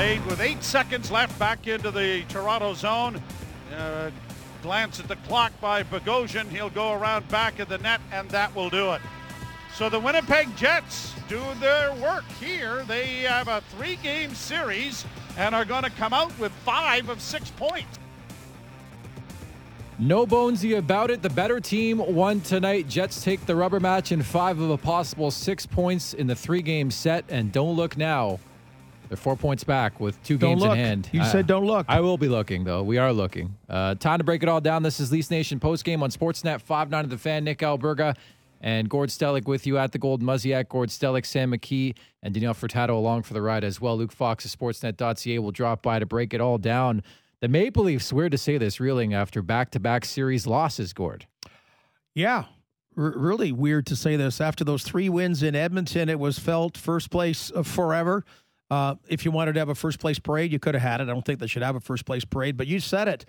With 0.00 0.40
eight 0.40 0.64
seconds 0.64 1.10
left 1.10 1.38
back 1.38 1.66
into 1.66 1.90
the 1.90 2.22
Toronto 2.30 2.72
zone. 2.72 3.20
Uh, 3.76 4.10
glance 4.62 4.98
at 4.98 5.08
the 5.08 5.16
clock 5.16 5.52
by 5.60 5.82
Bogosian. 5.82 6.48
He'll 6.48 6.70
go 6.70 6.94
around 6.94 7.28
back 7.28 7.58
of 7.58 7.68
the 7.68 7.76
net, 7.76 8.00
and 8.10 8.30
that 8.30 8.56
will 8.56 8.70
do 8.70 8.92
it. 8.92 9.02
So 9.74 9.90
the 9.90 10.00
Winnipeg 10.00 10.56
Jets 10.56 11.12
do 11.28 11.42
their 11.60 11.92
work 11.96 12.24
here. 12.40 12.82
They 12.84 13.18
have 13.24 13.48
a 13.48 13.60
three 13.76 13.96
game 13.96 14.34
series 14.34 15.04
and 15.36 15.54
are 15.54 15.66
going 15.66 15.82
to 15.82 15.90
come 15.90 16.14
out 16.14 16.36
with 16.38 16.52
five 16.64 17.10
of 17.10 17.20
six 17.20 17.50
points. 17.50 17.98
No 19.98 20.26
bonesy 20.26 20.78
about 20.78 21.10
it. 21.10 21.20
The 21.20 21.28
better 21.28 21.60
team 21.60 21.98
won 21.98 22.40
tonight. 22.40 22.88
Jets 22.88 23.22
take 23.22 23.44
the 23.44 23.54
rubber 23.54 23.80
match 23.80 24.12
in 24.12 24.22
five 24.22 24.60
of 24.60 24.70
a 24.70 24.78
possible 24.78 25.30
six 25.30 25.66
points 25.66 26.14
in 26.14 26.26
the 26.26 26.34
three 26.34 26.62
game 26.62 26.90
set. 26.90 27.26
And 27.28 27.52
don't 27.52 27.76
look 27.76 27.98
now. 27.98 28.38
They're 29.10 29.16
four 29.16 29.34
points 29.34 29.64
back 29.64 29.98
with 29.98 30.22
2 30.22 30.38
don't 30.38 30.50
games 30.50 30.62
look. 30.62 30.70
in 30.70 30.78
hand. 30.78 31.08
You 31.10 31.22
I, 31.22 31.26
said 31.26 31.48
don't 31.48 31.66
look. 31.66 31.84
I 31.88 31.98
will 31.98 32.16
be 32.16 32.28
looking, 32.28 32.62
though. 32.62 32.84
We 32.84 32.96
are 32.96 33.12
looking. 33.12 33.56
Uh, 33.68 33.96
time 33.96 34.18
to 34.18 34.24
break 34.24 34.44
it 34.44 34.48
all 34.48 34.60
down. 34.60 34.84
This 34.84 35.00
is 35.00 35.10
Leafs 35.10 35.32
Nation 35.32 35.58
postgame 35.58 36.00
on 36.02 36.10
Sportsnet 36.10 36.60
5 36.60 36.90
9 36.90 37.04
of 37.04 37.10
the 37.10 37.18
fan. 37.18 37.42
Nick 37.42 37.58
Alberga 37.58 38.16
and 38.60 38.88
Gord 38.88 39.08
Stellick 39.08 39.46
with 39.48 39.66
you 39.66 39.78
at 39.78 39.90
the 39.90 39.98
Golden 39.98 40.28
Muzziak. 40.28 40.68
Gord 40.68 40.90
Stellick, 40.90 41.26
Sam 41.26 41.50
McKee, 41.50 41.96
and 42.22 42.32
Danielle 42.32 42.54
Furtado 42.54 42.90
along 42.90 43.24
for 43.24 43.34
the 43.34 43.42
ride 43.42 43.64
as 43.64 43.80
well. 43.80 43.96
Luke 43.98 44.12
Fox 44.12 44.44
of 44.44 44.52
Sportsnet.ca 44.56 45.40
will 45.40 45.50
drop 45.50 45.82
by 45.82 45.98
to 45.98 46.06
break 46.06 46.32
it 46.32 46.40
all 46.40 46.56
down. 46.58 47.02
The 47.40 47.48
Maple 47.48 47.82
Leafs, 47.82 48.12
weird 48.12 48.30
to 48.30 48.38
say 48.38 48.58
this, 48.58 48.78
reeling 48.78 49.12
after 49.12 49.42
back 49.42 49.72
to 49.72 49.80
back 49.80 50.04
series 50.04 50.46
losses, 50.46 50.92
Gord. 50.92 51.26
Yeah, 52.14 52.44
R- 52.96 53.14
really 53.16 53.50
weird 53.50 53.86
to 53.86 53.96
say 53.96 54.14
this. 54.14 54.40
After 54.40 54.62
those 54.62 54.84
three 54.84 55.08
wins 55.08 55.42
in 55.42 55.56
Edmonton, 55.56 56.08
it 56.08 56.20
was 56.20 56.38
felt 56.38 56.76
first 56.78 57.10
place 57.10 57.50
forever. 57.64 58.24
Uh, 58.70 58.94
if 59.08 59.24
you 59.24 59.30
wanted 59.30 59.54
to 59.54 59.58
have 59.60 59.68
a 59.68 59.74
first 59.74 59.98
place 59.98 60.18
parade, 60.18 60.52
you 60.52 60.58
could 60.58 60.74
have 60.74 60.82
had 60.82 61.00
it. 61.00 61.04
I 61.04 61.06
don't 61.06 61.24
think 61.24 61.40
they 61.40 61.46
should 61.46 61.62
have 61.62 61.76
a 61.76 61.80
first 61.80 62.04
place 62.04 62.24
parade, 62.24 62.56
but 62.56 62.66
you 62.66 62.78
said 62.80 63.08
it. 63.08 63.24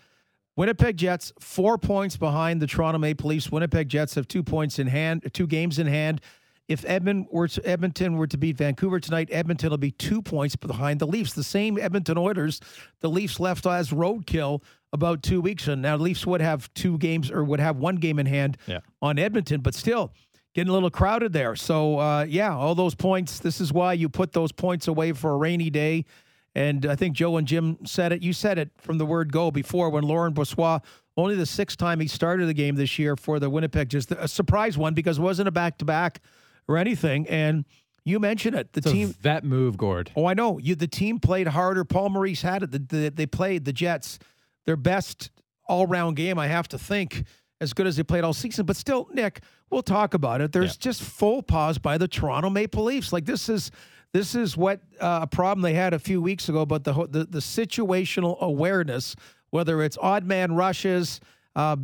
Winnipeg 0.55 0.97
Jets 0.97 1.31
four 1.39 1.77
points 1.77 2.17
behind 2.17 2.61
the 2.61 2.67
Toronto 2.67 2.99
Maple 2.99 3.29
Leafs. 3.29 3.51
Winnipeg 3.51 3.89
Jets 3.89 4.15
have 4.15 4.27
two 4.27 4.43
points 4.43 4.79
in 4.79 4.87
hand, 4.87 5.27
two 5.33 5.47
games 5.47 5.79
in 5.79 5.87
hand. 5.87 6.21
If 6.67 6.85
Edmond 6.85 7.27
were 7.31 7.47
to, 7.47 7.65
Edmonton 7.67 8.17
were 8.17 8.27
to 8.27 8.37
beat 8.37 8.55
Vancouver 8.57 8.99
tonight, 8.99 9.29
Edmonton 9.31 9.71
will 9.71 9.77
be 9.77 9.91
two 9.91 10.21
points 10.21 10.55
behind 10.55 10.99
the 10.99 11.07
Leafs. 11.07 11.33
The 11.33 11.43
same 11.43 11.77
Edmonton 11.79 12.17
Oilers, 12.17 12.61
the 12.99 13.09
Leafs 13.09 13.39
left 13.39 13.65
as 13.65 13.89
roadkill 13.89 14.61
about 14.93 15.23
two 15.23 15.41
weeks 15.41 15.63
ago. 15.63 15.75
Now, 15.75 15.97
the 15.97 16.03
Leafs 16.03 16.25
would 16.25 16.41
have 16.41 16.71
two 16.73 16.97
games 16.97 17.31
or 17.31 17.43
would 17.43 17.59
have 17.59 17.77
one 17.77 17.95
game 17.95 18.19
in 18.19 18.25
hand 18.25 18.57
Yeah. 18.67 18.79
on 19.01 19.17
Edmonton, 19.19 19.61
but 19.61 19.73
still 19.73 20.13
getting 20.53 20.69
a 20.69 20.73
little 20.73 20.89
crowded 20.89 21.33
there. 21.33 21.55
So, 21.55 21.99
uh, 21.99 22.25
yeah, 22.27 22.55
all 22.55 22.75
those 22.75 22.95
points. 22.95 23.39
This 23.39 23.61
is 23.61 23.71
why 23.71 23.93
you 23.93 24.09
put 24.09 24.33
those 24.33 24.51
points 24.51 24.87
away 24.87 25.13
for 25.13 25.31
a 25.31 25.37
rainy 25.37 25.69
day. 25.69 26.05
And 26.53 26.85
I 26.85 26.95
think 26.95 27.15
Joe 27.15 27.37
and 27.37 27.47
Jim 27.47 27.77
said 27.85 28.11
it. 28.11 28.21
You 28.21 28.33
said 28.33 28.57
it 28.57 28.71
from 28.77 28.97
the 28.97 29.05
word 29.05 29.31
go 29.31 29.51
before 29.51 29.89
when 29.89 30.03
Laurent 30.03 30.35
Brossoit, 30.35 30.81
only 31.15 31.35
the 31.35 31.45
sixth 31.45 31.77
time 31.77 31.99
he 31.99 32.07
started 32.07 32.47
the 32.47 32.53
game 32.53 32.75
this 32.75 32.99
year 32.99 33.15
for 33.15 33.39
the 33.39 33.49
Winnipeg, 33.49 33.89
just 33.89 34.11
a 34.11 34.27
surprise 34.27 34.77
one 34.77 34.93
because 34.93 35.17
it 35.17 35.21
wasn't 35.21 35.47
a 35.47 35.51
back 35.51 35.77
to 35.77 35.85
back 35.85 36.19
or 36.67 36.77
anything. 36.77 37.27
And 37.27 37.65
you 38.03 38.19
mentioned 38.19 38.55
it. 38.55 38.73
The 38.73 38.81
team. 38.81 39.15
that 39.21 39.43
move, 39.43 39.77
Gord. 39.77 40.11
Oh, 40.15 40.25
I 40.25 40.33
know. 40.33 40.57
You 40.57 40.75
the 40.75 40.87
team 40.87 41.19
played 41.19 41.47
harder. 41.47 41.85
Paul 41.85 42.09
Maurice 42.09 42.41
had 42.41 42.63
it. 42.63 42.71
The, 42.71 42.79
the, 42.79 43.09
they 43.09 43.25
played 43.25 43.65
the 43.65 43.73
Jets 43.73 44.19
their 44.65 44.75
best 44.75 45.31
all 45.67 45.87
round 45.87 46.15
game. 46.15 46.37
I 46.37 46.47
have 46.47 46.67
to 46.69 46.77
think 46.77 47.23
as 47.61 47.71
good 47.73 47.87
as 47.87 47.95
they 47.95 48.03
played 48.03 48.23
all 48.25 48.33
season. 48.33 48.65
But 48.65 48.75
still, 48.75 49.07
Nick, 49.13 49.41
we'll 49.69 49.83
talk 49.83 50.13
about 50.13 50.41
it. 50.41 50.51
There's 50.51 50.75
just 50.75 51.01
full 51.01 51.41
pause 51.43 51.77
by 51.77 51.97
the 51.97 52.07
Toronto 52.07 52.49
Maple 52.49 52.83
Leafs. 52.83 53.13
Like 53.13 53.25
this 53.25 53.47
is 53.47 53.71
this 54.11 54.35
is 54.35 54.57
what 54.57 54.81
uh, 54.99 55.19
a 55.21 55.27
problem 55.27 55.61
they 55.61 55.75
had 55.75 55.93
a 55.93 55.99
few 55.99 56.21
weeks 56.21 56.49
ago. 56.49 56.65
But 56.65 56.83
the 56.83 56.93
the, 56.93 57.25
the 57.25 57.39
situational 57.39 58.37
awareness, 58.41 59.15
whether 59.51 59.81
it's 59.83 59.97
odd 60.01 60.25
man 60.25 60.55
rushes, 60.55 61.21
uh, 61.55 61.77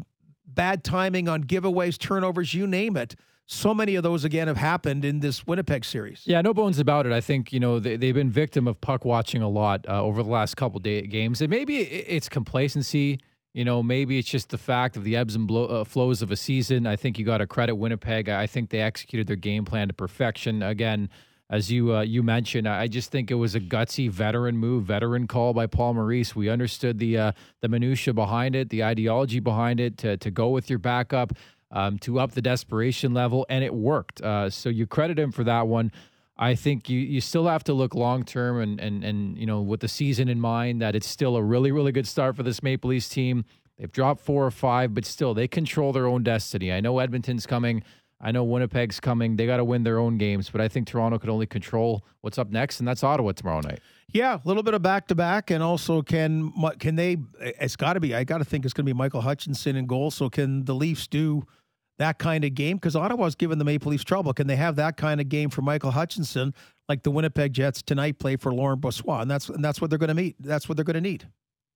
bad 0.46 0.84
timing 0.84 1.30
on 1.30 1.44
giveaways, 1.44 1.98
turnovers, 1.98 2.54
you 2.54 2.68
name 2.68 2.98
it. 2.98 3.16
So 3.50 3.74
many 3.74 3.96
of 3.96 4.04
those 4.04 4.26
again 4.26 4.50
have 4.50 4.58
happened 4.58 5.06
in 5.06 5.22
this 5.22 5.48
Winnipeg 5.48 5.86
series. 5.86 6.24
Yeah, 6.26 6.42
no 6.42 6.54
bones 6.54 6.80
about 6.80 7.06
it. 7.06 7.14
I 7.14 7.22
think 7.22 7.54
you 7.54 7.62
know 7.62 7.80
they, 7.80 7.96
they've 7.96 8.16
been 8.16 8.32
victim 8.32 8.68
of 8.68 8.82
puck 8.82 9.06
watching 9.06 9.42
a 9.42 9.48
lot 9.48 9.86
uh, 9.88 10.04
over 10.04 10.22
the 10.24 10.30
last 10.30 10.58
couple 10.58 10.80
day 10.80 11.02
games, 11.04 11.40
and 11.40 11.50
maybe 11.50 11.78
it's 11.78 12.28
complacency. 12.28 13.20
You 13.58 13.66
know, 13.66 13.82
maybe 13.82 14.20
it's 14.20 14.30
just 14.30 14.50
the 14.50 14.58
fact 14.60 14.98
of 14.98 15.04
the 15.04 15.16
ebbs 15.16 15.34
and 15.34 15.48
blow, 15.48 15.66
uh, 15.66 15.84
flows 15.84 16.22
of 16.22 16.30
a 16.30 16.36
season. 16.36 16.86
I 16.86 16.96
think 16.96 17.18
you 17.18 17.26
got 17.26 17.40
to 17.40 17.48
credit 17.48 17.74
Winnipeg. 17.74 18.30
I 18.30 18.46
think 18.46 18.70
they 18.70 18.82
executed 18.82 19.26
their 19.26 19.36
game 19.36 19.66
plan 19.66 19.88
to 19.88 19.96
perfection. 19.96 20.62
Again, 20.62 21.10
as 21.50 21.72
you 21.72 21.96
uh, 21.96 22.02
you 22.02 22.22
mentioned, 22.22 22.70
I 22.70 22.86
just 22.86 23.10
think 23.10 23.32
it 23.32 23.34
was 23.34 23.56
a 23.56 23.60
gutsy 23.60 24.12
veteran 24.12 24.60
move, 24.60 24.84
veteran 24.84 25.26
call 25.26 25.56
by 25.56 25.66
Paul 25.66 25.96
Maurice. 25.96 26.36
We 26.36 26.50
understood 26.50 27.00
the 27.00 27.18
uh, 27.18 27.32
the 27.62 27.68
minutia 27.68 28.14
behind 28.14 28.56
it, 28.56 28.70
the 28.70 28.84
ideology 28.84 29.40
behind 29.40 29.80
it, 29.80 29.98
to 29.98 30.18
to 30.18 30.30
go 30.30 30.50
with 30.50 30.70
your 30.70 30.78
backup, 30.78 31.34
um, 31.72 31.98
to 32.02 32.20
up 32.20 32.34
the 32.34 32.44
desperation 32.44 33.16
level, 33.16 33.48
and 33.50 33.64
it 33.64 33.74
worked. 33.74 34.22
Uh, 34.22 34.52
so 34.52 34.70
you 34.70 34.86
credit 34.86 35.18
him 35.18 35.32
for 35.32 35.44
that 35.46 35.68
one. 35.68 35.92
I 36.40 36.56
think 36.56 36.90
you, 36.90 37.00
you 37.00 37.22
still 37.22 37.48
have 37.48 37.64
to 37.66 37.74
look 37.74 37.96
long 37.96 38.24
term 38.24 38.62
and, 38.62 38.80
and 38.80 39.04
and 39.04 39.38
you 39.38 39.46
know 39.46 39.62
with 39.62 39.80
the 39.80 39.88
season 39.88 40.30
in 40.30 40.40
mind 40.40 40.82
that 40.82 40.96
it's 40.96 41.08
still 41.08 41.36
a 41.36 41.44
really 41.44 41.72
really 41.72 41.92
good 41.92 42.08
start 42.08 42.36
for 42.36 42.44
this 42.44 42.62
Maple 42.62 42.90
Leafs 42.90 43.10
team. 43.10 43.46
They've 43.78 43.92
dropped 43.92 44.22
four 44.22 44.46
or 44.46 44.52
five, 44.52 44.94
but 44.94 45.06
still 45.06 45.34
they 45.34 45.48
control 45.48 45.94
their 45.94 46.08
own 46.08 46.24
destiny. 46.24 46.72
I 46.72 46.80
know 46.80 46.98
Edmonton's 47.00 47.46
coming. 47.46 47.84
I 48.20 48.32
know 48.32 48.44
Winnipeg's 48.44 49.00
coming. 49.00 49.36
They 49.36 49.46
got 49.46 49.58
to 49.58 49.64
win 49.64 49.84
their 49.84 50.00
own 50.00 50.18
games, 50.18 50.50
but 50.50 50.60
I 50.60 50.68
think 50.68 50.88
Toronto 50.88 51.20
could 51.20 51.30
only 51.30 51.46
control 51.46 52.04
what's 52.22 52.40
up 52.40 52.50
next, 52.50 52.80
and 52.80 52.88
that's 52.88 53.04
Ottawa 53.04 53.34
tomorrow 53.34 53.62
night. 53.62 53.80
Yeah, 54.12 54.36
a 54.36 54.42
little 54.44 54.64
bit 54.64 54.74
of 54.74 54.82
back 54.82 55.08
to 55.10 55.16
back, 55.16 55.52
and 55.52 55.62
also 55.62 56.02
can 56.02 56.52
can 56.80 56.96
they? 56.96 57.18
It's 57.40 57.76
got 57.76 57.94
to 57.94 58.00
be. 58.00 58.16
I 58.16 58.24
got 58.24 58.40
to 58.40 58.46
think 58.46 58.66
it's 58.66 58.74
going 58.74 58.86
to 58.86 58.94
be 58.94 58.98
Michael 58.98 59.22
Hutchinson 59.22 59.76
in 59.76 59.86
goal. 59.86 60.10
So 60.10 60.30
can 60.30 60.66
the 60.66 60.74
Leafs 60.74 61.08
do 61.08 61.46
that 61.98 62.20
kind 62.20 62.44
of 62.44 62.54
game? 62.54 62.78
Because 62.78 62.96
Ottawa's 62.96 63.36
given 63.36 63.60
the 63.60 63.66
Maple 63.66 63.92
Leafs 63.92 64.04
trouble. 64.04 64.34
Can 64.34 64.48
they 64.48 64.56
have 64.56 64.76
that 64.78 64.98
kind 64.98 65.22
of 65.22 65.30
game 65.30 65.50
for 65.50 65.62
Michael 65.62 65.92
Hutchinson, 65.92 66.54
like 66.88 67.04
the 67.04 67.12
Winnipeg 67.12 67.54
Jets 67.54 67.82
tonight 67.82 68.20
play 68.20 68.36
for 68.36 68.54
Laurent 68.54 68.82
Brossoit? 68.82 69.22
And 69.22 69.32
that's 69.32 69.50
and 69.50 69.64
that's 69.64 69.82
what 69.82 69.90
they're 69.90 70.00
going 70.00 70.10
to 70.10 70.14
meet. 70.14 70.36
That's 70.40 70.68
what 70.70 70.78
they're 70.78 70.86
going 70.86 70.96
to 70.96 71.02
need. 71.02 71.28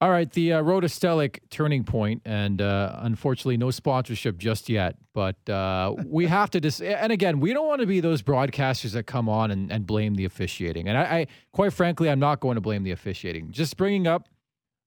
All 0.01 0.09
right, 0.09 0.31
the 0.31 0.53
uh, 0.53 0.63
Rotostelic 0.63 1.41
turning 1.51 1.83
point, 1.83 2.23
and 2.25 2.59
uh, 2.59 2.95
unfortunately, 3.01 3.57
no 3.57 3.69
sponsorship 3.69 4.39
just 4.39 4.67
yet. 4.67 4.95
But 5.13 5.47
uh, 5.47 5.93
we 6.07 6.25
have 6.25 6.49
to 6.51 6.59
dis- 6.59 6.81
and 6.81 7.11
again, 7.11 7.39
we 7.39 7.53
don't 7.53 7.67
want 7.67 7.81
to 7.81 7.87
be 7.87 7.99
those 7.99 8.23
broadcasters 8.23 8.93
that 8.93 9.03
come 9.03 9.29
on 9.29 9.51
and, 9.51 9.71
and 9.71 9.85
blame 9.85 10.15
the 10.15 10.25
officiating. 10.25 10.87
And 10.87 10.97
I, 10.97 11.01
I, 11.03 11.27
quite 11.53 11.71
frankly, 11.71 12.09
I'm 12.09 12.19
not 12.19 12.39
going 12.39 12.55
to 12.55 12.61
blame 12.61 12.81
the 12.81 12.89
officiating. 12.89 13.51
Just 13.51 13.77
bringing 13.77 14.07
up, 14.07 14.27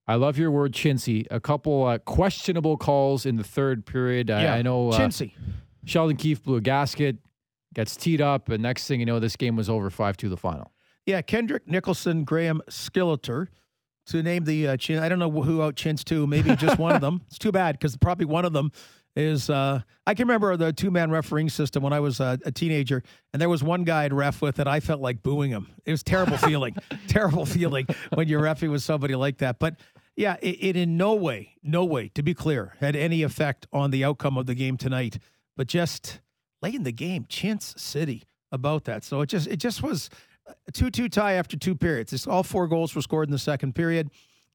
I 0.06 0.16
love 0.16 0.37
your 0.37 0.50
word, 0.50 0.72
chintzy. 0.72 1.26
A 1.31 1.41
couple 1.41 1.84
uh, 1.84 1.98
questionable 1.98 2.76
calls 2.76 3.25
in 3.25 3.37
the 3.37 3.44
third 3.44 3.87
period. 3.87 4.31
I, 4.31 4.59
I 4.59 4.62
know 4.62 4.91
uh, 4.91 4.98
chintzy. 4.98 5.32
Sheldon 5.87 6.16
Keefe 6.16 6.42
blew 6.42 6.56
a 6.56 6.60
gasket, 6.60 7.16
gets 7.75 7.97
teed 7.97 8.20
up, 8.20 8.48
and 8.48 8.62
next 8.62 8.87
thing 8.87 9.00
you 9.00 9.06
know, 9.06 9.19
this 9.19 9.37
game 9.37 9.56
was 9.56 9.69
over 9.70 9.91
five 9.91 10.16
to 10.19 10.28
the 10.28 10.37
final. 10.37 10.72
Yeah, 11.06 11.20
Kendrick 11.22 11.69
Nicholson, 11.69 12.25
Graham 12.25 12.62
Skilliter. 12.69 13.48
To 14.09 14.22
name 14.22 14.44
the 14.44 14.69
uh, 14.69 14.76
chin, 14.76 14.98
I 14.98 15.09
don't 15.09 15.19
know 15.19 15.31
who 15.31 15.62
out 15.62 15.76
chins 15.76 16.04
to. 16.04 16.26
Maybe 16.26 16.54
just 16.56 16.78
one 16.78 16.94
of 16.94 17.00
them. 17.00 17.22
It's 17.28 17.38
too 17.38 17.53
bad 17.53 17.78
because 17.78 17.97
probably 17.97 18.26
one 18.26 18.44
of 18.44 18.53
them 18.53 18.70
is. 19.16 19.48
Uh, 19.48 19.81
I 20.06 20.12
can 20.12 20.28
remember 20.28 20.54
the 20.59 20.75
two 20.75 20.91
man 20.91 21.10
refereeing 21.10 21.48
system 21.48 21.82
when 21.82 21.94
I 21.94 22.00
was 22.00 22.20
uh, 22.20 22.37
a 22.44 22.53
teenager, 22.53 23.03
and 23.32 23.41
there 23.41 23.48
was 23.48 23.64
one 23.64 23.84
guy 23.84 24.04
I'd 24.04 24.12
ref 24.12 24.43
with 24.43 24.56
that 24.56 24.69
I 24.69 24.81
felt 24.81 25.00
like 25.00 25.22
booing 25.22 25.53
him. 25.53 25.69
It 25.87 25.91
was 25.91 26.03
terrible 26.03 26.37
feeling, 26.37 26.76
terrible 27.09 27.47
feeling 27.47 27.87
when 28.12 28.28
you're 28.28 28.43
refing 28.43 28.70
with 28.70 28.82
somebody 28.82 29.14
like 29.14 29.38
that. 29.38 29.59
But 29.59 29.76
yeah, 30.16 30.36
it, 30.41 30.58
it 30.60 30.76
in 30.76 30.97
no 30.97 31.14
way, 31.14 31.56
no 31.62 31.84
way, 31.84 32.08
to 32.14 32.22
be 32.22 32.34
clear, 32.34 32.75
had 32.80 32.94
any 32.94 33.22
effect 33.22 33.66
on 33.72 33.91
the 33.91 34.04
outcome 34.04 34.38
of 34.38 34.47
the 34.47 34.54
game 34.54 34.76
tonight. 34.76 35.19
But 35.56 35.66
just 35.66 36.20
late 36.62 36.75
in 36.75 36.84
the 36.84 36.92
game, 36.92 37.26
Chintz 37.28 37.80
City 37.80 38.25
about 38.52 38.84
that. 38.84 39.04
So 39.04 39.20
it 39.20 39.26
just 39.26 39.47
it 39.47 39.56
just 39.56 39.82
was 39.82 40.10
a 40.69 40.72
2 40.72 40.90
2 40.90 41.08
tie 41.08 41.34
after 41.34 41.56
two 41.56 41.75
periods. 41.75 42.12
It's 42.12 42.26
all 42.26 42.43
four 42.43 42.69
goals 42.69 42.94
were 42.94 43.02
scored 43.02 43.28
in 43.28 43.32
the 43.32 43.38
second 43.38 43.75
period. 43.75 44.11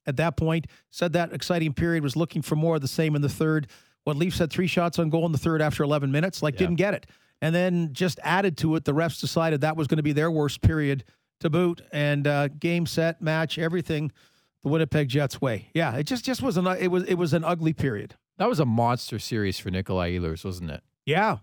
At 0.06 0.16
that 0.16 0.36
point, 0.36 0.66
said 0.90 1.12
that 1.12 1.32
exciting 1.32 1.74
period 1.74 2.02
was 2.02 2.16
looking 2.16 2.40
for 2.40 2.56
more 2.56 2.76
of 2.76 2.80
the 2.80 2.88
same 2.88 3.14
in 3.14 3.22
the 3.22 3.28
third. 3.28 3.66
What 4.04 4.16
Leafs 4.16 4.38
had 4.38 4.50
three 4.50 4.66
shots 4.66 4.98
on 4.98 5.10
goal 5.10 5.26
in 5.26 5.32
the 5.32 5.38
third 5.38 5.60
after 5.60 5.82
11 5.82 6.10
minutes, 6.10 6.42
like 6.42 6.56
didn't 6.56 6.76
get 6.76 6.94
it. 6.94 7.06
And 7.42 7.54
then 7.54 7.90
just 7.92 8.18
added 8.22 8.56
to 8.58 8.76
it, 8.76 8.84
the 8.84 8.92
refs 8.92 9.20
decided 9.20 9.60
that 9.60 9.76
was 9.76 9.86
going 9.86 9.98
to 9.98 10.02
be 10.02 10.12
their 10.12 10.30
worst 10.30 10.62
period 10.62 11.04
to 11.40 11.50
boot. 11.50 11.82
And 11.92 12.26
uh, 12.26 12.48
game, 12.48 12.86
set, 12.86 13.20
match, 13.20 13.58
everything 13.58 14.10
the 14.62 14.68
Winnipeg 14.68 15.08
Jets 15.08 15.40
way. 15.40 15.68
Yeah, 15.74 15.96
it 15.96 16.04
just 16.04 16.24
just 16.24 16.42
was 16.42 16.56
an 16.56 16.66
it 16.66 16.88
was 16.88 17.04
it 17.04 17.14
was 17.14 17.32
an 17.32 17.44
ugly 17.44 17.72
period. 17.72 18.16
That 18.38 18.48
was 18.48 18.60
a 18.60 18.64
monster 18.64 19.18
series 19.18 19.58
for 19.58 19.70
Nikolai 19.70 20.12
Ehlers, 20.12 20.44
wasn't 20.44 20.70
it? 20.70 20.82
Yeah, 21.04 21.38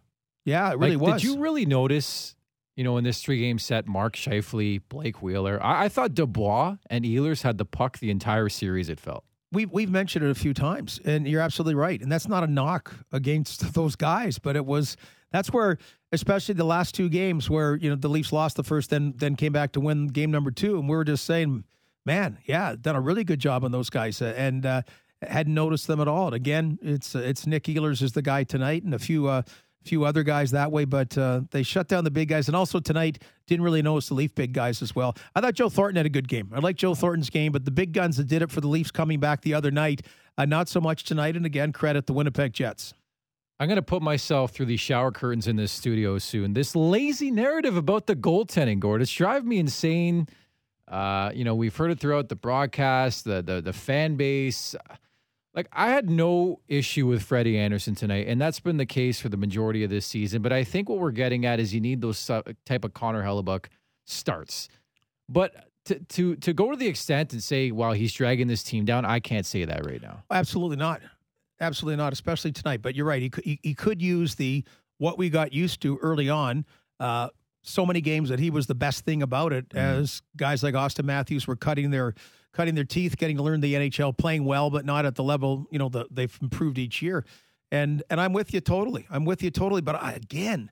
yeah, 0.46 0.72
it 0.72 0.80
really 0.80 0.96
Like, 0.96 1.14
was. 1.14 1.22
Did 1.22 1.30
you 1.31 1.40
really 1.40 1.66
notice, 1.66 2.36
you 2.75 2.84
know, 2.84 2.98
in 2.98 3.04
this 3.04 3.22
three 3.22 3.40
game 3.40 3.60
set, 3.60 3.88
Mark 3.88 4.16
Scheifele, 4.16 4.81
Blake 4.90 5.22
Wheeler? 5.22 5.62
I, 5.64 5.86
I 5.86 5.90
thought 5.90 6.14
Dubois 6.14 6.78
and 6.90 7.06
Ehlers 7.06 7.44
had 7.44 7.58
the 7.58 7.66
puck 7.66 8.00
the 8.00 8.10
entire 8.10 8.50
series, 8.50 8.90
it 8.90 9.00
felt. 9.00 9.24
We've 9.52 9.72
we've 9.72 9.90
mentioned 9.92 10.25
it 10.25 10.30
a 10.31 10.36
few 10.36 10.54
times, 10.54 11.00
and 11.06 11.28
you're 11.28 11.42
absolutely 11.42 11.75
right. 11.75 12.02
And 12.02 12.12
that's 12.12 12.28
not 12.28 12.44
a 12.44 12.48
knock 12.48 12.94
against 13.12 13.74
those 13.75 13.96
guys, 13.96 14.40
but 14.40 14.56
it 14.56 14.66
was 14.66 14.98
that's 15.31 15.52
where, 15.54 15.78
especially 16.12 16.56
the 16.56 16.64
last 16.66 16.96
two 16.96 17.10
games, 17.10 17.50
where 17.50 17.75
you 17.75 17.90
know 17.90 17.96
the 17.96 18.10
Leafs 18.10 18.34
lost 18.34 18.56
the 18.58 18.64
first, 18.64 18.90
then 18.90 19.14
then 19.18 19.36
came 19.36 19.54
back 19.54 19.72
to 19.74 19.80
win 19.80 20.08
game 20.08 20.31
number 20.31 20.52
two, 20.52 20.80
and 20.80 20.90
we 20.90 20.96
were 20.96 21.04
just 21.06 21.25
saying, 21.25 21.64
man, 22.07 22.39
yeah, 22.45 22.75
done 22.80 22.95
a 22.95 23.01
really 23.01 23.24
good 23.24 23.39
job 23.39 23.63
on 23.63 23.71
those 23.71 23.92
guys, 23.92 24.19
uh, 24.21 24.33
and 24.36 24.65
uh, 24.65 24.81
hadn't 25.21 25.54
noticed 25.54 25.86
them 25.86 26.01
at 26.01 26.07
all. 26.07 26.27
And 26.27 26.36
again, 26.36 26.80
it's 26.81 27.15
uh, 27.15 27.19
it's 27.19 27.45
Nick 27.45 27.65
Ehlers 27.65 28.01
is 28.01 28.13
the 28.13 28.24
guy 28.24 28.44
tonight, 28.44 28.83
and 28.83 28.95
a 28.95 29.00
few 29.00 29.27
uh, 29.27 29.44
few 29.83 30.04
other 30.04 30.24
guys 30.24 30.51
that 30.51 30.71
way, 30.71 30.86
but 30.86 31.18
uh, 31.18 31.42
they 31.51 31.63
shut 31.63 31.88
down 31.88 32.04
the 32.04 32.12
big 32.12 32.30
guys. 32.30 32.48
And 32.48 32.56
also 32.56 32.80
tonight, 32.80 33.24
didn't 33.45 33.63
really 33.63 33.81
notice 33.81 34.07
the 34.07 34.15
Leaf 34.15 34.33
big 34.36 34.54
guys 34.54 34.81
as 34.81 34.95
well. 34.95 35.15
I 35.36 35.42
thought 35.42 35.54
Joe 35.54 35.69
Thornton 35.69 35.98
had 35.98 36.06
a 36.06 36.09
good 36.09 36.27
game. 36.27 36.51
I 36.54 36.59
like 36.59 36.75
Joe 36.75 36.95
Thornton's 36.95 37.30
game, 37.30 37.51
but 37.51 37.65
the 37.65 37.71
big 37.71 37.94
guns 37.94 38.18
that 38.18 38.27
did 38.27 38.42
it 38.42 38.51
for 38.51 38.62
the 38.62 38.68
Leafs 38.68 38.92
coming 38.92 39.19
back 39.19 39.42
the 39.42 39.54
other 39.54 39.71
night, 39.71 40.01
uh, 40.38 40.45
not 40.45 40.68
so 40.68 40.81
much 40.81 41.04
tonight. 41.04 41.36
And 41.36 41.45
again, 41.45 41.71
credit 41.71 42.06
the 42.06 42.13
Winnipeg 42.13 42.54
Jets. 42.54 42.94
I'm 43.59 43.68
going 43.68 43.77
to 43.77 43.81
put 43.81 44.04
myself 44.04 44.51
through 44.51 44.68
these 44.68 44.80
shower 44.80 45.12
curtains 45.12 45.48
in 45.48 45.56
this 45.56 45.71
studio 45.71 46.19
soon. 46.19 46.54
This 46.54 46.75
lazy 46.75 47.31
narrative 47.31 47.75
about 47.75 48.06
the 48.06 48.15
goaltending, 48.15 48.80
Gord, 48.80 49.01
it's 49.01 49.12
driving 49.12 49.50
me 49.50 49.57
insane. 49.57 50.27
Uh, 50.88 51.31
you 51.34 51.44
know, 51.44 51.56
we've 51.56 51.75
heard 51.75 51.92
it 51.92 52.00
throughout 52.00 52.30
the 52.30 52.36
broadcast, 52.36 53.25
the 53.25 53.42
the 53.42 53.62
the 53.62 53.74
fan 53.74 54.16
base. 54.16 54.75
Like 55.54 55.68
I 55.74 55.89
had 55.89 56.10
no 56.10 56.60
issue 56.68 57.07
with 57.07 57.24
Freddie 57.24 57.57
Andersen 57.57 57.95
tonight, 57.95 58.28
and 58.28 58.39
that's 58.39 58.60
been 58.60 58.78
the 58.78 58.86
case 58.86 59.19
for 59.19 59.30
the 59.30 59.38
majority 59.38 59.84
of 59.84 59.89
this 59.89 60.06
season. 60.06 60.42
But 60.42 60.54
I 60.54 60.63
think 60.63 60.88
what 60.88 61.00
we're 61.00 61.12
getting 61.12 61.45
at 61.45 61.60
is 61.60 61.74
you 61.74 61.81
need 61.81 62.00
those 62.00 62.25
type 62.25 62.86
of 62.86 62.94
Connor 62.94 63.24
Hellebuyck 63.24 63.66
starts. 64.06 64.69
But 65.28 65.68
to 65.86 66.00
to 66.00 66.36
to 66.38 66.54
go 66.54 66.72
to 66.72 66.78
the 66.78 66.88
extent 66.88 67.33
and 67.33 67.44
say, 67.44 67.72
"Wow, 67.72 67.94
he's 67.94 68.13
dragging 68.13 68.48
this 68.48 68.63
team 68.63 68.86
down," 68.86 69.04
I 69.04 69.19
can't 69.19 69.45
say 69.45 69.66
that 69.66 69.86
right 69.86 70.01
now. 70.01 70.24
Absolutely 70.30 70.78
not, 70.78 71.01
absolutely 71.60 71.98
not, 71.98 72.13
especially 72.13 72.51
tonight. 72.51 72.81
But 72.81 72.95
you're 72.95 73.06
right; 73.06 73.22
he 73.22 73.30
could, 73.30 73.44
he, 73.44 73.60
he 73.63 73.74
could 73.74 74.01
use 74.01 74.36
the 74.36 74.63
what 75.00 75.18
we 75.18 75.30
got 75.30 75.54
used 75.54 75.81
to 75.81 75.98
early 75.98 76.30
on. 76.30 76.66
Uh, 77.00 77.30
so 77.68 77.86
many 77.86 78.02
games 78.02 78.30
that 78.30 78.40
he 78.40 78.50
was 78.50 78.68
the 78.68 78.75
best 78.75 79.06
thing 79.06 79.22
about 79.22 79.54
it, 79.54 79.69
mm-hmm. 79.69 79.78
as 79.78 80.22
guys 80.36 80.64
like 80.64 80.74
Auston 80.74 81.06
Matthews 81.06 81.48
were 81.48 81.56
cutting 81.56 81.92
their 81.92 82.14
cutting 82.54 82.75
their 82.75 82.86
teeth, 82.86 83.18
getting 83.18 83.38
to 83.38 83.44
learn 83.44 83.62
the 83.62 83.75
NHL, 83.75 84.18
playing 84.18 84.44
well, 84.46 84.72
but 84.72 84.86
not 84.86 85.06
at 85.06 85.16
the 85.16 85.24
level 85.24 85.68
you 85.69 85.80
know 85.80 85.90
the, 85.90 86.06
they've 86.10 86.38
improved 86.42 86.78
each 86.78 87.02
year. 87.02 87.25
And 87.72 88.04
and 88.10 88.22
I'm 88.22 88.34
with 88.34 88.54
you 88.54 88.62
totally. 88.62 89.06
I'm 89.10 89.25
with 89.25 89.44
you 89.44 89.52
totally. 89.52 89.81
But 89.81 90.02
I, 90.02 90.14
again, 90.14 90.72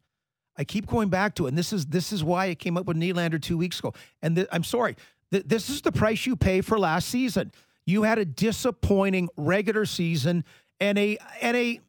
I 0.58 0.64
keep 0.64 0.88
going 0.88 1.10
back 1.10 1.36
to 1.36 1.46
it. 1.46 1.50
And 1.50 1.58
this 1.58 1.74
is 1.74 1.88
this 1.88 2.14
is 2.14 2.24
why 2.24 2.48
it 2.48 2.60
came 2.60 2.78
up 2.78 2.86
with 2.86 2.98
Nylander 2.98 3.42
two 3.42 3.58
weeks 3.58 3.80
ago. 3.80 3.94
And 4.22 4.36
th- 4.38 4.48
I'm 4.52 4.64
sorry, 4.64 4.96
th- 5.32 5.44
this 5.46 5.70
is 5.70 5.82
the 5.82 5.92
price 5.92 6.26
you 6.26 6.36
pay 6.36 6.62
for 6.62 6.80
last 6.80 7.10
season. 7.10 7.52
You 7.86 8.04
had 8.04 8.18
a 8.18 8.26
disappointing 8.26 9.30
regular 9.38 9.86
season 9.86 10.44
and 10.80 10.98
a 10.98 11.18
and 11.42 11.58
a 11.58 11.82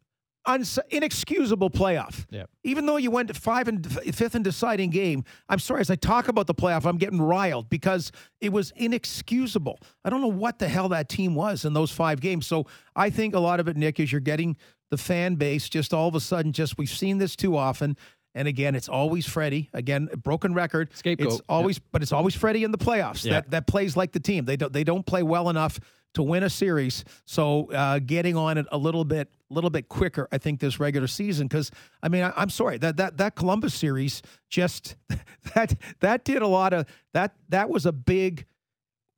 uns- 0.47 0.79
inexcusable 0.91 1.71
playoff. 1.71 2.27
Yeah. 2.31 2.45
Even 2.65 2.87
though 2.87 2.97
you 2.97 3.11
went 3.11 3.35
five 3.37 3.69
and 3.69 3.91
fifth 4.15 4.35
and 4.35 4.45
deciding 4.45 4.91
game, 4.91 5.25
I'm 5.49 5.59
sorry. 5.59 5.81
As 5.81 5.91
I 5.91 5.97
talk 5.97 6.29
about 6.29 6.47
the 6.47 6.55
playoff, 6.55 6.85
I'm 6.85 6.99
getting 6.99 7.21
riled 7.21 7.69
because 7.69 8.13
it 8.41 8.53
was 8.53 8.73
inexcusable. 8.77 9.79
I 10.05 10.11
don't 10.11 10.21
know 10.21 10.29
what 10.29 10.59
the 10.59 10.69
hell 10.69 10.89
that 10.91 11.09
team 11.09 11.35
was 11.35 11.65
in 11.65 11.73
those 11.73 11.91
five 11.91 12.21
games. 12.21 12.47
So 12.47 12.67
I 12.95 13.11
think 13.11 13.35
a 13.35 13.41
lot 13.41 13.61
of 13.61 13.69
it, 13.69 13.77
Nick, 13.77 14.01
is 14.01 14.11
you're 14.13 14.21
getting 14.21 14.57
the 14.91 14.97
fan 14.97 15.35
base 15.35 15.69
just 15.69 15.93
all 15.93 16.09
of 16.09 16.15
a 16.15 16.21
sudden. 16.21 16.53
Just 16.53 16.79
we've 16.79 16.89
seen 16.89 17.19
this 17.19 17.37
too 17.37 17.57
often. 17.57 17.97
And 18.35 18.47
again, 18.47 18.75
it's 18.75 18.89
always 18.89 19.27
Freddie. 19.27 19.71
Again, 19.73 20.11
broken 20.23 20.53
record. 20.53 20.95
Scapegoat. 20.95 21.33
It's 21.33 21.43
always, 21.49 21.79
but 21.79 22.03
it's 22.03 22.13
always 22.13 22.35
Freddie 22.35 22.65
in 22.65 22.71
the 22.71 22.79
playoffs 22.79 23.25
yeah. 23.25 23.33
that 23.33 23.51
that 23.53 23.67
plays 23.67 23.97
like 23.97 24.13
the 24.13 24.21
team. 24.21 24.45
They 24.45 24.57
don't 24.57 24.73
they 24.73 24.85
don't 24.85 25.07
play 25.07 25.23
well 25.23 25.49
enough 25.49 25.81
to 26.17 26.23
win 26.23 26.43
a 26.43 26.51
series. 26.51 27.05
So 27.27 27.71
uh, 27.73 27.99
getting 27.99 28.37
on 28.37 28.57
it 28.57 28.65
a 28.73 28.79
little 28.79 29.05
bit, 29.05 29.29
little 29.51 29.69
bit 29.69 29.91
quicker, 29.91 30.27
I 30.33 30.39
think 30.39 30.61
this 30.61 30.81
regular 30.81 31.07
season. 31.07 31.47
Because 31.47 31.71
I 32.03 32.09
mean, 32.09 32.23
I, 32.23 32.43
am 32.43 32.49
sorry 32.49 32.79
that 32.79 32.97
that 32.97 33.19
that 33.19 33.37
Columbus 33.37 33.75
series 33.75 34.23
just 34.49 34.97
that 35.55 35.79
that 36.01 36.25
did 36.25 36.41
a 36.41 36.47
lot 36.47 36.73
of 36.73 36.87
that. 37.13 37.35
That 37.51 37.69
was 37.69 37.85
a 37.85 37.93
big, 37.93 38.47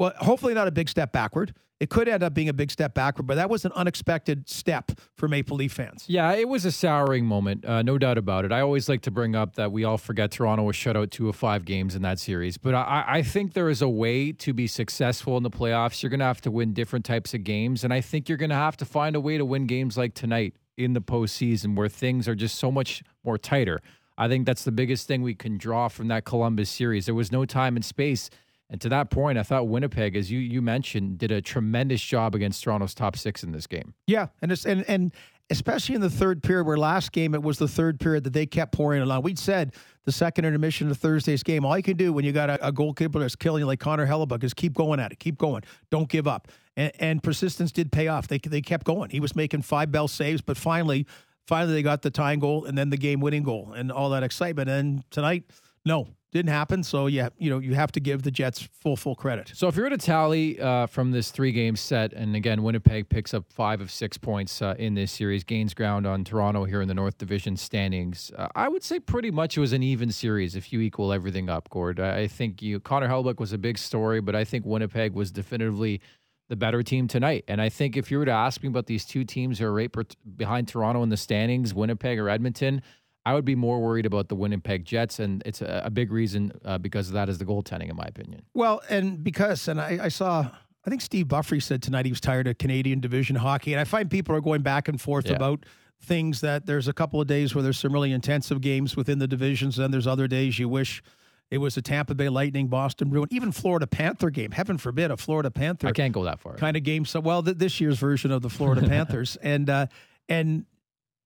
well, 0.00 0.12
hopefully 0.18 0.54
not 0.54 0.66
a 0.66 0.72
big 0.72 0.88
step 0.88 1.12
backward. 1.12 1.54
It 1.80 1.90
could 1.90 2.08
end 2.08 2.24
up 2.24 2.34
being 2.34 2.48
a 2.48 2.52
big 2.52 2.72
step 2.72 2.94
backward, 2.94 3.26
but 3.28 3.36
that 3.36 3.48
was 3.48 3.64
an 3.64 3.70
unexpected 3.76 4.48
step 4.48 4.90
for 5.14 5.28
Maple 5.28 5.56
Leaf 5.56 5.72
fans. 5.72 6.04
Yeah, 6.08 6.32
it 6.32 6.48
was 6.48 6.64
a 6.64 6.72
souring 6.72 7.24
moment, 7.24 7.64
uh, 7.64 7.82
no 7.82 7.98
doubt 7.98 8.18
about 8.18 8.44
it. 8.44 8.50
I 8.50 8.60
always 8.60 8.88
like 8.88 9.02
to 9.02 9.12
bring 9.12 9.36
up 9.36 9.54
that 9.54 9.70
we 9.70 9.84
all 9.84 9.96
forget 9.96 10.32
Toronto 10.32 10.64
was 10.64 10.74
shut 10.74 10.96
out 10.96 11.12
two 11.12 11.28
of 11.28 11.36
five 11.36 11.64
games 11.64 11.94
in 11.94 12.02
that 12.02 12.18
series, 12.18 12.58
but 12.58 12.74
I, 12.74 13.04
I 13.06 13.22
think 13.22 13.52
there 13.52 13.68
is 13.68 13.80
a 13.80 13.88
way 13.88 14.32
to 14.32 14.52
be 14.52 14.66
successful 14.66 15.36
in 15.36 15.44
the 15.44 15.50
playoffs. 15.50 16.02
You're 16.02 16.10
going 16.10 16.20
to 16.20 16.26
have 16.26 16.40
to 16.42 16.50
win 16.50 16.72
different 16.72 17.04
types 17.04 17.32
of 17.32 17.44
games, 17.44 17.84
and 17.84 17.92
I 17.92 18.00
think 18.00 18.28
you're 18.28 18.38
going 18.38 18.50
to 18.50 18.56
have 18.56 18.76
to 18.78 18.84
find 18.84 19.14
a 19.14 19.20
way 19.20 19.38
to 19.38 19.44
win 19.44 19.66
games 19.66 19.96
like 19.96 20.14
tonight 20.14 20.54
in 20.76 20.94
the 20.94 21.00
postseason 21.00 21.76
where 21.76 21.88
things 21.88 22.26
are 22.26 22.34
just 22.34 22.58
so 22.58 22.72
much 22.72 23.02
more 23.24 23.38
tighter. 23.38 23.80
I 24.16 24.26
think 24.26 24.46
that's 24.46 24.64
the 24.64 24.72
biggest 24.72 25.06
thing 25.06 25.22
we 25.22 25.34
can 25.34 25.58
draw 25.58 25.86
from 25.86 26.08
that 26.08 26.24
Columbus 26.24 26.70
series. 26.70 27.06
There 27.06 27.14
was 27.14 27.30
no 27.30 27.44
time 27.44 27.76
and 27.76 27.84
space 27.84 28.30
and 28.70 28.80
to 28.82 28.88
that 28.90 29.10
point, 29.10 29.38
I 29.38 29.42
thought 29.42 29.68
Winnipeg, 29.68 30.14
as 30.16 30.30
you 30.30 30.38
you 30.38 30.60
mentioned, 30.60 31.18
did 31.18 31.32
a 31.32 31.40
tremendous 31.40 32.02
job 32.02 32.34
against 32.34 32.62
Toronto's 32.62 32.94
top 32.94 33.16
six 33.16 33.42
in 33.42 33.52
this 33.52 33.66
game. 33.66 33.94
Yeah, 34.06 34.28
and 34.42 34.52
it's 34.52 34.66
and 34.66 34.84
and 34.88 35.12
especially 35.50 35.94
in 35.94 36.02
the 36.02 36.10
third 36.10 36.42
period, 36.42 36.66
where 36.66 36.76
last 36.76 37.12
game 37.12 37.34
it 37.34 37.42
was 37.42 37.58
the 37.58 37.68
third 37.68 37.98
period 37.98 38.24
that 38.24 38.34
they 38.34 38.44
kept 38.44 38.72
pouring 38.72 39.00
it 39.00 39.10
on. 39.10 39.22
We'd 39.22 39.38
said 39.38 39.74
the 40.04 40.12
second 40.12 40.44
intermission 40.44 40.90
of 40.90 40.98
Thursday's 40.98 41.42
game, 41.42 41.64
all 41.64 41.76
you 41.76 41.82
can 41.82 41.96
do 41.96 42.12
when 42.12 42.24
you 42.24 42.32
got 42.32 42.50
a, 42.50 42.68
a 42.68 42.70
goalkeeper 42.72 43.18
that's 43.18 43.36
killing 43.36 43.60
you 43.60 43.66
like 43.66 43.80
Connor 43.80 44.06
Hellebuyck 44.06 44.44
is 44.44 44.52
keep 44.52 44.74
going 44.74 45.00
at 45.00 45.12
it, 45.12 45.18
keep 45.18 45.38
going, 45.38 45.62
don't 45.90 46.08
give 46.08 46.26
up. 46.26 46.48
And, 46.76 46.92
and 46.98 47.22
persistence 47.22 47.72
did 47.72 47.90
pay 47.90 48.08
off. 48.08 48.28
They 48.28 48.38
they 48.38 48.60
kept 48.60 48.84
going. 48.84 49.08
He 49.10 49.20
was 49.20 49.34
making 49.34 49.62
five 49.62 49.90
bell 49.90 50.08
saves, 50.08 50.42
but 50.42 50.58
finally, 50.58 51.06
finally 51.46 51.72
they 51.72 51.82
got 51.82 52.02
the 52.02 52.10
tying 52.10 52.40
goal 52.40 52.66
and 52.66 52.76
then 52.76 52.90
the 52.90 52.98
game 52.98 53.20
winning 53.20 53.44
goal 53.44 53.72
and 53.74 53.90
all 53.90 54.10
that 54.10 54.22
excitement. 54.22 54.68
And 54.68 55.02
tonight, 55.10 55.44
no, 55.86 56.08
didn't 56.32 56.50
happen. 56.50 56.82
So 56.82 57.06
yeah, 57.06 57.30
you 57.38 57.50
know 57.50 57.58
you 57.58 57.74
have 57.74 57.92
to 57.92 58.00
give 58.00 58.22
the 58.22 58.30
Jets 58.30 58.62
full 58.62 58.96
full 58.96 59.14
credit. 59.14 59.50
So 59.54 59.68
if 59.68 59.76
you're 59.76 59.88
to 59.88 59.96
tally 59.96 60.60
uh, 60.60 60.86
from 60.86 61.10
this 61.10 61.30
three 61.30 61.52
game 61.52 61.76
set, 61.76 62.12
and 62.12 62.36
again 62.36 62.62
Winnipeg 62.62 63.08
picks 63.08 63.32
up 63.32 63.44
five 63.50 63.80
of 63.80 63.90
six 63.90 64.18
points 64.18 64.60
uh, 64.60 64.74
in 64.78 64.94
this 64.94 65.10
series, 65.10 65.44
gains 65.44 65.74
ground 65.74 66.06
on 66.06 66.24
Toronto 66.24 66.64
here 66.64 66.82
in 66.82 66.88
the 66.88 66.94
North 66.94 67.18
Division 67.18 67.56
standings. 67.56 68.30
Uh, 68.36 68.48
I 68.54 68.68
would 68.68 68.82
say 68.82 69.00
pretty 69.00 69.30
much 69.30 69.56
it 69.56 69.60
was 69.60 69.72
an 69.72 69.82
even 69.82 70.10
series 70.12 70.54
if 70.54 70.72
you 70.72 70.80
equal 70.80 71.12
everything 71.12 71.48
up. 71.48 71.70
Gord, 71.70 72.00
I 72.00 72.26
think 72.26 72.60
you 72.62 72.80
Connor 72.80 73.08
Hellebuyck 73.08 73.38
was 73.38 73.52
a 73.52 73.58
big 73.58 73.78
story, 73.78 74.20
but 74.20 74.34
I 74.34 74.44
think 74.44 74.66
Winnipeg 74.66 75.14
was 75.14 75.30
definitively 75.30 76.00
the 76.48 76.56
better 76.56 76.82
team 76.82 77.08
tonight. 77.08 77.44
And 77.46 77.60
I 77.60 77.68
think 77.68 77.96
if 77.96 78.10
you 78.10 78.18
were 78.18 78.24
to 78.24 78.32
ask 78.32 78.62
me 78.62 78.68
about 78.68 78.86
these 78.86 79.04
two 79.04 79.24
teams 79.24 79.58
who 79.58 79.66
are 79.66 79.72
right 79.72 79.90
behind 80.36 80.68
Toronto 80.68 81.02
in 81.02 81.10
the 81.10 81.16
standings, 81.16 81.74
Winnipeg 81.74 82.18
or 82.18 82.28
Edmonton. 82.28 82.82
I 83.28 83.34
would 83.34 83.44
be 83.44 83.54
more 83.54 83.78
worried 83.80 84.06
about 84.06 84.28
the 84.28 84.34
Winnipeg 84.34 84.86
Jets, 84.86 85.18
and 85.18 85.42
it's 85.44 85.60
a, 85.60 85.82
a 85.84 85.90
big 85.90 86.10
reason 86.10 86.50
uh, 86.64 86.78
because 86.78 87.08
of 87.08 87.12
that 87.12 87.28
is 87.28 87.36
the 87.36 87.44
goaltending, 87.44 87.90
in 87.90 87.96
my 87.96 88.06
opinion. 88.06 88.40
Well, 88.54 88.80
and 88.88 89.22
because, 89.22 89.68
and 89.68 89.78
I, 89.78 89.98
I 90.04 90.08
saw 90.08 90.48
I 90.86 90.90
think 90.90 91.02
Steve 91.02 91.28
Buffery 91.28 91.60
said 91.60 91.82
tonight 91.82 92.06
he 92.06 92.10
was 92.12 92.20
tired 92.22 92.46
of 92.46 92.56
Canadian 92.56 93.00
division 93.00 93.36
hockey. 93.36 93.74
And 93.74 93.80
I 93.80 93.84
find 93.84 94.10
people 94.10 94.34
are 94.34 94.40
going 94.40 94.62
back 94.62 94.88
and 94.88 94.98
forth 94.98 95.26
yeah. 95.26 95.34
about 95.34 95.66
things 96.00 96.40
that 96.40 96.64
there's 96.64 96.88
a 96.88 96.94
couple 96.94 97.20
of 97.20 97.26
days 97.26 97.54
where 97.54 97.62
there's 97.62 97.78
some 97.78 97.92
really 97.92 98.12
intensive 98.12 98.62
games 98.62 98.96
within 98.96 99.18
the 99.18 99.28
divisions, 99.28 99.78
and 99.78 99.92
there's 99.92 100.06
other 100.06 100.26
days 100.26 100.58
you 100.58 100.66
wish 100.66 101.02
it 101.50 101.58
was 101.58 101.76
a 101.76 101.82
Tampa 101.82 102.14
Bay 102.14 102.30
Lightning, 102.30 102.68
Boston 102.68 103.10
Bruin, 103.10 103.28
even 103.30 103.52
Florida 103.52 103.86
Panther 103.86 104.30
game. 104.30 104.52
Heaven 104.52 104.78
forbid 104.78 105.10
a 105.10 105.18
Florida 105.18 105.50
Panther. 105.50 105.88
I 105.88 105.92
can't 105.92 106.14
go 106.14 106.24
that 106.24 106.40
far. 106.40 106.54
Kind 106.54 106.78
of 106.78 106.84
game. 106.84 107.04
So 107.04 107.20
well, 107.20 107.42
th- 107.42 107.58
this 107.58 107.82
year's 107.82 107.98
version 107.98 108.30
of 108.30 108.40
the 108.40 108.48
Florida 108.48 108.80
Panthers, 108.88 109.36
and 109.42 109.68
uh, 109.68 109.86
and 110.26 110.64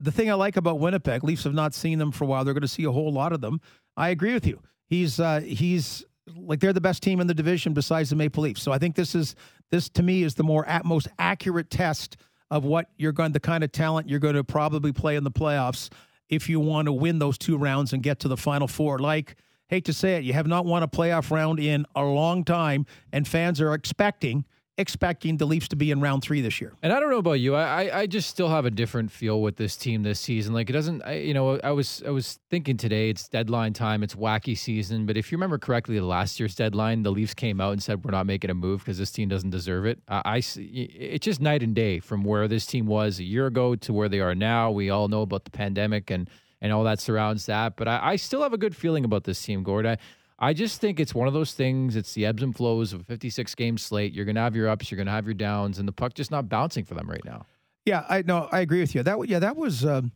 the 0.03 0.11
thing 0.11 0.31
I 0.31 0.35
like 0.35 0.57
about 0.57 0.81
Winnipeg, 0.81 1.23
Leafs 1.23 1.45
have 1.45 1.55
not 1.55 1.75
seen 1.75 1.99
them 1.99 2.11
for 2.11 2.25
a 2.25 2.27
while. 2.27 2.45
They're 2.45 2.55
going 2.55 2.63
to 2.63 2.69
see 2.69 2.85
a 2.85 2.93
whole 2.93 3.13
lot 3.13 3.33
of 3.33 3.41
them. 3.41 3.61
I 3.97 4.11
agree 4.11 4.35
with 4.35 4.47
you. 4.47 4.61
He's 4.87 5.21
uh, 5.21 5.41
he's 5.41 6.05
like 6.37 6.61
they're 6.61 6.73
the 6.73 6.81
best 6.81 7.03
team 7.03 7.21
in 7.21 7.27
the 7.27 7.35
division 7.35 7.73
besides 7.73 8.11
the 8.11 8.17
Maple 8.17 8.43
Leafs. 8.43 8.63
So 8.63 8.73
I 8.73 8.79
think 8.79 8.97
this 8.97 9.15
is 9.15 9.35
this 9.71 9.89
to 9.91 10.03
me 10.03 10.25
is 10.25 10.35
the 10.35 10.43
more 10.43 10.67
at 10.67 10.85
most 10.85 11.09
accurate 11.19 11.71
test 11.71 12.17
of 12.51 12.65
what 12.65 12.91
you're 12.99 13.13
going 13.13 13.33
the 13.33 13.41
kind 13.41 13.65
of 13.65 13.73
talent 13.73 14.09
you're 14.09 14.19
going 14.19 14.35
to 14.35 14.45
probably 14.45 14.93
play 14.93 15.17
in 15.17 15.25
the 15.25 15.31
playoffs 15.31 15.91
if 16.29 16.49
you 16.49 16.61
want 16.61 16.87
to 16.87 16.93
win 16.93 17.19
those 17.19 17.39
two 17.39 17.57
rounds 17.57 17.93
and 17.93 18.03
get 18.03 18.19
to 18.21 18.29
the 18.29 18.37
final 18.37 18.69
four. 18.69 18.99
Like 18.99 19.37
hate 19.69 19.85
to 19.87 19.93
say 19.93 20.17
it, 20.17 20.25
you 20.25 20.33
have 20.35 20.47
not 20.47 20.67
won 20.67 20.83
a 20.83 20.89
playoff 20.89 21.31
round 21.31 21.59
in 21.61 21.87
a 21.95 22.05
long 22.05 22.45
time, 22.45 22.87
and 23.13 23.27
fans 23.27 23.61
are 23.61 23.73
expecting 23.73 24.45
expecting 24.79 25.37
the 25.37 25.45
Leafs 25.45 25.69
to 25.69 25.77
be 25.77 25.91
in 25.91 26.01
round 26.01 26.23
three 26.23 26.41
this 26.41 26.61
year. 26.61 26.73
And 26.83 26.93
I 26.93 27.01
don't 27.01 27.11
know 27.11 27.19
about 27.19 27.41
you, 27.41 27.55
I 27.55 28.01
I 28.01 28.07
just 28.07 28.29
still 28.31 28.49
have 28.49 28.65
a 28.65 28.71
different 28.71 29.11
feel 29.11 29.43
with 29.43 29.57
this 29.57 29.77
team 29.77 30.03
this 30.03 30.19
season. 30.19 30.55
Like 30.55 30.71
it 30.71 30.73
doesn't, 30.73 31.03
I, 31.03 31.19
you 31.19 31.35
know, 31.35 31.59
I 31.63 31.73
was 31.73 32.03
I 32.07 32.11
was 32.11 32.39
thinking 32.51 32.77
today 32.77 33.11
it's 33.11 33.29
deadline 33.29 33.75
time, 33.75 34.03
it's 34.03 34.15
wacky 34.15 34.57
season. 34.57 35.05
But 35.05 35.17
if 35.17 35.31
you 35.31 35.37
remember 35.37 35.59
correctly, 35.59 35.99
the 35.99 36.07
last 36.07 36.41
year's 36.41 36.55
deadline, 36.55 37.03
the 37.03 37.13
Leafs 37.13 37.35
came 37.35 37.61
out 37.61 37.73
and 37.73 37.83
said 37.83 38.05
we're 38.05 38.13
not 38.13 38.27
making 38.27 38.51
a 38.51 38.55
move 38.55 38.81
because 38.81 38.99
this 38.99 39.11
team 39.11 39.29
doesn't 39.29 39.51
deserve 39.51 39.85
it. 39.85 40.01
I, 40.09 40.23
I 40.25 40.43
it's 40.57 41.25
just 41.25 41.41
night 41.41 41.63
and 41.63 41.75
day 41.75 42.01
from 42.01 42.25
where 42.25 42.49
this 42.49 42.65
team 42.65 42.87
was 42.87 43.19
a 43.19 43.25
year 43.25 43.47
ago 43.47 43.75
to 43.77 43.93
where 43.93 44.09
they 44.09 44.21
are 44.21 44.35
now. 44.35 44.71
We 44.71 44.89
all 44.91 45.09
know 45.09 45.23
about 45.23 45.45
the 45.45 45.51
pandemic 45.51 46.11
and 46.11 46.31
and 46.63 46.73
all 46.73 46.85
that 46.85 47.01
surrounds 47.01 47.47
that, 47.47 47.77
but 47.77 47.89
I, 47.89 48.13
I 48.13 48.17
still 48.17 48.43
have 48.43 48.53
a 48.53 48.59
good 48.59 48.77
feeling 48.77 49.05
about 49.05 49.25
this 49.25 49.43
team, 49.43 49.65
Gord. 49.65 49.85
I, 49.85 49.99
I 50.39 50.53
just 50.53 50.81
think 50.81 50.99
it's 50.99 51.15
one 51.15 51.29
of 51.29 51.35
those 51.35 51.53
things. 51.53 51.97
It's 51.97 52.13
the 52.15 52.27
ebbs 52.27 52.43
and 52.43 52.55
flows 52.55 52.93
of 52.93 53.01
a 53.01 53.05
56 53.05 53.55
game 53.55 53.79
slate. 53.79 54.13
You're 54.13 54.25
going 54.25 54.35
to 54.35 54.41
have 54.41 54.57
your 54.57 54.69
ups, 54.69 54.91
you're 54.91 54.97
going 54.97 55.07
to 55.07 55.13
have 55.13 55.27
your 55.27 55.35
downs, 55.35 55.79
and 55.79 55.87
the 55.87 55.93
puck 55.93 56.15
just 56.15 56.31
not 56.31 56.49
bouncing 56.49 56.85
for 56.85 56.95
them 56.95 57.09
right 57.09 57.25
now. 57.25 57.47
Yeah, 57.85 58.05
I 58.09 58.23
know. 58.23 58.49
I 58.51 58.61
agree 58.61 58.81
with 58.81 58.95
you. 58.95 59.03
That 59.03 59.29
yeah, 59.29 59.39
that 59.41 59.57
was 59.57 59.85
um, 59.85 60.13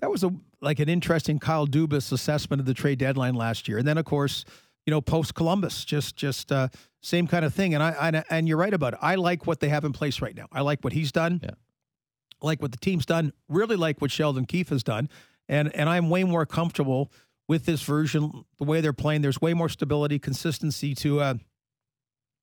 that 0.00 0.10
was 0.10 0.24
a 0.24 0.32
like 0.60 0.78
an 0.78 0.88
interesting 0.88 1.38
Kyle 1.38 1.66
Dubas 1.66 2.12
assessment 2.12 2.60
of 2.60 2.66
the 2.66 2.74
trade 2.74 2.98
deadline 2.98 3.34
last 3.34 3.68
year. 3.68 3.78
And 3.78 3.86
then 3.86 3.98
of 3.98 4.04
course, 4.04 4.44
you 4.86 4.90
you 4.90 4.96
know, 4.96 5.00
post 5.00 5.34
Columbus, 5.34 5.84
just 5.84 6.16
just 6.16 6.50
uh, 6.50 6.68
same 7.00 7.28
kind 7.28 7.44
of 7.44 7.54
thing. 7.54 7.74
And 7.74 7.82
I, 7.82 7.90
I 7.90 8.24
and 8.28 8.48
you're 8.48 8.56
right 8.56 8.74
about 8.74 8.94
it. 8.94 8.98
I 9.00 9.14
like 9.14 9.46
what 9.46 9.60
they 9.60 9.68
have 9.68 9.84
in 9.84 9.92
place 9.92 10.20
right 10.20 10.34
now. 10.34 10.46
I 10.50 10.62
like 10.62 10.82
what 10.82 10.92
he's 10.92 11.12
done. 11.12 11.40
Yeah. 11.42 11.50
I 12.42 12.46
like 12.46 12.60
what 12.60 12.72
the 12.72 12.78
team's 12.78 13.06
done. 13.06 13.32
Really 13.48 13.76
like 13.76 14.00
what 14.00 14.10
Sheldon 14.10 14.46
Keefe 14.46 14.70
has 14.70 14.82
done. 14.82 15.08
And 15.48 15.72
and 15.76 15.88
I'm 15.88 16.10
way 16.10 16.24
more 16.24 16.44
comfortable 16.44 17.12
with 17.50 17.66
this 17.66 17.82
version, 17.82 18.44
the 18.58 18.64
way 18.64 18.80
they're 18.80 18.92
playing. 18.92 19.22
There's 19.22 19.40
way 19.40 19.54
more 19.54 19.68
stability, 19.68 20.20
consistency 20.20 20.94
to 20.94 21.20
uh, 21.20 21.34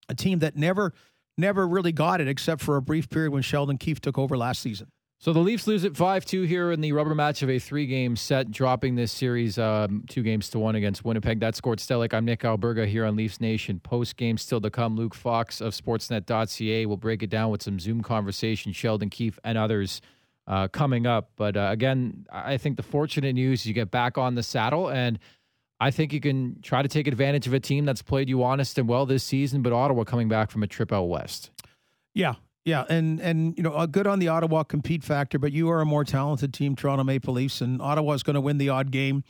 a 0.09 0.13
team 0.13 0.39
that 0.39 0.57
never 0.57 0.93
never 1.37 1.65
really 1.65 1.93
got 1.93 2.19
it 2.19 2.27
except 2.27 2.61
for 2.61 2.75
a 2.75 2.81
brief 2.81 3.09
period 3.09 3.31
when 3.31 3.41
Sheldon 3.41 3.77
Keefe 3.77 4.01
took 4.01 4.17
over 4.17 4.35
last 4.35 4.61
season. 4.61 4.91
So 5.19 5.31
the 5.31 5.39
Leafs 5.39 5.65
lose 5.65 5.85
it 5.85 5.95
5 5.95 6.25
2 6.25 6.41
here 6.41 6.73
in 6.73 6.81
the 6.81 6.91
rubber 6.91 7.15
match 7.15 7.41
of 7.41 7.49
a 7.49 7.57
three 7.57 7.87
game 7.87 8.17
set, 8.17 8.51
dropping 8.51 8.95
this 8.95 9.13
series 9.13 9.57
um, 9.57 10.03
two 10.09 10.23
games 10.23 10.49
to 10.49 10.59
one 10.59 10.75
against 10.75 11.05
Winnipeg. 11.05 11.39
That 11.39 11.55
scored 11.55 11.79
Stellick. 11.79 12.13
I'm 12.13 12.25
Nick 12.25 12.41
Alberga 12.41 12.85
here 12.85 13.05
on 13.05 13.15
Leafs 13.15 13.39
Nation. 13.39 13.79
Post 13.79 14.17
game 14.17 14.37
still 14.37 14.59
to 14.59 14.69
come. 14.69 14.97
Luke 14.97 15.15
Fox 15.15 15.61
of 15.61 15.73
Sportsnet.ca 15.73 16.85
will 16.85 16.97
break 16.97 17.23
it 17.23 17.29
down 17.29 17.49
with 17.49 17.63
some 17.63 17.79
Zoom 17.79 18.03
conversation. 18.03 18.73
Sheldon 18.73 19.09
Keefe 19.09 19.39
and 19.45 19.57
others 19.57 20.01
uh, 20.47 20.67
coming 20.69 21.05
up. 21.05 21.31
But 21.35 21.57
uh, 21.57 21.69
again, 21.71 22.25
I 22.31 22.57
think 22.57 22.77
the 22.77 22.83
fortunate 22.83 23.33
news 23.33 23.65
you 23.65 23.73
get 23.73 23.91
back 23.91 24.17
on 24.17 24.35
the 24.35 24.43
saddle 24.43 24.89
and. 24.89 25.19
I 25.79 25.91
think 25.91 26.11
you 26.11 26.19
can 26.19 26.59
try 26.63 26.81
to 26.81 26.87
take 26.87 27.05
advantage 27.05 27.45
of 27.45 27.53
a 27.53 27.59
team 27.59 27.85
that's 27.85 28.01
played 28.01 28.29
you 28.29 28.41
honest 28.41 28.79
and 28.79 28.87
well 28.87 29.05
this 29.05 29.23
season, 29.23 29.61
but 29.61 29.71
Ottawa 29.73 30.05
coming 30.05 30.27
back 30.27 30.49
from 30.49 30.63
a 30.63 30.67
trip 30.67 30.91
out 30.91 31.03
west. 31.03 31.51
Yeah, 32.15 32.33
yeah, 32.67 32.83
and 32.89 33.21
and 33.21 33.55
you 33.55 33.63
know, 33.63 33.87
good 33.87 34.07
on 34.07 34.19
the 34.19 34.27
Ottawa 34.27 34.63
compete 34.63 35.01
factor, 35.03 35.39
but 35.39 35.53
you 35.53 35.69
are 35.69 35.79
a 35.79 35.85
more 35.85 36.03
talented 36.03 36.53
team, 36.53 36.75
Toronto 36.75 37.03
Maple 37.03 37.33
Leafs, 37.33 37.61
and 37.61 37.81
Ottawa 37.81 38.13
is 38.13 38.23
going 38.23 38.33
to 38.33 38.41
win 38.41 38.57
the 38.57 38.69
odd 38.69 38.91
game 38.91 39.23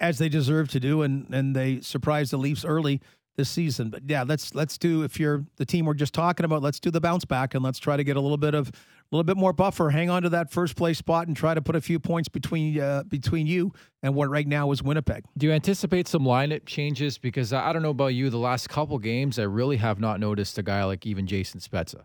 as 0.00 0.18
they 0.18 0.30
deserve 0.30 0.68
to 0.70 0.80
do, 0.80 1.02
and 1.02 1.26
and 1.34 1.54
they 1.54 1.80
surprised 1.80 2.32
the 2.32 2.38
Leafs 2.38 2.64
early 2.64 3.02
this 3.36 3.50
season. 3.50 3.90
But 3.90 4.02
yeah, 4.06 4.22
let's 4.22 4.54
let's 4.54 4.78
do 4.78 5.02
if 5.02 5.20
you're 5.20 5.44
the 5.56 5.66
team 5.66 5.84
we're 5.84 5.94
just 5.94 6.14
talking 6.14 6.44
about, 6.44 6.62
let's 6.62 6.80
do 6.80 6.90
the 6.90 7.00
bounce 7.00 7.24
back 7.24 7.54
and 7.54 7.62
let's 7.62 7.78
try 7.78 7.96
to 7.96 8.04
get 8.04 8.16
a 8.16 8.20
little 8.20 8.38
bit 8.38 8.54
of 8.54 8.72
little 9.16 9.24
bit 9.24 9.36
more 9.36 9.52
buffer, 9.52 9.90
hang 9.90 10.10
on 10.10 10.22
to 10.22 10.30
that 10.30 10.50
first 10.50 10.76
place 10.76 10.98
spot, 10.98 11.26
and 11.26 11.36
try 11.36 11.54
to 11.54 11.62
put 11.62 11.76
a 11.76 11.80
few 11.80 11.98
points 11.98 12.28
between 12.28 12.80
uh, 12.80 13.02
between 13.08 13.46
you 13.46 13.72
and 14.02 14.14
what 14.14 14.30
right 14.30 14.46
now 14.46 14.70
is 14.72 14.82
Winnipeg. 14.82 15.24
Do 15.36 15.46
you 15.46 15.52
anticipate 15.52 16.08
some 16.08 16.22
lineup 16.22 16.66
changes? 16.66 17.18
Because 17.18 17.52
I 17.52 17.72
don't 17.72 17.82
know 17.82 17.90
about 17.90 18.08
you, 18.08 18.30
the 18.30 18.38
last 18.38 18.68
couple 18.68 18.98
games, 18.98 19.38
I 19.38 19.44
really 19.44 19.76
have 19.76 20.00
not 20.00 20.20
noticed 20.20 20.58
a 20.58 20.62
guy 20.62 20.84
like 20.84 21.06
even 21.06 21.26
Jason 21.26 21.60
Spezza. 21.60 22.04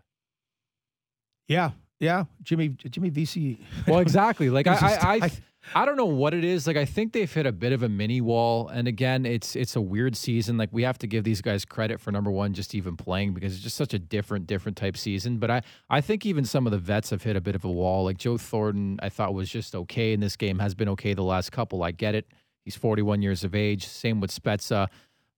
Yeah, 1.48 1.70
yeah, 2.00 2.24
Jimmy 2.42 2.68
Jimmy 2.68 3.10
Vesey. 3.10 3.58
Well, 3.86 3.98
exactly. 3.98 4.50
Like 4.50 4.66
I, 4.68 4.74
I, 4.74 5.14
I, 5.24 5.30
I 5.74 5.84
don't 5.84 5.96
know 5.96 6.06
what 6.06 6.34
it 6.34 6.44
is. 6.44 6.66
Like 6.66 6.76
I 6.76 6.84
think 6.84 7.12
they've 7.12 7.32
hit 7.32 7.46
a 7.46 7.52
bit 7.52 7.72
of 7.72 7.82
a 7.82 7.88
mini 7.88 8.20
wall. 8.20 8.68
And 8.68 8.86
again, 8.88 9.24
it's 9.26 9.56
it's 9.56 9.76
a 9.76 9.80
weird 9.80 10.16
season. 10.16 10.56
Like 10.56 10.68
we 10.72 10.82
have 10.82 10.98
to 10.98 11.06
give 11.06 11.24
these 11.24 11.40
guys 11.40 11.64
credit 11.64 12.00
for 12.00 12.10
number 12.12 12.30
one, 12.30 12.54
just 12.54 12.74
even 12.74 12.96
playing 12.96 13.34
because 13.34 13.54
it's 13.54 13.62
just 13.62 13.76
such 13.76 13.94
a 13.94 13.98
different, 13.98 14.46
different 14.46 14.76
type 14.76 14.96
season. 14.96 15.38
But 15.38 15.50
I, 15.50 15.62
I 15.90 16.00
think 16.00 16.24
even 16.26 16.44
some 16.44 16.66
of 16.66 16.72
the 16.72 16.78
vets 16.78 17.10
have 17.10 17.22
hit 17.22 17.36
a 17.36 17.40
bit 17.40 17.54
of 17.54 17.64
a 17.64 17.70
wall. 17.70 18.04
Like 18.04 18.18
Joe 18.18 18.36
Thornton, 18.38 18.98
I 19.02 19.08
thought 19.08 19.34
was 19.34 19.48
just 19.48 19.74
okay 19.74 20.12
in 20.12 20.20
this 20.20 20.36
game. 20.36 20.58
Has 20.58 20.74
been 20.74 20.88
okay 20.90 21.14
the 21.14 21.22
last 21.22 21.52
couple. 21.52 21.82
I 21.82 21.90
get 21.92 22.14
it. 22.14 22.26
He's 22.64 22.76
41 22.76 23.22
years 23.22 23.44
of 23.44 23.54
age. 23.54 23.86
Same 23.86 24.20
with 24.20 24.30
Spezza. 24.30 24.88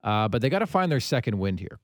Uh, 0.02 0.28
but 0.28 0.42
they 0.42 0.48
got 0.48 0.60
to 0.60 0.66
find 0.66 0.90
their 0.90 1.00
second 1.00 1.38
wind 1.38 1.60
here. 1.60 1.78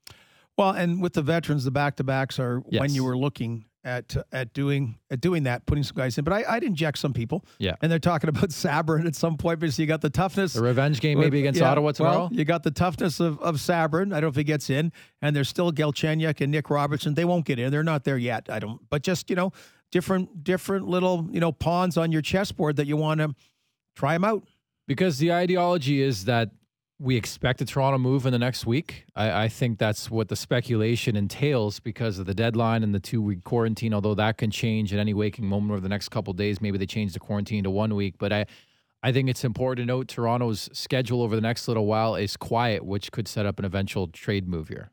Well, 0.57 0.71
and 0.71 1.03
with 1.03 1.13
the 1.13 1.23
veterans, 1.23 1.65
the 1.65 1.71
back 1.71 1.97
to 1.97 2.05
backs 2.05 2.39
are 2.39 2.63
Yes. 2.71 2.81
when 2.81 2.95
you 2.95 3.05
were 3.05 3.17
looking 3.17 3.67
at 3.87 4.17
at 4.33 4.53
doing 4.53 4.99
at 5.11 5.21
doing 5.21 5.45
that, 5.45 5.65
putting 5.65 5.85
some 5.85 5.97
guys 5.97 6.19
in. 6.19 6.25
But 6.25 6.33
I, 6.35 6.57
I'd 6.57 6.65
inject 6.65 6.99
some 6.99 7.13
people. 7.13 7.45
Yeah. 7.59 7.77
And 7.81 7.91
they're 7.91 7.99
talking 8.01 8.29
about 8.29 8.51
Sabrin 8.51 9.07
at 9.07 9.15
some 9.15 9.37
point 9.37 9.61
because 9.61 9.79
you 9.79 9.87
got 9.87 10.01
the 10.01 10.11
toughness. 10.11 10.55
The 10.55 10.63
revenge 10.63 11.01
game 11.01 11.21
maybe 11.21 11.39
against 11.39 11.61
Yeah, 11.61 11.71
Ottawa 11.71 11.93
tomorrow. 11.93 12.19
Well, 12.19 12.31
you 12.33 12.45
got 12.45 12.65
the 12.65 12.73
toughness 12.73 13.21
of, 13.21 13.41
of 13.41 13.57
Sabrin. 13.57 14.09
I 14.13 14.21
don't 14.21 14.23
know 14.23 14.29
if 14.29 14.37
he 14.37 14.45
gets 14.45 14.69
in. 14.69 14.93
And 15.23 15.35
there's 15.35 15.49
still 15.49 15.73
Galchenyuk 15.73 16.41
and 16.41 16.51
Nick 16.51 16.69
Robertson. 16.69 17.15
They 17.15 17.25
won't 17.25 17.47
get 17.47 17.59
in. 17.59 17.71
They're 17.71 17.85
not 17.85 18.05
there 18.05 18.19
yet. 18.19 18.49
I 18.51 18.59
don't. 18.59 18.81
But 18.91 19.03
just 19.03 19.31
you 19.31 19.37
know, 19.37 19.53
different 19.93 20.43
different 20.43 20.89
little 20.89 21.29
you 21.31 21.41
know 21.41 21.53
pawns 21.53 21.97
on 21.97 22.11
your 22.11 22.23
chessboard 22.23 22.77
that 22.77 22.87
you 22.87 22.97
want 22.97 23.21
to 23.21 23.35
try 23.95 24.15
them 24.15 24.25
out. 24.25 24.43
Because 24.89 25.19
the 25.19 25.33
ideology 25.33 26.01
is 26.01 26.27
that 26.27 26.51
we 26.99 27.17
expect 27.17 27.61
a 27.61 27.67
Toronto 27.67 27.99
move 27.99 28.25
in 28.25 28.33
the 28.33 28.39
next 28.39 28.65
week. 28.65 29.05
I, 29.15 29.45
I 29.45 29.49
think 29.49 29.79
that's 29.79 30.11
what 30.11 30.29
the 30.29 30.37
speculation 30.37 31.15
entails 31.15 31.79
because 31.79 32.19
of 32.19 32.27
the 32.27 32.35
deadline 32.35 32.83
and 32.83 32.95
the 32.95 33.01
two 33.01 33.21
week 33.21 33.45
quarantine, 33.45 33.93
although 33.93 34.15
that 34.15 34.39
can 34.39 34.51
change 34.51 34.95
at 34.95 34.99
any 34.99 35.13
waking 35.13 35.47
moment 35.47 35.73
over 35.73 35.81
the 35.81 35.91
next 35.91 36.09
couple 36.09 36.31
of 36.31 36.37
days. 36.39 36.61
Maybe 36.61 36.79
they 36.79 36.87
change 36.87 37.13
the 37.13 37.21
quarantine 37.21 37.65
to 37.65 37.71
one 37.71 37.95
week. 37.95 38.15
But 38.19 38.33
I, 38.33 38.47
I 39.03 39.13
think 39.13 39.29
it's 39.29 39.45
important 39.45 39.87
to 39.87 39.87
note 39.87 40.09
Toronto's 40.09 40.71
schedule 40.73 41.23
over 41.23 41.37
the 41.37 41.43
next 41.43 41.69
little 41.69 41.87
while 41.87 42.15
is 42.15 42.37
quiet, 42.37 42.85
which 42.85 43.13
could 43.13 43.29
set 43.29 43.45
up 43.45 43.59
an 43.59 43.67
eventual 43.67 44.09
trade 44.09 44.49
move 44.49 44.69
here. 44.69 44.91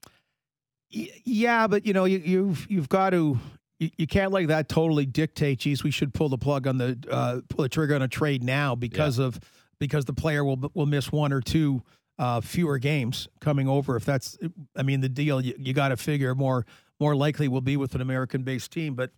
Yeah, 0.89 1.67
but 1.67 1.86
you 1.86 1.93
know, 1.93 2.05
you, 2.05 2.19
you've 2.19 2.69
you've 2.69 2.89
got 2.89 3.12
to. 3.12 3.39
You, 3.79 3.89
you 3.98 4.05
can't 4.05 4.31
like 4.31 4.48
that 4.48 4.69
totally 4.69 5.07
dictate. 5.07 5.60
Geez, 5.60 5.83
we 5.83 5.89
should 5.89 6.13
pull 6.13 6.29
the 6.29 6.38
plug 6.38 6.67
on 6.67 6.77
the 6.77 6.98
uh, 7.10 7.39
pull 7.50 7.63
the 7.63 7.69
trigger 7.69 7.95
on 7.95 8.03
a 8.03 8.07
trade 8.07 8.43
now 8.43 8.75
because 8.75 9.17
of 9.17 9.39
because 9.87 10.05
the 10.05 10.13
player 10.13 10.43
will 10.43 10.71
will 10.73 10.85
miss 10.85 11.11
one 11.11 11.33
or 11.33 11.41
two 11.41 11.81
uh, 12.17 12.41
fewer 12.41 12.77
games 12.77 13.27
coming 13.41 13.67
over. 13.67 13.95
If 13.95 14.05
that's, 14.05 14.37
I 14.75 14.83
mean, 14.83 15.01
the 15.01 15.09
deal 15.09 15.41
you, 15.41 15.53
you 15.57 15.73
got 15.73 15.89
to 15.89 15.97
figure 15.97 16.33
more 16.35 16.65
more 16.99 17.15
likely 17.15 17.47
will 17.47 17.61
be 17.61 17.75
with 17.75 17.95
an 17.95 18.01
American 18.01 18.43
based 18.43 18.71
team. 18.71 18.95
But 18.95 19.11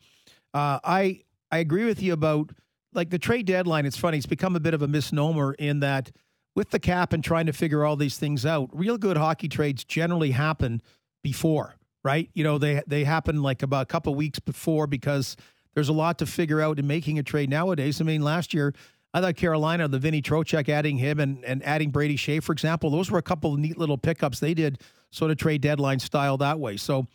uh, 0.54 0.80
I 0.84 1.22
I 1.52 1.60
agree 1.60 1.86
with 1.86 2.02
you 2.02 2.14
about 2.14 2.52
like 2.94 3.10
the 3.10 3.20
trade 3.20 3.46
deadline. 3.46 3.86
It's 3.86 3.98
funny; 3.98 4.18
it's 4.18 4.26
become 4.26 4.56
a 4.56 4.60
bit 4.60 4.74
of 4.74 4.82
a 4.82 4.88
misnomer 4.88 5.54
in 5.54 5.82
that 5.82 6.12
with 6.56 6.72
the 6.72 6.80
cap 6.80 7.14
and 7.14 7.24
trying 7.24 7.46
to 7.46 7.54
figure 7.54 7.84
all 7.84 7.96
these 7.96 8.18
things 8.18 8.46
out. 8.46 8.70
Real 8.74 8.98
good 8.98 9.18
hockey 9.18 9.50
trades 9.50 9.84
generally 9.84 10.32
happen 10.32 10.82
before, 11.22 11.76
right? 12.04 12.30
You 12.34 12.44
know, 12.44 12.58
they 12.58 12.82
they 12.88 13.04
happen 13.04 13.42
like 13.42 13.62
about 13.62 13.84
a 13.84 13.88
couple 13.88 14.16
weeks 14.16 14.40
before 14.40 14.88
because 14.88 15.36
there's 15.76 15.90
a 15.90 15.94
lot 15.94 16.18
to 16.20 16.26
figure 16.26 16.62
out 16.62 16.80
in 16.80 16.88
making 16.88 17.20
a 17.20 17.24
trade 17.24 17.50
nowadays. 17.50 18.00
I 18.00 18.06
mean, 18.06 18.22
last 18.24 18.54
year 18.54 18.74
I 19.16 19.22
thought 19.22 19.38
Carolina, 19.38 19.88
the 19.88 19.98
Vinny 19.98 20.22
Trocheck 20.22 20.68
adding 20.68 20.98
him 20.98 21.22
and, 21.22 21.42
and 21.46 21.64
adding 21.66 21.90
Brady 21.90 22.18
Skjei, 22.18 22.44
for 22.44 22.52
example, 22.52 22.90
those 22.90 23.10
were 23.10 23.18
a 23.18 23.22
couple 23.22 23.54
of 23.54 23.60
neat 23.60 23.78
little 23.78 23.98
pickups 23.98 24.42
they 24.42 24.54
did 24.54 24.82
sort 25.10 25.32
of 25.32 25.38
trade 25.38 25.62
deadline 25.62 26.00
style 26.00 26.36
that 26.40 26.60
way. 26.60 26.76
So 26.76 27.08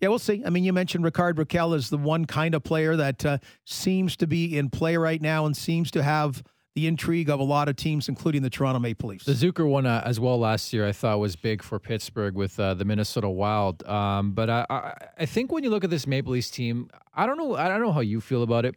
yeah, 0.00 0.08
we'll 0.08 0.18
see. 0.18 0.42
I 0.44 0.50
mean, 0.50 0.64
you 0.64 0.72
mentioned 0.72 1.04
Rickard 1.04 1.36
Rakell 1.36 1.76
is 1.76 1.88
the 1.88 1.98
one 1.98 2.24
kind 2.24 2.56
of 2.56 2.64
player 2.64 2.96
that 2.96 3.24
uh, 3.24 3.38
seems 3.64 4.16
to 4.16 4.26
be 4.26 4.58
in 4.58 4.70
play 4.70 4.96
right 4.96 5.22
now 5.22 5.46
and 5.46 5.56
seems 5.56 5.92
to 5.92 6.02
have 6.02 6.42
the 6.74 6.88
intrigue 6.88 7.30
of 7.30 7.38
a 7.38 7.44
lot 7.44 7.68
of 7.68 7.76
teams, 7.76 8.08
including 8.08 8.42
the 8.42 8.50
Toronto 8.50 8.80
Maple 8.80 9.10
Leafs. 9.10 9.24
The 9.24 9.32
Zucker 9.32 9.68
one 9.68 9.86
uh, 9.86 10.02
as 10.04 10.18
well 10.18 10.40
last 10.40 10.72
year, 10.72 10.84
I 10.84 10.90
thought 10.90 11.20
was 11.20 11.36
big 11.36 11.62
for 11.62 11.78
Pittsburgh 11.78 12.34
with 12.34 12.58
uh, 12.58 12.74
the 12.74 12.84
Minnesota 12.84 13.30
Wild. 13.30 13.86
Um, 13.86 14.32
but 14.32 14.50
I, 14.50 14.66
I, 14.68 14.92
I 15.20 15.26
think 15.26 15.52
when 15.52 15.62
you 15.62 15.70
look 15.70 15.84
at 15.84 15.90
this 15.90 16.08
Maple 16.08 16.32
Leafs 16.32 16.50
team, 16.50 16.90
I 17.14 17.24
don't 17.24 17.38
know. 17.38 17.54
I 17.54 17.68
don't 17.68 17.80
know 17.80 17.92
how 17.92 18.00
you 18.00 18.20
feel 18.20 18.42
about 18.42 18.64
it. 18.64 18.74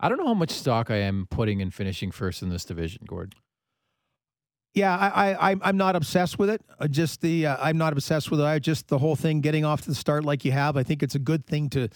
I 0.00 0.08
don't 0.08 0.18
know 0.18 0.26
how 0.26 0.34
much 0.34 0.50
stock 0.50 0.90
I 0.90 0.96
am 0.96 1.26
putting 1.30 1.60
in 1.60 1.70
finishing 1.70 2.10
first 2.10 2.42
in 2.42 2.48
this 2.48 2.64
division, 2.64 3.02
Gord. 3.06 3.34
Yeah, 4.74 4.96
I, 4.96 5.08
I, 5.32 5.50
I'm- 5.50 5.60
I'm 5.64 5.76
not 5.76 5.96
obsessed 5.96 6.38
with 6.38 6.48
it. 6.48 6.62
Just 6.90 7.20
the, 7.20 7.46
uh, 7.46 7.56
I'm 7.60 7.76
not 7.76 7.92
obsessed 7.92 8.30
with 8.30 8.40
it. 8.40 8.44
I 8.44 8.58
just 8.60 8.88
the 8.88 8.98
whole 8.98 9.16
thing 9.16 9.40
getting 9.40 9.64
off 9.64 9.82
to 9.82 9.88
the 9.88 9.94
start 9.94 10.24
like 10.24 10.44
you 10.44 10.52
have. 10.52 10.76
I 10.76 10.82
think 10.84 11.02
it's 11.02 11.16
a 11.16 11.20
good 11.20 11.44
thing 11.44 11.68
to, 11.70 11.88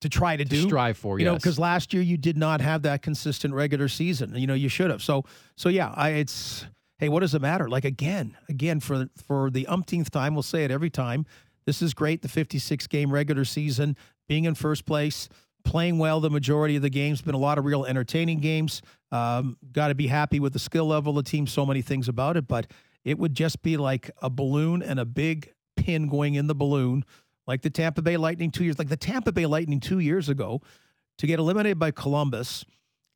to 0.00 0.08
try 0.08 0.36
to, 0.36 0.44
do. 0.44 0.62
Strive 0.62 0.96
for, 0.96 1.18
you 1.18 1.24
know, 1.24 1.34
because 1.34 1.58
last 1.58 1.92
year 1.92 2.02
you 2.02 2.16
did 2.16 2.36
not 2.36 2.60
have 2.60 2.82
that 2.82 3.02
consistent 3.02 3.52
regular 3.52 3.88
season. 3.88 4.34
You 4.36 4.46
know, 4.46 4.54
you 4.54 4.68
should 4.68 4.90
have. 4.90 5.02
So, 5.02 5.24
so 5.56 5.68
yeah, 5.68 5.92
I, 5.96 6.10
it's 6.10 6.66
hey, 6.98 7.08
what 7.08 7.20
does 7.20 7.34
it 7.34 7.42
matter? 7.42 7.68
Like 7.68 7.84
again, 7.84 8.36
again 8.48 8.80
for 8.80 9.08
for 9.26 9.50
the 9.50 9.66
umpteenth 9.66 10.10
time, 10.10 10.34
we'll 10.34 10.42
say 10.42 10.64
it 10.64 10.70
every 10.70 10.90
time. 10.90 11.26
This 11.66 11.80
is 11.82 11.94
great. 11.94 12.22
The 12.22 12.28
56 12.28 12.86
game 12.88 13.10
regular 13.10 13.44
season, 13.44 13.96
being 14.28 14.44
in 14.44 14.54
first 14.54 14.84
place, 14.84 15.28
playing 15.64 15.98
well 15.98 16.20
the 16.20 16.30
majority 16.30 16.76
of 16.76 16.82
the 16.82 16.90
games. 16.90 17.22
Been 17.22 17.34
a 17.34 17.38
lot 17.38 17.58
of 17.58 17.64
real 17.64 17.84
entertaining 17.84 18.40
games. 18.40 18.82
Um, 19.10 19.56
Got 19.72 19.88
to 19.88 19.94
be 19.94 20.06
happy 20.06 20.40
with 20.40 20.52
the 20.52 20.58
skill 20.58 20.86
level 20.86 21.18
of 21.18 21.24
the 21.24 21.30
team. 21.30 21.46
So 21.46 21.66
many 21.66 21.82
things 21.82 22.08
about 22.08 22.36
it, 22.36 22.46
but 22.46 22.66
it 23.04 23.18
would 23.18 23.34
just 23.34 23.62
be 23.62 23.76
like 23.76 24.10
a 24.22 24.30
balloon 24.30 24.82
and 24.82 25.00
a 25.00 25.04
big 25.04 25.52
pin 25.76 26.08
going 26.08 26.34
in 26.34 26.46
the 26.46 26.54
balloon, 26.54 27.04
like 27.46 27.62
the 27.62 27.70
Tampa 27.70 28.02
Bay 28.02 28.16
Lightning 28.16 28.50
two 28.50 28.64
years, 28.64 28.78
like 28.78 28.88
the 28.88 28.96
Tampa 28.96 29.32
Bay 29.32 29.46
Lightning 29.46 29.80
two 29.80 29.98
years 29.98 30.28
ago, 30.28 30.60
to 31.18 31.26
get 31.26 31.38
eliminated 31.38 31.78
by 31.78 31.90
Columbus. 31.90 32.64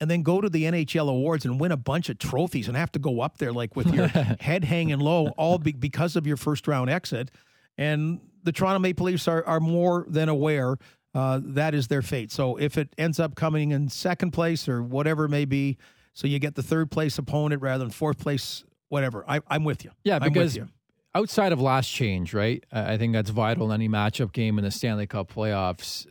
And 0.00 0.08
then 0.08 0.22
go 0.22 0.40
to 0.40 0.48
the 0.48 0.62
NHL 0.62 1.08
awards 1.08 1.44
and 1.44 1.58
win 1.58 1.72
a 1.72 1.76
bunch 1.76 2.08
of 2.08 2.20
trophies 2.20 2.68
and 2.68 2.76
have 2.76 2.92
to 2.92 3.00
go 3.00 3.20
up 3.20 3.38
there 3.38 3.52
like 3.52 3.74
with 3.74 3.92
your 3.92 4.06
head 4.40 4.62
hanging 4.62 5.00
low, 5.00 5.30
all 5.30 5.58
be- 5.58 5.72
because 5.72 6.14
of 6.14 6.24
your 6.24 6.36
first 6.36 6.68
round 6.68 6.88
exit. 6.88 7.32
And 7.76 8.20
the 8.44 8.52
Toronto 8.52 8.78
Maple 8.78 9.06
Leafs 9.06 9.26
are, 9.26 9.44
are 9.44 9.58
more 9.58 10.06
than 10.08 10.28
aware 10.28 10.76
uh, 11.14 11.40
that 11.42 11.74
is 11.74 11.88
their 11.88 12.02
fate. 12.02 12.30
So 12.30 12.56
if 12.56 12.76
it 12.76 12.94
ends 12.98 13.18
up 13.18 13.34
coming 13.34 13.70
in 13.72 13.88
second 13.88 14.32
place 14.32 14.68
or 14.68 14.82
whatever 14.82 15.24
it 15.24 15.30
may 15.30 15.44
be, 15.44 15.78
so 16.12 16.26
you 16.26 16.38
get 16.38 16.54
the 16.54 16.62
third 16.62 16.90
place 16.90 17.18
opponent 17.18 17.62
rather 17.62 17.84
than 17.84 17.90
fourth 17.90 18.18
place, 18.18 18.64
whatever. 18.88 19.24
I, 19.28 19.40
I'm 19.48 19.64
with 19.64 19.84
you. 19.84 19.90
Yeah, 20.04 20.18
because 20.18 20.56
you. 20.56 20.68
outside 21.14 21.52
of 21.52 21.60
last 21.60 21.88
change, 21.88 22.34
right? 22.34 22.64
I 22.72 22.94
I 22.94 22.98
think 22.98 23.12
that's 23.12 23.30
vital 23.30 23.70
in 23.72 23.80
any 23.80 23.88
matchup 23.88 24.32
game 24.32 24.58
in 24.58 24.64
the 24.64 24.70
Stanley 24.70 25.06
Cup 25.06 25.32
playoffs. 25.32 26.06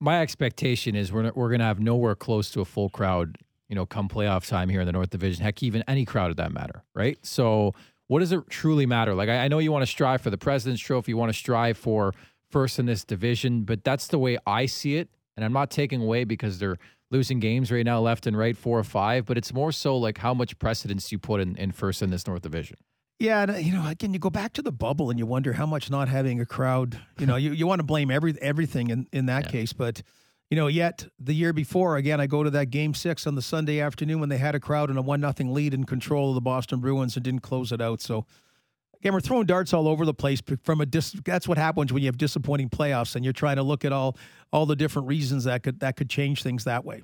My 0.00 0.20
expectation 0.20 0.94
is 0.94 1.12
we're 1.12 1.32
we're 1.34 1.48
going 1.48 1.60
to 1.60 1.66
have 1.66 1.80
nowhere 1.80 2.14
close 2.14 2.50
to 2.50 2.60
a 2.60 2.64
full 2.64 2.90
crowd, 2.90 3.38
you 3.68 3.74
know, 3.74 3.86
come 3.86 4.08
playoff 4.08 4.46
time 4.46 4.68
here 4.68 4.80
in 4.80 4.86
the 4.86 4.92
North 4.92 5.10
Division. 5.10 5.42
Heck, 5.42 5.62
even 5.62 5.82
any 5.88 6.04
crowd 6.04 6.30
of 6.30 6.36
that 6.36 6.52
matter, 6.52 6.84
right? 6.94 7.18
So 7.22 7.74
what 8.08 8.18
does 8.18 8.32
it 8.32 8.46
truly 8.50 8.84
matter? 8.84 9.14
Like, 9.14 9.30
I, 9.30 9.44
I 9.44 9.48
know 9.48 9.58
you 9.58 9.72
want 9.72 9.82
to 9.82 9.90
strive 9.90 10.20
for 10.20 10.28
the 10.28 10.36
President's 10.36 10.82
Trophy, 10.82 11.12
you 11.12 11.16
want 11.16 11.32
to 11.32 11.38
strive 11.38 11.78
for 11.78 12.12
first 12.52 12.78
in 12.78 12.86
this 12.86 13.04
division, 13.04 13.62
but 13.62 13.82
that's 13.82 14.06
the 14.06 14.18
way 14.18 14.38
I 14.46 14.66
see 14.66 14.96
it. 14.96 15.08
And 15.36 15.44
I'm 15.44 15.52
not 15.52 15.70
taking 15.70 16.02
away 16.02 16.24
because 16.24 16.58
they're 16.58 16.76
losing 17.10 17.40
games 17.40 17.72
right 17.72 17.84
now, 17.84 18.00
left 18.00 18.26
and 18.26 18.36
right, 18.36 18.56
four 18.56 18.78
or 18.78 18.84
five, 18.84 19.24
but 19.24 19.38
it's 19.38 19.52
more 19.52 19.72
so 19.72 19.96
like 19.96 20.18
how 20.18 20.34
much 20.34 20.58
precedence 20.58 21.10
you 21.10 21.18
put 21.18 21.40
in, 21.40 21.56
in 21.56 21.72
first 21.72 22.02
in 22.02 22.10
this 22.10 22.26
North 22.26 22.42
Division. 22.42 22.76
Yeah, 23.18 23.42
and 23.42 23.50
uh, 23.52 23.54
you 23.54 23.72
know, 23.72 23.86
again, 23.86 24.12
you 24.12 24.18
go 24.18 24.30
back 24.30 24.52
to 24.54 24.62
the 24.62 24.72
bubble 24.72 25.08
and 25.08 25.18
you 25.18 25.26
wonder 25.26 25.52
how 25.52 25.66
much 25.66 25.90
not 25.90 26.08
having 26.08 26.40
a 26.40 26.46
crowd. 26.46 27.00
You 27.18 27.26
know, 27.26 27.36
you, 27.44 27.52
you 27.52 27.66
want 27.66 27.78
to 27.78 27.84
blame 27.84 28.10
every 28.10 28.34
everything 28.40 28.90
in 28.90 29.06
in 29.12 29.26
that 29.26 29.46
yeah. 29.46 29.50
case, 29.50 29.72
but 29.72 30.02
you 30.50 30.56
know, 30.56 30.66
yet 30.66 31.06
the 31.18 31.32
year 31.32 31.54
before, 31.54 31.96
again, 31.96 32.20
I 32.20 32.26
go 32.26 32.42
to 32.42 32.50
that 32.50 32.66
game 32.66 32.92
six 32.92 33.26
on 33.26 33.36
the 33.36 33.42
Sunday 33.42 33.80
afternoon 33.80 34.20
when 34.20 34.28
they 34.28 34.36
had 34.36 34.54
a 34.54 34.60
crowd 34.60 34.90
and 34.90 34.98
a 34.98 35.02
one 35.02 35.20
nothing 35.20 35.54
lead 35.54 35.72
in 35.72 35.84
control 35.84 36.30
of 36.30 36.34
the 36.34 36.42
Boston 36.42 36.80
Bruins 36.80 37.16
and 37.16 37.24
didn't 37.24 37.40
close 37.40 37.72
it 37.72 37.80
out. 37.80 38.02
So 38.02 38.26
again, 39.02 39.14
we're 39.14 39.20
throwing 39.20 39.46
darts 39.46 39.74
all 39.74 39.88
over 39.88 40.06
the 40.06 40.14
place 40.14 40.40
from 40.62 40.80
a 40.80 40.86
dis- 40.86 41.16
that's 41.24 41.48
what 41.48 41.58
happens 41.58 41.92
when 41.92 42.02
you 42.02 42.08
have 42.08 42.16
disappointing 42.16 42.68
playoffs 42.68 43.16
and 43.16 43.24
you're 43.24 43.32
trying 43.32 43.56
to 43.56 43.62
look 43.62 43.84
at 43.84 43.92
all 43.92 44.16
all 44.52 44.64
the 44.64 44.76
different 44.76 45.08
reasons 45.08 45.44
that 45.44 45.64
could 45.64 45.80
that 45.80 45.96
could 45.96 46.08
change 46.08 46.42
things 46.42 46.64
that 46.64 46.84
way. 46.84 47.02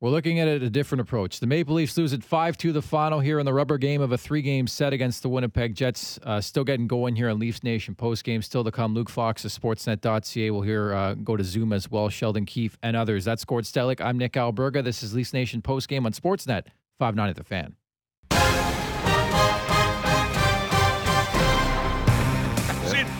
We're 0.00 0.10
looking 0.10 0.40
at 0.40 0.48
it 0.48 0.64
a 0.64 0.70
different 0.70 1.00
approach. 1.00 1.38
The 1.38 1.46
Maple 1.46 1.74
Leafs 1.74 1.96
lose 1.96 2.12
at 2.12 2.24
5 2.24 2.56
2 2.56 2.72
the 2.72 2.82
final 2.82 3.20
here 3.20 3.38
in 3.40 3.46
the 3.46 3.52
rubber 3.52 3.76
game 3.76 4.00
of 4.00 4.12
a 4.12 4.18
three 4.18 4.42
game 4.42 4.68
set 4.68 4.92
against 4.92 5.22
the 5.22 5.28
Winnipeg 5.28 5.74
Jets. 5.74 6.18
Uh, 6.22 6.40
still 6.40 6.64
getting 6.64 6.86
going 6.86 7.16
here 7.16 7.28
on 7.28 7.40
Leafs 7.40 7.64
Nation 7.64 7.96
post 7.96 8.22
game. 8.22 8.40
Still 8.40 8.62
to 8.62 8.70
come. 8.70 8.94
Luke 8.94 9.10
Fox 9.10 9.44
of 9.44 9.50
Sportsnet.ca 9.50 10.50
will 10.50 10.62
hear 10.62 10.94
uh, 10.94 11.14
go 11.14 11.36
to 11.36 11.44
Zoom 11.44 11.72
as 11.72 11.90
well. 11.90 12.08
Sheldon 12.08 12.46
Keefe 12.46 12.78
and 12.84 12.96
others. 12.96 13.24
That's 13.24 13.44
Gord 13.44 13.64
Stellick. 13.64 14.00
I'm 14.00 14.16
Nick 14.16 14.34
Alberga. 14.34 14.84
This 14.84 15.02
is 15.02 15.12
Leafs 15.12 15.32
Nation 15.32 15.60
post 15.60 15.88
game 15.88 16.06
on 16.06 16.12
Sportsnet 16.12 16.66
5 17.00 17.16
9 17.16 17.30
at 17.30 17.36
the 17.36 17.44
fan. 17.44 17.74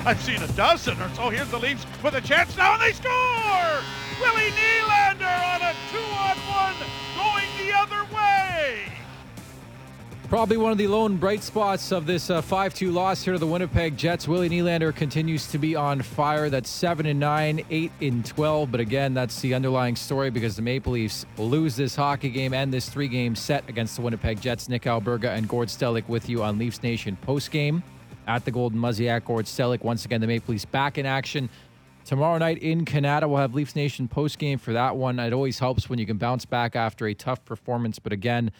I've 0.07 0.21
seen, 0.21 0.43
a 0.43 0.49
dozen 0.49 1.01
or 1.01 1.09
so. 1.11 1.31
Here's 1.31 1.49
the 1.51 1.59
Leafs 1.61 1.87
with 2.03 2.15
a 2.15 2.21
chance 2.21 2.57
now, 2.57 2.73
and 2.73 2.83
they 2.83 2.91
score! 2.91 3.13
Willie 4.21 4.51
Nylander 4.51 5.55
on 5.55 5.63
a 5.63 5.75
two-on-one 5.93 6.75
going 7.17 7.47
the 7.59 7.73
other 7.73 8.13
way. 8.13 8.83
Probably 10.29 10.57
one 10.57 10.73
of 10.73 10.79
the 10.79 10.89
lone 10.89 11.19
bright 11.19 11.45
spots 11.45 11.93
of 11.93 12.07
this 12.07 12.31
uh, 12.31 12.43
5 12.43 12.75
2 12.75 12.91
loss 12.91 13.23
here 13.23 13.35
to 13.35 13.39
the 13.39 13.47
Winnipeg 13.47 13.97
Jets. 13.97 14.27
Willie 14.27 14.49
Nylander 14.49 14.93
continues 14.93 15.47
to 15.53 15.59
be 15.59 15.77
on 15.77 16.03
fire. 16.03 16.51
That's 16.51 16.69
7 16.69 17.07
and 17.07 17.21
9, 17.21 17.65
8 17.71 17.93
and 18.01 18.27
12. 18.27 18.73
But 18.73 18.81
again, 18.81 19.15
that's 19.15 19.41
the 19.41 19.55
underlying 19.55 19.95
story 19.95 20.31
because 20.31 20.57
the 20.57 20.63
Maple 20.63 20.95
Leafs 20.95 21.27
lose 21.39 21.77
this 21.77 21.95
hockey 21.95 22.31
game 22.31 22.55
and 22.55 22.75
this 22.75 22.89
three 22.89 23.09
game 23.09 23.37
set 23.37 23.69
against 23.69 23.95
the 23.95 24.03
Winnipeg 24.03 24.41
Jets. 24.41 24.69
Nick 24.69 24.83
Alberga 24.83 25.29
and 25.29 25.49
Gord 25.49 25.69
Stellick 25.69 26.09
with 26.09 26.29
you 26.29 26.43
on 26.43 26.59
Leafs 26.59 26.83
Nation 26.83 27.17
post 27.23 27.53
game 27.53 27.85
at 28.27 28.45
the 28.45 28.51
Golden 28.51 28.79
Muzzy 28.79 29.09
at 29.09 29.25
Gord 29.25 29.47
Stellick. 29.47 29.83
Once 29.83 30.05
again, 30.05 30.21
the 30.21 30.27
Maple 30.27 30.53
Leafs 30.53 30.65
back 30.65 30.99
in 30.99 31.07
action 31.07 31.49
Tomorrow 32.05 32.39
night 32.39 32.59
in 32.59 32.85
Canada, 32.85 33.29
we'll 33.29 33.39
have 33.39 33.55
Leafs 33.55 33.77
Nation 33.77 34.09
post 34.09 34.39
game 34.39 34.59
for 34.59 34.73
that 34.73 34.97
one. 34.97 35.21
It 35.21 35.33
always 35.33 35.61
helps 35.61 35.89
when 35.89 35.99
you 36.01 36.07
can 36.07 36.17
bounce 36.17 36.45
back 36.45 36.75
after 36.75 37.07
a 37.07 37.15
tough 37.15 37.45
performance. 37.45 38.01
But 38.01 38.13
again, 38.13 38.51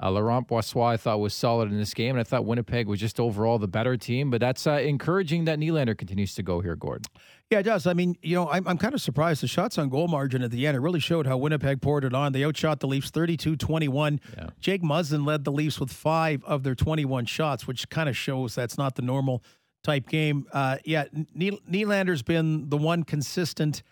uh, 0.00 0.10
Laurent 0.10 0.46
Brossoit, 0.46 0.92
I 0.92 0.96
thought, 0.96 1.18
was 1.18 1.34
solid 1.34 1.70
in 1.70 1.78
this 1.78 1.94
game, 1.94 2.10
and 2.10 2.20
I 2.20 2.22
thought 2.22 2.44
Winnipeg 2.44 2.86
was 2.86 3.00
just 3.00 3.18
overall 3.18 3.58
the 3.58 3.68
better 3.68 3.96
team. 3.96 4.30
But 4.30 4.40
that's 4.40 4.66
uh, 4.68 4.72
encouraging 4.74 5.46
that 5.46 5.58
Nylander 5.58 5.98
continues 5.98 6.34
to 6.36 6.44
go 6.44 6.60
here, 6.60 6.76
Gord. 6.76 7.06
Yeah, 7.52 7.58
it 7.58 7.64
does. 7.64 7.86
I 7.86 7.92
mean, 7.92 8.16
you 8.22 8.34
know, 8.34 8.48
I'm, 8.48 8.66
I'm 8.66 8.78
kind 8.78 8.94
of 8.94 9.02
surprised 9.02 9.42
the 9.42 9.46
shots 9.46 9.76
on 9.76 9.90
goal 9.90 10.08
margin 10.08 10.40
at 10.40 10.50
the 10.50 10.66
end. 10.66 10.74
It 10.74 10.80
really 10.80 11.00
showed 11.00 11.26
how 11.26 11.36
Winnipeg 11.36 11.82
poured 11.82 12.02
it 12.02 12.14
on. 12.14 12.32
They 12.32 12.46
outshot 12.46 12.80
the 12.80 12.86
Leafs 12.86 13.10
32 13.10 13.56
21. 13.56 14.20
Yeah. 14.34 14.46
Jake 14.58 14.82
Muzzin 14.82 15.26
led 15.26 15.44
the 15.44 15.52
Leafs 15.52 15.78
with 15.78 15.92
five 15.92 16.42
of 16.44 16.62
their 16.62 16.74
21 16.74 17.26
shots, 17.26 17.66
which 17.66 17.90
kind 17.90 18.08
of 18.08 18.16
shows 18.16 18.54
that's 18.54 18.78
not 18.78 18.94
the 18.94 19.02
normal 19.02 19.42
type 19.84 20.08
game. 20.08 20.46
Uh, 20.50 20.78
yeah, 20.86 21.04
Nylander's 21.36 22.22
been 22.22 22.70
the 22.70 22.78
one 22.78 23.02
consistent. 23.02 23.82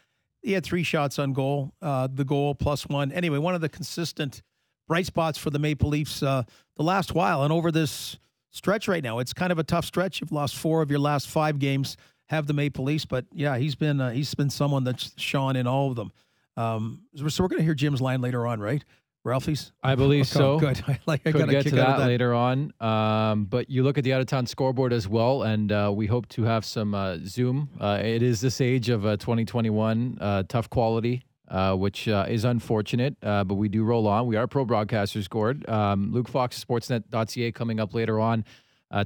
He 0.41 0.53
had 0.53 0.65
three 0.65 0.83
shots 0.83 1.19
on 1.19 1.35
goal, 1.35 1.75
uh, 1.83 2.09
the 2.11 2.25
goal 2.25 2.55
plus 2.55 2.87
one. 2.87 3.13
Anyway, 3.13 3.37
one 3.37 3.55
of 3.55 3.61
the 3.61 3.69
consistent 3.69 4.41
bright 4.89 5.05
spots 5.05 5.37
for 5.37 5.51
the 5.51 5.59
Maple 5.59 5.91
Leafs 5.91 6.23
uh, 6.23 6.45
the 6.79 6.83
last 6.83 7.15
while. 7.15 7.45
And 7.45 7.53
over 7.53 7.71
this 7.71 8.19
stretch 8.49 8.89
right 8.89 9.05
now, 9.05 9.19
it's 9.19 9.35
kind 9.35 9.53
of 9.53 9.59
a 9.59 9.65
tough 9.65 9.85
stretch. 9.85 10.23
You've 10.23 10.33
lost 10.33 10.57
four 10.57 10.81
of 10.81 10.91
your 10.91 10.99
last 10.99 11.29
five 11.29 11.59
games, 11.59 11.99
have 12.31 12.47
the 12.47 12.53
Maple 12.53 12.85
Leafs, 12.85 13.05
but 13.05 13.27
yeah, 13.33 13.59
he's 13.59 13.75
been 13.75 14.01
uh, 14.01 14.11
he's 14.11 14.33
been 14.35 14.51
someone 14.51 14.85
that's 14.85 15.13
shone 15.21 15.57
in 15.57 15.67
all 15.67 15.91
of 15.91 15.97
them. 15.97 16.13
Um, 16.57 17.03
so 17.17 17.43
we're 17.43 17.49
going 17.49 17.59
to 17.59 17.65
hear 17.65 17.75
Jim's 17.75 18.01
line 18.01 18.21
later 18.21 18.47
on, 18.47 18.61
right? 18.61 18.85
Ralphie's? 19.25 19.73
I 19.83 19.97
believe 19.97 20.23
okay, 20.23 20.39
so. 20.39 20.59
Good. 20.59 20.83
like, 21.07 21.27
I 21.27 21.33
Could 21.33 21.51
get 21.51 21.65
to 21.65 21.71
that, 21.73 21.99
that, 21.99 22.07
later 22.07 22.33
on. 22.33 22.73
Um, 22.81 23.45
but 23.45 23.69
you 23.69 23.83
look 23.83 23.99
at 23.99 24.05
the 24.05 24.15
out 24.15 24.21
of 24.21 24.27
town 24.29 24.47
scoreboard 24.47 24.93
as 24.93 25.09
well, 25.09 25.43
and 25.43 25.71
uh, 25.73 25.93
we 25.95 26.07
hope 26.07 26.29
to 26.31 26.45
have 26.45 26.65
some 26.65 26.95
uh, 26.95 27.19
Zoom. 27.25 27.69
Uh, 27.79 28.01
it 28.03 28.23
is 28.23 28.41
this 28.41 28.61
age 28.61 28.89
of 28.89 29.05
uh, 29.05 29.17
2021, 29.19 30.19
uh, 30.21 30.45
tough 30.49 30.71
quality, 30.71 31.25
uh, 31.49 31.75
which 31.75 32.09
is 32.09 32.45
unfortunate, 32.45 33.17
but 33.21 33.55
we 33.55 33.69
do 33.69 33.85
roll 33.85 34.07
on. 34.07 34.27
We 34.27 34.37
are 34.37 34.47
pro 34.47 34.65
broadcasters, 34.65 35.29
Gord. 35.29 35.69
Um, 35.69 36.13
Luke 36.13 36.29
Fox, 36.29 36.63
Sportsnet.ca, 36.65 37.53
coming 37.53 37.81
up 37.81 37.93
later 37.93 38.21
on 38.21 38.45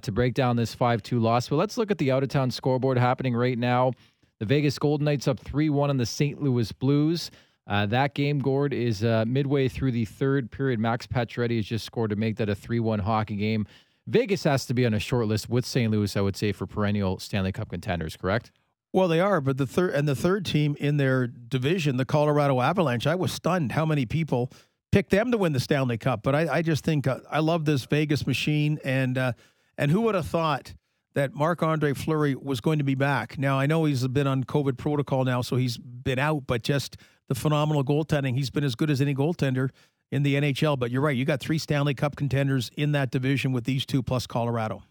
to 0.02 0.12
break 0.12 0.34
down 0.34 0.56
this 0.56 0.74
5 0.74 1.02
2 1.02 1.18
loss. 1.18 1.48
But 1.48 1.56
let's 1.56 1.76
look 1.76 1.90
at 1.90 1.98
the 1.98 2.10
out 2.10 2.22
of 2.22 2.28
town 2.28 2.50
scoreboard 2.50 2.98
happening 2.98 3.34
right 3.34 3.58
now. 3.58 3.92
The 4.40 4.46
Vegas 4.46 4.78
Golden 4.78 5.04
Knights 5.04 5.28
up 5.28 5.38
3 5.40 5.70
1 5.70 5.90
on 5.90 5.96
the 5.96 6.06
St. 6.06 6.42
Louis 6.42 6.70
Blues. 6.72 7.30
Uh, 7.66 7.86
that 7.86 8.14
game, 8.14 8.40
Gord, 8.40 8.74
is 8.74 9.02
uh, 9.02 9.24
midway 9.26 9.68
through 9.68 9.92
the 9.92 10.04
third 10.04 10.50
period. 10.50 10.78
Max 10.78 11.06
Pacioretty 11.06 11.56
has 11.56 11.64
just 11.64 11.86
scored 11.86 12.10
to 12.10 12.16
make 12.16 12.36
that 12.36 12.48
a 12.48 12.54
3 12.54 12.80
1 12.80 13.00
hockey 13.00 13.36
game. 13.36 13.66
Vegas 14.06 14.44
has 14.44 14.66
to 14.66 14.74
be 14.74 14.84
on 14.84 14.92
a 14.92 14.98
short 14.98 15.26
list 15.26 15.48
with 15.48 15.64
St. 15.64 15.90
Louis, 15.90 16.14
I 16.16 16.20
would 16.20 16.36
say, 16.36 16.52
for 16.52 16.66
perennial 16.66 17.18
Stanley 17.18 17.52
Cup 17.52 17.70
contenders, 17.70 18.16
correct? 18.16 18.50
Well, 18.92 19.08
they 19.08 19.18
are, 19.18 19.40
but 19.40 19.56
the 19.56 19.66
third 19.66 19.94
and 19.94 20.06
the 20.06 20.14
third 20.14 20.44
team 20.44 20.76
in 20.78 20.98
their 20.98 21.26
division, 21.26 21.96
the 21.96 22.04
Colorado 22.04 22.60
Avalanche, 22.60 23.06
I 23.06 23.14
was 23.14 23.32
stunned 23.32 23.72
how 23.72 23.86
many 23.86 24.06
people 24.06 24.52
picked 24.92 25.10
them 25.10 25.32
to 25.32 25.38
win 25.38 25.52
the 25.52 25.58
Stanley 25.58 25.98
Cup. 25.98 26.22
But 26.22 26.34
I, 26.34 26.56
I 26.56 26.62
just 26.62 26.84
think 26.84 27.06
uh, 27.06 27.20
I 27.30 27.40
love 27.40 27.64
this 27.64 27.86
Vegas 27.86 28.26
machine, 28.26 28.78
and 28.84 29.16
uh, 29.16 29.32
and 29.78 29.90
who 29.90 30.02
would 30.02 30.14
have 30.14 30.26
thought 30.26 30.74
that 31.14 31.34
Marc 31.34 31.62
Andre 31.62 31.92
Fleury 31.92 32.34
was 32.34 32.60
going 32.60 32.78
to 32.78 32.84
be 32.84 32.94
back? 32.94 33.38
Now 33.38 33.58
I 33.58 33.66
know 33.66 33.84
he's 33.84 34.06
been 34.08 34.26
on 34.26 34.44
COVID 34.44 34.76
protocol 34.78 35.24
now, 35.24 35.42
so 35.42 35.56
he's 35.56 35.78
been 35.78 36.18
out, 36.18 36.46
but 36.46 36.62
just 36.62 36.96
the 37.28 37.34
phenomenal 37.34 37.84
goaltending. 37.84 38.34
He's 38.34 38.50
been 38.50 38.64
as 38.64 38.74
good 38.74 38.90
as 38.90 39.00
any 39.00 39.14
goaltender 39.14 39.70
in 40.10 40.22
the 40.22 40.34
NHL. 40.34 40.78
But 40.78 40.90
you're 40.90 41.02
right. 41.02 41.16
You 41.16 41.24
got 41.24 41.40
three 41.40 41.58
Stanley 41.58 41.94
Cup 41.94 42.16
contenders 42.16 42.70
in 42.76 42.92
that 42.92 43.10
division 43.10 43.52
with 43.52 43.64
these 43.64 43.86
two 43.86 44.02
plus 44.02 44.26
Colorado. 44.26 44.82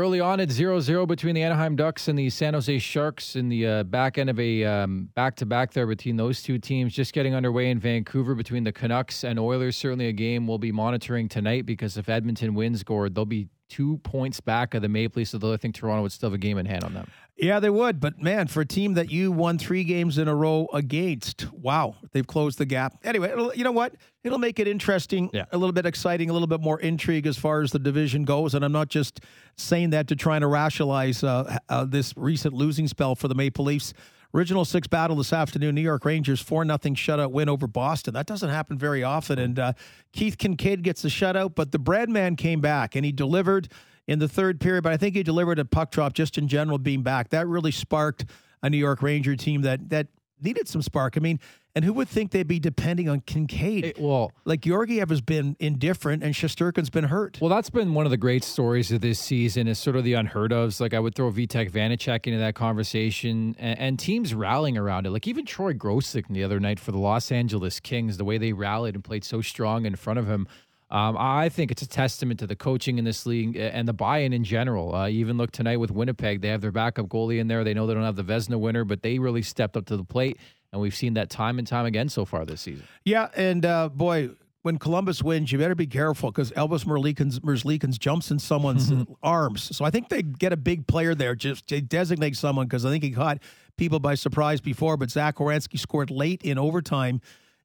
Early 0.00 0.18
on, 0.18 0.40
it's 0.40 0.54
0 0.54 0.80
0 0.80 1.04
between 1.04 1.34
the 1.34 1.42
Anaheim 1.42 1.76
Ducks 1.76 2.08
and 2.08 2.18
the 2.18 2.30
San 2.30 2.54
Jose 2.54 2.78
Sharks 2.78 3.36
in 3.36 3.50
the 3.50 3.66
uh, 3.66 3.82
back 3.82 4.16
end 4.16 4.30
of 4.30 4.40
a 4.40 4.86
back 5.14 5.36
to 5.36 5.44
back 5.44 5.74
there 5.74 5.86
between 5.86 6.16
those 6.16 6.42
two 6.42 6.58
teams. 6.58 6.94
Just 6.94 7.12
getting 7.12 7.34
underway 7.34 7.68
in 7.68 7.78
Vancouver 7.78 8.34
between 8.34 8.64
the 8.64 8.72
Canucks 8.72 9.24
and 9.24 9.38
Oilers. 9.38 9.76
Certainly 9.76 10.06
a 10.06 10.12
game 10.12 10.46
we'll 10.46 10.56
be 10.56 10.72
monitoring 10.72 11.28
tonight 11.28 11.66
because 11.66 11.98
if 11.98 12.08
Edmonton 12.08 12.54
wins, 12.54 12.82
Gord, 12.82 13.14
they'll 13.14 13.26
be 13.26 13.48
two 13.68 13.98
points 13.98 14.40
back 14.40 14.72
of 14.72 14.80
the 14.80 14.88
Maple 14.88 15.20
Leafs, 15.20 15.34
although 15.34 15.52
I 15.52 15.58
think 15.58 15.74
Toronto 15.74 16.00
would 16.00 16.12
still 16.12 16.30
have 16.30 16.34
a 16.34 16.38
game 16.38 16.56
in 16.56 16.64
hand 16.64 16.82
on 16.82 16.94
them. 16.94 17.06
Yeah, 17.40 17.58
they 17.58 17.70
would. 17.70 18.00
But 18.00 18.20
man, 18.20 18.48
for 18.48 18.60
a 18.60 18.66
team 18.66 18.94
that 18.94 19.10
you 19.10 19.32
won 19.32 19.58
three 19.58 19.82
games 19.82 20.18
in 20.18 20.28
a 20.28 20.34
row 20.34 20.68
against, 20.74 21.50
wow, 21.52 21.96
they've 22.12 22.26
closed 22.26 22.58
the 22.58 22.66
gap. 22.66 22.98
Anyway, 23.02 23.34
you 23.54 23.64
know 23.64 23.72
what? 23.72 23.94
It'll 24.22 24.38
make 24.38 24.58
it 24.58 24.68
interesting, 24.68 25.30
yeah. 25.32 25.46
a 25.50 25.56
little 25.56 25.72
bit 25.72 25.86
exciting, 25.86 26.28
a 26.28 26.32
little 26.34 26.48
bit 26.48 26.60
more 26.60 26.78
intrigue 26.80 27.26
as 27.26 27.38
far 27.38 27.62
as 27.62 27.70
the 27.70 27.78
division 27.78 28.24
goes. 28.24 28.54
And 28.54 28.62
I'm 28.62 28.72
not 28.72 28.90
just 28.90 29.20
saying 29.56 29.90
that 29.90 30.08
to 30.08 30.16
try 30.16 30.36
and 30.36 30.50
rationalize 30.50 31.24
uh, 31.24 31.56
uh, 31.70 31.86
this 31.86 32.12
recent 32.16 32.52
losing 32.52 32.86
spell 32.86 33.14
for 33.14 33.28
the 33.28 33.34
Maple 33.34 33.64
Leafs. 33.64 33.94
Original 34.32 34.64
six 34.64 34.86
battle 34.86 35.16
this 35.16 35.32
afternoon. 35.32 35.74
New 35.74 35.80
York 35.80 36.04
Rangers 36.04 36.40
four 36.40 36.64
nothing 36.64 36.94
shutout 36.94 37.32
win 37.32 37.48
over 37.48 37.66
Boston. 37.66 38.14
That 38.14 38.26
doesn't 38.26 38.50
happen 38.50 38.78
very 38.78 39.02
often. 39.02 39.40
And 39.40 39.58
uh, 39.58 39.72
Keith 40.12 40.38
Kinkaid 40.38 40.82
gets 40.82 41.02
the 41.02 41.08
shutout, 41.08 41.56
but 41.56 41.72
the 41.72 41.80
bread 41.80 42.08
man 42.08 42.36
came 42.36 42.60
back 42.60 42.94
and 42.94 43.04
he 43.04 43.10
delivered 43.10 43.68
in 44.10 44.18
the 44.18 44.28
third 44.28 44.58
period, 44.60 44.82
but 44.82 44.92
I 44.92 44.96
think 44.96 45.14
he 45.14 45.22
delivered 45.22 45.60
a 45.60 45.64
puck 45.64 45.92
drop 45.92 46.14
just 46.14 46.36
in 46.36 46.48
general 46.48 46.78
being 46.78 47.02
back. 47.02 47.30
That 47.30 47.46
really 47.46 47.70
sparked 47.70 48.24
a 48.60 48.68
New 48.68 48.76
York 48.76 49.02
Ranger 49.02 49.36
team 49.36 49.62
that 49.62 49.88
that 49.90 50.08
needed 50.42 50.66
some 50.66 50.82
spark. 50.82 51.16
I 51.16 51.20
mean, 51.20 51.38
and 51.76 51.84
who 51.84 51.92
would 51.92 52.08
think 52.08 52.32
they'd 52.32 52.48
be 52.48 52.58
depending 52.58 53.08
on 53.08 53.20
Kinkaid? 53.20 53.84
It, 53.84 54.00
well, 54.00 54.32
like 54.44 54.62
Georgiev 54.62 55.10
has 55.10 55.20
been 55.20 55.54
indifferent 55.60 56.24
and 56.24 56.34
Shesterkin's 56.34 56.90
been 56.90 57.04
hurt. 57.04 57.38
Well, 57.40 57.50
that's 57.50 57.70
been 57.70 57.94
one 57.94 58.04
of 58.04 58.10
the 58.10 58.16
great 58.16 58.42
stories 58.42 58.90
of 58.90 59.00
this 59.00 59.20
season 59.20 59.68
is 59.68 59.78
sort 59.78 59.94
of 59.94 60.02
the 60.02 60.14
unheard 60.14 60.50
ofs. 60.50 60.80
Like 60.80 60.92
I 60.92 60.98
would 60.98 61.14
throw 61.14 61.30
Vitek 61.30 61.70
Vanecek 61.70 62.26
into 62.26 62.40
that 62.40 62.56
conversation 62.56 63.54
and, 63.60 63.78
and, 63.78 63.98
teams 64.00 64.34
rallying 64.34 64.76
around 64.76 65.06
it. 65.06 65.10
Like 65.10 65.28
even 65.28 65.46
Troy 65.46 65.72
Grosenick 65.72 66.26
the 66.28 66.42
other 66.42 66.58
night 66.58 66.80
for 66.80 66.90
the 66.90 66.98
Los 66.98 67.30
Angeles 67.30 67.78
Kings, 67.78 68.16
the 68.16 68.24
way 68.24 68.38
they 68.38 68.52
rallied 68.52 68.96
and 68.96 69.04
played 69.04 69.22
so 69.22 69.40
strong 69.40 69.86
in 69.86 69.94
front 69.94 70.18
of 70.18 70.26
him. 70.26 70.48
Um, 70.90 71.16
I 71.18 71.48
think 71.48 71.70
it's 71.70 71.82
a 71.82 71.88
testament 71.88 72.40
to 72.40 72.46
the 72.46 72.56
coaching 72.56 72.98
in 72.98 73.04
this 73.04 73.24
league 73.24 73.56
and 73.56 73.86
the 73.86 73.92
buy-in 73.92 74.32
in 74.32 74.42
general. 74.42 74.94
Uh, 74.94 75.08
even 75.08 75.36
look 75.36 75.52
tonight 75.52 75.76
with 75.76 75.90
Winnipeg; 75.90 76.40
they 76.40 76.48
have 76.48 76.60
their 76.60 76.72
backup 76.72 77.06
goalie 77.06 77.38
in 77.38 77.46
there. 77.46 77.62
They 77.62 77.74
know 77.74 77.86
they 77.86 77.94
don't 77.94 78.02
have 78.02 78.16
the 78.16 78.24
Vezina 78.24 78.58
winner, 78.58 78.84
but 78.84 79.02
they 79.02 79.18
really 79.18 79.42
stepped 79.42 79.76
up 79.76 79.86
to 79.86 79.96
the 79.96 80.04
plate, 80.04 80.38
and 80.72 80.80
we've 80.80 80.94
seen 80.94 81.14
that 81.14 81.30
time 81.30 81.58
and 81.58 81.66
time 81.66 81.86
again 81.86 82.08
so 82.08 82.24
far 82.24 82.44
this 82.44 82.62
season. 82.62 82.86
Yeah, 83.04 83.28
and 83.36 83.64
uh, 83.64 83.88
boy, 83.88 84.30
when 84.62 84.78
Columbus 84.78 85.22
wins, 85.22 85.52
you 85.52 85.58
better 85.58 85.76
be 85.76 85.86
careful 85.86 86.30
because 86.30 86.50
Elvis 86.52 86.84
Merzlikins 86.84 87.98
jumps 87.98 88.30
in 88.32 88.38
someone's 88.38 88.92
arms. 89.22 89.76
So 89.76 89.84
I 89.84 89.90
think 89.90 90.08
they 90.08 90.22
get 90.22 90.52
a 90.52 90.56
big 90.56 90.86
player 90.86 91.14
there, 91.14 91.34
just 91.34 91.68
to 91.68 91.80
designate 91.80 92.36
someone 92.36 92.66
because 92.66 92.84
I 92.84 92.90
think 92.90 93.04
he 93.04 93.10
caught 93.10 93.38
people 93.76 94.00
by 94.00 94.16
surprise 94.16 94.60
before. 94.60 94.96
But 94.96 95.10
Zach 95.10 95.36
Werenski 95.36 95.78
scored 95.78 96.10
late 96.10 96.42
in 96.42 96.58
overtime 96.58 97.20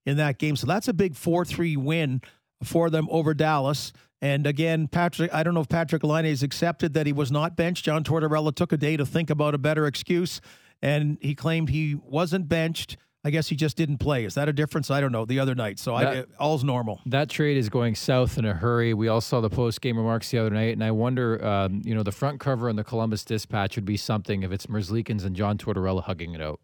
in 0.05 0.17
that 0.17 0.37
game. 0.37 0.55
So 0.55 0.67
that's 0.67 0.87
a 0.87 0.93
big 0.93 1.15
4 1.15 1.43
3 1.43 1.75
win 1.77 2.21
for 2.63 2.89
them 2.89 3.07
over 3.11 3.33
Dallas. 3.33 3.91
And 4.21 4.47
again, 4.47 4.87
Patrick, 4.87 5.33
I 5.33 5.43
don't 5.43 5.53
know 5.53 5.61
if 5.61 5.69
Patrick 5.69 6.03
Laine 6.03 6.25
has 6.25 6.41
accepted 6.43 6.93
that 6.93 7.05
he 7.05 7.13
was 7.13 7.31
not 7.31 7.55
benched. 7.55 7.85
John 7.85 8.03
Tortorella 8.03 8.55
took 8.55 8.71
a 8.71 8.77
day 8.77 8.97
to 8.97 9.05
think 9.05 9.29
about 9.29 9.53
a 9.53 9.57
better 9.57 9.85
excuse, 9.85 10.41
and 10.81 11.17
he 11.21 11.35
claimed 11.35 11.69
he 11.69 11.95
wasn't 11.95 12.47
benched. 12.47 12.97
I 13.25 13.31
guess 13.31 13.47
he 13.47 13.55
just 13.55 13.75
didn't 13.75 13.97
play. 13.97 14.23
Is 14.23 14.35
that 14.35 14.47
a 14.47 14.53
difference? 14.53 14.91
I 14.91 15.01
don't 15.01 15.11
know. 15.11 15.25
The 15.25 15.39
other 15.39 15.55
night, 15.55 15.79
so 15.79 15.97
that, 15.97 16.15
I, 16.15 16.23
all's 16.37 16.63
normal. 16.63 17.01
That 17.07 17.27
trade 17.27 17.57
is 17.57 17.69
going 17.69 17.95
south 17.95 18.37
in 18.37 18.45
a 18.45 18.53
hurry. 18.53 18.93
We 18.93 19.07
all 19.07 19.19
saw 19.19 19.41
the 19.41 19.49
post 19.49 19.81
game 19.81 19.97
remarks 19.97 20.29
the 20.29 20.37
other 20.37 20.51
night, 20.51 20.73
and 20.73 20.83
I 20.83 20.91
wonder, 20.91 21.43
um, 21.43 21.81
you 21.83 21.95
know, 21.95 22.03
the 22.03 22.11
front 22.11 22.39
cover 22.39 22.69
on 22.69 22.75
the 22.75 22.83
Columbus 22.83 23.25
Dispatch 23.25 23.77
would 23.77 23.85
be 23.85 23.97
something 23.97 24.43
if 24.43 24.51
it's 24.51 24.67
Merzlikins 24.67 25.25
and 25.25 25.35
John 25.35 25.57
Tortorella 25.57 26.03
hugging 26.03 26.35
it 26.35 26.41
out. 26.41 26.59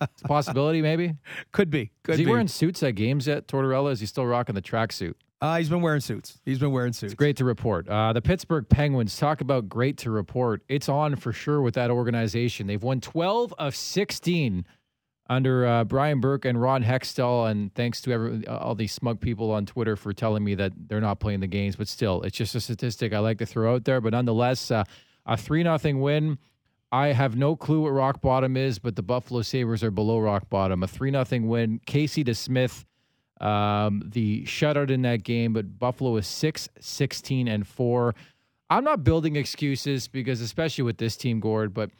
it's 0.00 0.22
a 0.24 0.26
possibility, 0.28 0.80
maybe. 0.80 1.14
Could 1.52 1.68
be. 1.68 1.90
Could 2.04 2.14
is 2.14 2.20
he 2.20 2.24
be. 2.24 2.30
wearing 2.30 2.48
suits 2.48 2.82
at 2.82 2.94
games 2.94 3.26
yet? 3.26 3.46
Tortorella 3.46 3.92
is 3.92 4.00
he 4.00 4.06
still 4.06 4.24
rocking 4.24 4.54
the 4.54 4.62
tracksuit? 4.62 5.12
Uh, 5.42 5.58
he's 5.58 5.68
been 5.68 5.82
wearing 5.82 6.00
suits. 6.00 6.40
He's 6.46 6.58
been 6.58 6.72
wearing 6.72 6.94
suits. 6.94 7.12
It's 7.12 7.18
great 7.18 7.36
to 7.36 7.44
report. 7.44 7.86
Uh, 7.86 8.14
the 8.14 8.22
Pittsburgh 8.22 8.66
Penguins 8.66 9.14
talk 9.18 9.42
about 9.42 9.68
great 9.68 9.98
to 9.98 10.10
report. 10.10 10.62
It's 10.70 10.88
on 10.88 11.16
for 11.16 11.34
sure 11.34 11.60
with 11.60 11.74
that 11.74 11.90
organization. 11.90 12.66
They've 12.66 12.82
won 12.82 13.02
12 13.02 13.52
of 13.58 13.76
16 13.76 14.64
under 15.28 15.66
uh, 15.66 15.84
Brian 15.84 16.20
Burke 16.20 16.44
and 16.44 16.60
Ron 16.60 16.84
Hextall. 16.84 17.50
And 17.50 17.74
thanks 17.74 18.00
to 18.02 18.12
every, 18.12 18.46
all 18.46 18.74
these 18.74 18.92
smug 18.92 19.20
people 19.20 19.50
on 19.50 19.66
Twitter 19.66 19.96
for 19.96 20.12
telling 20.12 20.44
me 20.44 20.54
that 20.54 20.72
they're 20.88 21.00
not 21.00 21.20
playing 21.20 21.40
the 21.40 21.46
games. 21.46 21.76
But 21.76 21.88
still, 21.88 22.22
it's 22.22 22.36
just 22.36 22.54
a 22.54 22.60
statistic 22.60 23.12
I 23.12 23.18
like 23.18 23.38
to 23.38 23.46
throw 23.46 23.74
out 23.74 23.84
there. 23.84 24.00
But 24.00 24.12
nonetheless, 24.12 24.70
uh, 24.70 24.84
a 25.26 25.36
3 25.36 25.62
nothing 25.62 26.00
win. 26.00 26.38
I 26.92 27.08
have 27.08 27.36
no 27.36 27.56
clue 27.56 27.82
what 27.82 27.90
rock 27.90 28.20
bottom 28.20 28.56
is, 28.56 28.78
but 28.78 28.94
the 28.94 29.02
Buffalo 29.02 29.42
Sabres 29.42 29.82
are 29.82 29.90
below 29.90 30.18
rock 30.20 30.48
bottom. 30.48 30.82
A 30.82 30.86
3 30.86 31.10
nothing 31.10 31.48
win. 31.48 31.80
Casey 31.84 32.22
DeSmith, 32.22 32.84
um, 33.40 34.02
the 34.06 34.44
shutout 34.44 34.90
in 34.90 35.02
that 35.02 35.24
game, 35.24 35.52
but 35.52 35.78
Buffalo 35.78 36.16
is 36.16 36.26
6 36.26 36.68
16 36.80 37.48
and 37.48 37.66
4. 37.66 38.14
I'm 38.70 38.84
not 38.84 39.04
building 39.04 39.36
excuses 39.36 40.08
because, 40.08 40.40
especially 40.40 40.84
with 40.84 40.98
this 40.98 41.16
team, 41.16 41.40
Gord, 41.40 41.74
but 41.74 41.90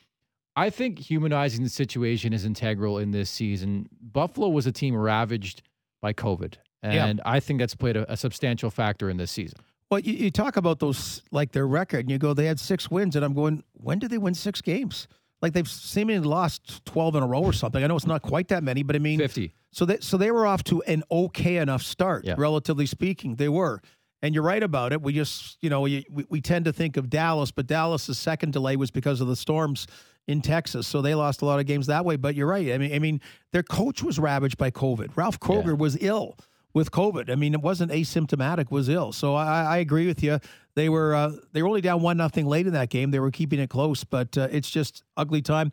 I 0.57 0.71
think 0.71 0.99
humanizing 0.99 1.63
the 1.63 1.71
situation 1.71 2.33
is 2.33 2.47
integral 2.47 2.99
in 2.99 3.11
this 3.11 3.29
season. 3.29 3.89
Buffalo 4.01 4.49
was 4.49 4.67
a 4.67 4.73
team 4.73 4.97
ravaged 4.97 5.63
by 6.01 6.15
COVID, 6.15 6.55
and 6.83 7.19
yeah. 7.19 7.31
I 7.31 7.41
think 7.41 7.61
that's 7.61 7.75
played 7.75 7.97
a, 7.97 8.11
a, 8.11 8.17
substantial 8.17 8.71
factor 8.71 9.11
in 9.11 9.19
this 9.19 9.31
season. 9.31 9.59
Well, 9.91 10.01
you, 10.01 10.15
you, 10.15 10.31
talk 10.31 10.57
about 10.57 10.79
those 10.79 11.23
like 11.31 11.53
their 11.53 11.67
record, 11.67 12.01
and 12.01 12.11
you 12.11 12.19
go, 12.19 12.33
they 12.33 12.47
had 12.47 12.59
six 12.59 12.91
wins, 12.91 13.17
and 13.17 13.25
I'm 13.25 13.35
going, 13.35 13.63
when 13.75 13.99
did 13.99 14.11
they 14.11 14.19
win 14.19 14.35
six 14.35 14.63
games? 14.63 15.09
Like 15.43 15.53
they've 15.53 15.69
seemingly 15.69 16.27
lost 16.27 16.85
twelve 16.87 17.15
in 17.15 17.23
a 17.23 17.27
row 17.27 17.43
or 17.43 17.53
something. 17.53 17.85
I 17.85 17.87
know 17.87 17.97
it's 17.97 18.07
not 18.07 18.23
quite 18.23 18.49
that 18.49 18.63
many, 18.63 18.83
but 18.83 18.97
I 18.97 18.99
mean 18.99 19.19
fifty. 19.19 19.53
So 19.73 19.85
they 19.85 19.99
so 20.01 20.17
they 20.17 20.31
were 20.31 20.47
off 20.47 20.65
to 20.65 20.83
an 20.83 21.05
okay 21.11 21.59
enough 21.59 21.83
start, 21.83 22.25
yeah. 22.25 22.35
relatively 22.39 22.87
speaking. 22.87 23.37
They 23.37 23.51
were. 23.51 23.83
And 24.27 24.35
you're 24.35 24.43
right 24.43 24.63
about 24.63 24.93
it. 24.93 25.01
We 25.01 25.13
just, 25.13 25.57
you 25.61 25.71
know, 25.71 25.83
we, 25.83 26.05
we 26.29 26.41
tend 26.41 26.65
to 26.65 26.73
think 26.73 26.97
of 26.97 27.09
Dallas, 27.09 27.53
but 27.53 27.69
Dallas's 27.69 28.19
second 28.19 28.53
delay 28.53 28.75
was 28.75 28.91
because 28.91 29.21
of 29.21 29.29
the 29.29 29.37
storms 29.37 29.87
in 30.27 30.43
Texas, 30.43 30.89
so 30.89 31.01
they 31.01 31.15
lost 31.15 31.43
a 31.43 31.45
lot 31.45 31.61
of 31.61 31.67
games 31.67 31.87
that 31.87 32.05
way. 32.05 32.17
But 32.17 32.35
you're 32.35 32.49
right. 32.49 32.73
I 32.73 32.79
mean, 32.79 32.93
I 32.93 32.99
mean, 32.99 33.21
their 33.53 33.63
coach 33.63 34.03
was 34.03 34.19
ravaged 34.19 34.59
by 34.59 34.73
COVID. 34.73 35.17
Ralph 35.17 35.39
Krueger 35.39 35.71
yeah. 35.71 35.77
was 35.77 35.97
ill 36.01 36.37
with 36.75 36.91
COVID. 36.91 37.31
I 37.31 37.37
mean, 37.37 37.55
it 37.55 37.63
wasn't 37.63 37.93
asymptomatic; 37.93 38.73
was 38.73 38.89
ill. 38.89 39.13
So 39.13 39.37
I, 39.37 39.63
I 39.63 39.77
agree 39.77 40.09
with 40.09 40.25
you. 40.25 40.41
They 40.75 40.89
were 40.89 41.15
uh, 41.15 41.31
they 41.53 41.63
were 41.63 41.69
only 41.69 41.81
down 41.81 42.03
one 42.03 42.17
nothing 42.17 42.47
late 42.47 42.67
in 42.67 42.73
that 42.73 42.91
game. 42.91 43.13
They 43.13 43.21
were 43.21 43.31
keeping 43.31 43.61
it 43.61 43.71
close, 43.71 44.03
but 44.03 44.37
uh, 44.37 44.49
it's 44.51 44.69
just 44.69 45.05
ugly 45.17 45.41
time. 45.41 45.71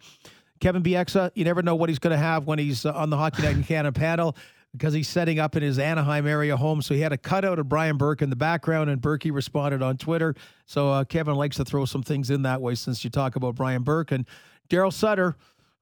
Kevin 0.59 0.83
Bieksa, 0.83 1.31
you 1.33 1.43
never 1.43 1.63
know 1.63 1.73
what 1.73 1.89
he's 1.89 1.97
going 1.97 2.15
to 2.15 2.23
have 2.23 2.45
when 2.45 2.59
he's 2.59 2.85
uh, 2.85 2.93
on 2.93 3.09
the 3.09 3.17
Hockey 3.17 3.41
Night 3.41 3.55
in 3.55 3.63
Canada 3.63 3.91
panel 3.91 4.35
because 4.73 4.93
he's 4.93 5.07
setting 5.07 5.39
up 5.39 5.55
in 5.55 5.63
his 5.63 5.79
Anaheim 5.79 6.27
area 6.27 6.57
home. 6.57 6.81
So 6.81 6.93
he 6.93 7.01
had 7.01 7.13
a 7.13 7.17
cutout 7.17 7.59
of 7.59 7.69
Brian 7.69 7.97
Burke 7.97 8.21
in 8.21 8.29
the 8.29 8.35
background, 8.35 8.89
and 8.89 9.01
Berkey 9.01 9.31
responded 9.31 9.81
on 9.81 9.97
Twitter. 9.97 10.35
So 10.65 10.89
uh, 10.89 11.03
Kevin 11.05 11.35
likes 11.35 11.57
to 11.57 11.65
throw 11.65 11.85
some 11.85 12.03
things 12.03 12.29
in 12.29 12.41
that 12.41 12.61
way 12.61 12.75
since 12.75 13.03
you 13.03 13.09
talk 13.09 13.35
about 13.35 13.55
Brian 13.55 13.83
Burke 13.83 14.11
and 14.11 14.25
Daryl 14.69 14.91
Sutter. 14.91 15.35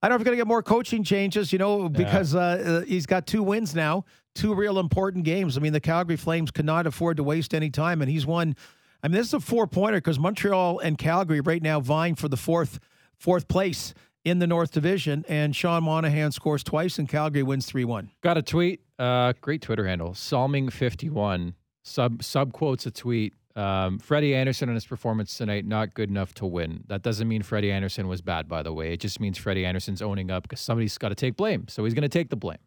I 0.04 0.08
don't 0.08 0.12
know 0.12 0.16
if 0.16 0.20
we're 0.22 0.26
going 0.26 0.38
to 0.38 0.42
get 0.42 0.48
more 0.48 0.64
coaching 0.64 1.04
changes, 1.04 1.54
you 1.54 1.60
know, 1.60 1.88
because 1.88 2.34
yeah. 2.34 2.42
uh, 2.42 2.82
he's 2.82 3.06
got 3.06 3.28
two 3.28 3.44
wins 3.44 3.76
now, 3.76 4.04
two 4.34 4.54
real 4.56 4.80
important 4.80 5.24
games. 5.24 5.58
I 5.58 5.62
mean, 5.62 5.74
the 5.74 5.80
Calgary 5.80 6.18
Flames 6.18 6.50
cannot 6.52 6.88
afford 6.88 7.18
to 7.18 7.24
waste 7.24 7.54
any 7.54 7.70
time, 7.70 8.02
and 8.02 8.10
he's 8.10 8.26
won. 8.26 8.56
I 9.04 9.08
mean, 9.08 9.18
this 9.18 9.28
is 9.28 9.34
a 9.36 9.40
four 9.40 9.68
pointer 9.68 9.98
because 9.98 10.20
Montreal 10.20 10.80
and 10.80 10.98
Calgary 10.98 11.42
right 11.42 11.62
now 11.62 11.80
vying 11.80 12.16
for 12.16 12.28
the 12.28 12.38
fourth 12.38 12.80
fourth 13.18 13.48
place 13.48 13.94
in 14.24 14.40
the 14.40 14.48
North 14.48 14.72
Division, 14.72 15.26
and 15.28 15.56
Sean 15.56 15.84
Monahan 15.84 16.32
scores 16.32 16.64
twice, 16.64 17.00
and 17.00 17.10
Calgary 17.10 17.44
wins 17.44 17.66
three 17.66 17.86
one. 17.86 18.12
Got 18.22 18.38
a 18.38 18.42
tweet, 18.42 18.82
uh, 19.00 19.34
great 19.42 19.62
Twitter 19.62 19.88
handle, 19.88 20.14
Salming 20.14 20.70
fifty 20.70 21.10
one. 21.10 21.56
Sub 21.84 22.24
sub 22.24 22.54
quotes 22.54 22.86
a 22.86 22.92
tweet. 22.92 23.34
Um, 23.56 24.00
Freddie 24.00 24.34
Andersen 24.34 24.70
and 24.70 24.76
his 24.76 24.86
performance 24.86 25.38
tonight 25.38 25.66
not 25.66 25.94
good 25.94 26.10
enough 26.10 26.34
to 26.36 26.46
win. 26.46 26.84
That 26.88 27.02
doesn't 27.02 27.28
mean 27.28 27.42
Freddie 27.42 27.72
Andersen 27.72 28.08
was 28.08 28.22
bad, 28.22 28.48
by 28.48 28.64
the 28.64 28.72
way. 28.72 28.94
It 28.94 29.02
just 29.02 29.20
means 29.20 29.38
Freddie 29.38 29.66
Andersen's 29.66 30.02
owning 30.02 30.32
up 30.32 30.44
because 30.44 30.62
somebody's 30.62 30.98
got 30.98 31.10
to 31.10 31.16
take 31.16 31.36
blame. 31.36 31.68
So 31.68 31.84
he's 31.84 31.94
going 31.94 32.04
to 32.04 32.10
take 32.10 32.30
the 32.30 32.38
blame. 32.38 32.60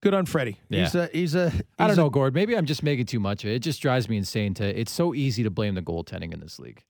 Good 0.00 0.14
on 0.14 0.26
Freddie. 0.26 0.58
Yeah. 0.68 0.84
He's 0.84 0.94
a 0.94 1.10
he's 1.12 1.34
a. 1.34 1.50
He's 1.50 1.62
I 1.78 1.86
don't 1.86 1.96
know, 1.96 2.10
Gord. 2.10 2.34
Maybe 2.34 2.56
I'm 2.56 2.66
just 2.66 2.82
making 2.82 3.06
too 3.06 3.20
much 3.20 3.44
of 3.44 3.50
it. 3.50 3.54
It 3.54 3.58
just 3.60 3.82
drives 3.82 4.08
me 4.08 4.16
insane. 4.16 4.54
To 4.54 4.80
it's 4.80 4.92
so 4.92 5.14
easy 5.14 5.42
to 5.42 5.50
blame 5.50 5.74
the 5.74 5.82
goaltending 5.82 6.32
in 6.32 6.40
this 6.40 6.58
league. 6.58 6.82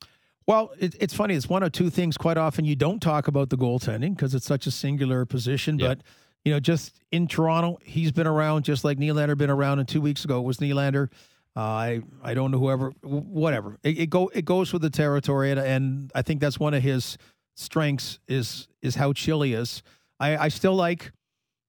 Well, 0.48 0.72
it, 0.78 0.96
it's 0.98 1.12
funny. 1.12 1.34
It's 1.34 1.46
one 1.46 1.62
of 1.62 1.72
two 1.72 1.90
things. 1.90 2.16
Quite 2.16 2.38
often, 2.38 2.64
you 2.64 2.74
don't 2.74 3.00
talk 3.00 3.28
about 3.28 3.50
the 3.50 3.58
goaltending 3.58 4.16
because 4.16 4.34
it's 4.34 4.46
such 4.46 4.66
a 4.66 4.70
singular 4.70 5.26
position. 5.26 5.78
Yep. 5.78 5.88
But 5.88 6.06
you 6.42 6.52
know, 6.52 6.58
just 6.58 7.02
in 7.12 7.28
Toronto, 7.28 7.78
he's 7.84 8.12
been 8.12 8.26
around 8.26 8.64
just 8.64 8.82
like 8.82 8.96
Nylander 8.96 9.36
been 9.36 9.50
around. 9.50 9.78
And 9.78 9.86
two 9.86 10.00
weeks 10.00 10.24
ago, 10.24 10.38
it 10.38 10.44
was 10.44 10.56
Nylander. 10.56 11.10
Uh, 11.54 11.60
I 11.60 12.00
I 12.22 12.32
don't 12.32 12.50
know 12.50 12.58
whoever, 12.58 12.92
whatever. 13.02 13.76
It, 13.82 13.98
it, 13.98 14.06
go 14.10 14.30
it 14.32 14.46
goes 14.46 14.72
with 14.72 14.80
the 14.80 14.88
territory, 14.88 15.50
and, 15.50 15.60
and 15.60 16.10
I 16.14 16.22
think 16.22 16.40
that's 16.40 16.58
one 16.58 16.72
of 16.72 16.82
his 16.82 17.18
strengths 17.54 18.18
is 18.26 18.68
is 18.80 18.94
how 18.94 19.12
chill 19.12 19.42
he 19.42 19.52
is. 19.52 19.82
I, 20.18 20.36
I 20.38 20.48
still 20.48 20.74
like 20.74 21.12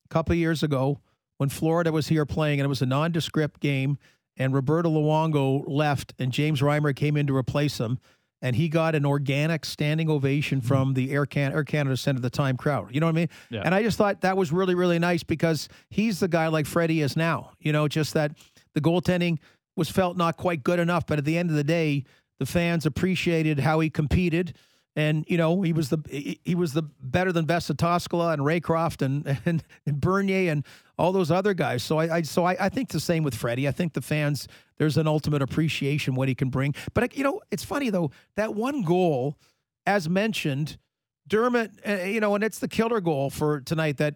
a 0.05 0.07
couple 0.07 0.31
of 0.31 0.39
years 0.39 0.63
ago 0.63 1.01
when 1.37 1.49
Florida 1.49 1.91
was 1.91 2.07
here 2.07 2.25
playing, 2.25 2.61
and 2.61 2.65
it 2.65 2.69
was 2.69 2.81
a 2.81 2.85
nondescript 2.85 3.59
game, 3.59 3.97
and 4.37 4.53
Roberto 4.53 4.89
Luongo 4.89 5.65
left, 5.67 6.13
and 6.17 6.31
James 6.31 6.61
Reimer 6.61 6.95
came 6.95 7.17
in 7.17 7.27
to 7.27 7.35
replace 7.35 7.77
him 7.77 7.99
and 8.41 8.55
he 8.55 8.69
got 8.69 8.95
an 8.95 9.05
organic 9.05 9.65
standing 9.65 10.09
ovation 10.09 10.61
from 10.61 10.89
mm-hmm. 10.89 10.93
the 10.93 11.11
Air, 11.11 11.25
Can- 11.25 11.51
Air 11.51 11.63
Canada 11.63 11.97
Center 11.97 12.17
at 12.17 12.21
the 12.21 12.29
time 12.29 12.57
crowd. 12.57 12.93
You 12.93 12.99
know 12.99 13.05
what 13.05 13.15
I 13.15 13.15
mean? 13.15 13.29
Yeah. 13.49 13.61
And 13.65 13.75
I 13.75 13.83
just 13.83 13.97
thought 13.97 14.21
that 14.21 14.37
was 14.37 14.51
really, 14.51 14.75
really 14.75 14.99
nice 14.99 15.23
because 15.23 15.69
he's 15.89 16.19
the 16.19 16.27
guy 16.27 16.47
like 16.47 16.65
Freddie 16.65 17.01
is 17.01 17.17
now. 17.17 17.51
You 17.59 17.71
know, 17.71 17.87
just 17.87 18.13
that 18.13 18.31
the 18.73 18.81
goaltending 18.81 19.39
was 19.75 19.89
felt 19.89 20.17
not 20.17 20.37
quite 20.37 20.63
good 20.63 20.79
enough, 20.79 21.05
but 21.05 21.17
at 21.17 21.25
the 21.25 21.37
end 21.37 21.49
of 21.49 21.55
the 21.55 21.63
day, 21.63 22.03
the 22.39 22.45
fans 22.45 22.85
appreciated 22.85 23.59
how 23.59 23.79
he 23.79 23.89
competed. 23.89 24.55
And 24.99 25.23
you 25.29 25.37
know 25.37 25.61
he 25.61 25.71
was 25.71 25.87
the 25.87 25.99
he 26.43 26.55
was 26.55 26.73
the 26.73 26.83
better 27.01 27.31
than 27.31 27.45
best 27.45 27.69
of 27.69 27.77
and 27.77 28.41
Raycroft 28.41 29.01
and, 29.01 29.39
and 29.45 29.63
and 29.85 30.01
Bernier 30.01 30.51
and 30.51 30.65
all 30.97 31.13
those 31.13 31.31
other 31.31 31.53
guys. 31.53 31.83
So 31.83 31.99
I, 31.99 32.17
I 32.17 32.21
so 32.23 32.43
I, 32.43 32.57
I 32.59 32.67
think 32.67 32.89
the 32.89 32.99
same 32.99 33.23
with 33.23 33.33
Freddie. 33.33 33.65
I 33.65 33.71
think 33.71 33.93
the 33.93 34.01
fans 34.01 34.49
there's 34.77 34.97
an 34.97 35.07
ultimate 35.07 35.41
appreciation 35.41 36.15
what 36.15 36.27
he 36.27 36.35
can 36.35 36.49
bring. 36.49 36.75
But 36.93 37.15
you 37.15 37.23
know, 37.23 37.39
it's 37.49 37.63
funny 37.63 37.89
though 37.89 38.11
that 38.35 38.55
one 38.55 38.81
goal, 38.81 39.37
as 39.85 40.09
mentioned, 40.09 40.77
Dermott 41.25 41.71
uh, 41.87 42.03
you 42.03 42.19
know, 42.19 42.35
and 42.35 42.43
it's 42.43 42.59
the 42.59 42.67
killer 42.67 42.99
goal 42.99 43.29
for 43.29 43.61
tonight 43.61 43.95
that 43.97 44.15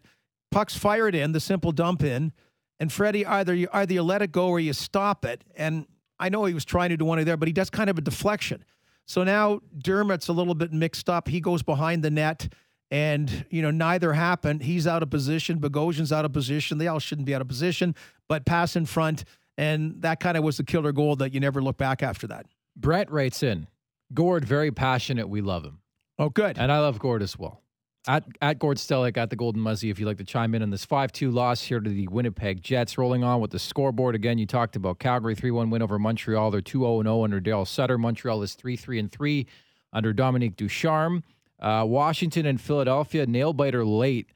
pucks 0.51 0.75
fired 0.75 1.15
in 1.15 1.31
the 1.31 1.39
simple 1.39 1.71
dump 1.71 2.03
in, 2.03 2.33
and 2.77 2.91
Freddie 2.91 3.25
either 3.25 3.55
you 3.55 3.69
either 3.71 3.93
you 3.93 4.03
let 4.03 4.21
it 4.21 4.33
go 4.33 4.49
or 4.49 4.59
you 4.59 4.73
stop 4.73 5.23
it. 5.23 5.45
And 5.55 5.85
I 6.19 6.27
know 6.27 6.43
he 6.43 6.53
was 6.53 6.65
trying 6.65 6.89
to 6.89 6.97
do 6.97 7.05
one 7.05 7.19
of 7.19 7.25
there, 7.25 7.37
but 7.37 7.47
he 7.47 7.53
does 7.53 7.69
kind 7.69 7.89
of 7.89 7.97
a 7.97 8.01
deflection. 8.01 8.65
So 9.05 9.23
now 9.23 9.61
Dermott's 9.77 10.27
a 10.27 10.33
little 10.33 10.55
bit 10.55 10.71
mixed 10.71 11.09
up. 11.09 11.27
He 11.27 11.39
goes 11.41 11.61
behind 11.63 12.03
the 12.03 12.11
net 12.11 12.47
and, 12.89 13.45
you 13.49 13.61
know, 13.61 13.71
neither 13.71 14.13
happened. 14.13 14.63
He's 14.63 14.85
out 14.87 15.03
of 15.03 15.09
position. 15.09 15.59
Bogosian's 15.59 16.11
out 16.11 16.25
of 16.25 16.33
position. 16.33 16.77
They 16.77 16.87
all 16.87 16.99
shouldn't 16.99 17.25
be 17.25 17.33
out 17.33 17.41
of 17.41 17.47
position, 17.47 17.95
but 18.29 18.45
pass 18.45 18.75
in 18.75 18.85
front. 18.85 19.23
And 19.57 20.01
that 20.01 20.19
kind 20.19 20.37
of 20.37 20.43
was 20.43 20.57
the 20.57 20.63
killer 20.63 20.91
goal 20.91 21.15
that 21.17 21.33
you 21.33 21.39
never 21.39 21.61
look 21.61 21.77
back 21.77 22.03
after 22.03 22.27
that. 22.27 22.45
Brett 22.75 23.11
writes 23.11 23.43
in 23.43 23.67
Gord, 24.13 24.45
very 24.45 24.71
passionate. 24.71 25.27
We 25.27 25.41
love 25.41 25.63
him. 25.63 25.79
Oh, 26.19 26.29
good. 26.29 26.57
And 26.59 26.71
I 26.71 26.79
love 26.79 26.99
Gord 26.99 27.23
as 27.23 27.37
well. 27.37 27.62
At, 28.05 28.25
at 28.41 28.59
Gord 28.59 28.77
Stellick 28.77 29.15
at 29.15 29.29
the 29.29 29.37
Golden 29.37 29.61
Muzzy, 29.61 29.89
if 29.89 29.97
you'd 29.97 30.07
like 30.07 30.17
to 30.17 30.25
chime 30.25 30.53
in 30.55 30.61
on 30.61 30.69
this 30.69 30.83
5 30.83 31.13
2 31.13 31.31
loss 31.31 31.61
here 31.61 31.79
to 31.79 31.89
the 31.89 32.07
Winnipeg 32.09 32.61
Jets. 32.61 32.97
Rolling 32.97 33.23
on 33.23 33.39
with 33.39 33.51
the 33.51 33.59
scoreboard 33.59 34.13
again, 34.13 34.37
you 34.37 34.45
talked 34.45 34.75
about 34.75 34.99
Calgary 34.99 35.35
3 35.35 35.51
1 35.51 35.69
win 35.69 35.81
over 35.81 35.97
Montreal. 35.97 36.51
They're 36.51 36.59
2 36.59 36.79
0 36.79 37.01
0 37.03 37.23
under 37.23 37.39
Daryl 37.39 37.65
Sutter. 37.65 37.97
Montreal 37.97 38.41
is 38.43 38.55
3 38.55 38.75
3 38.75 39.07
3 39.07 39.47
under 39.93 40.11
Dominique 40.11 40.57
Ducharme. 40.57 41.23
Uh, 41.61 41.85
Washington 41.87 42.45
and 42.45 42.59
Philadelphia, 42.59 43.25
nail 43.25 43.53
biter 43.53 43.85
late. 43.85 44.27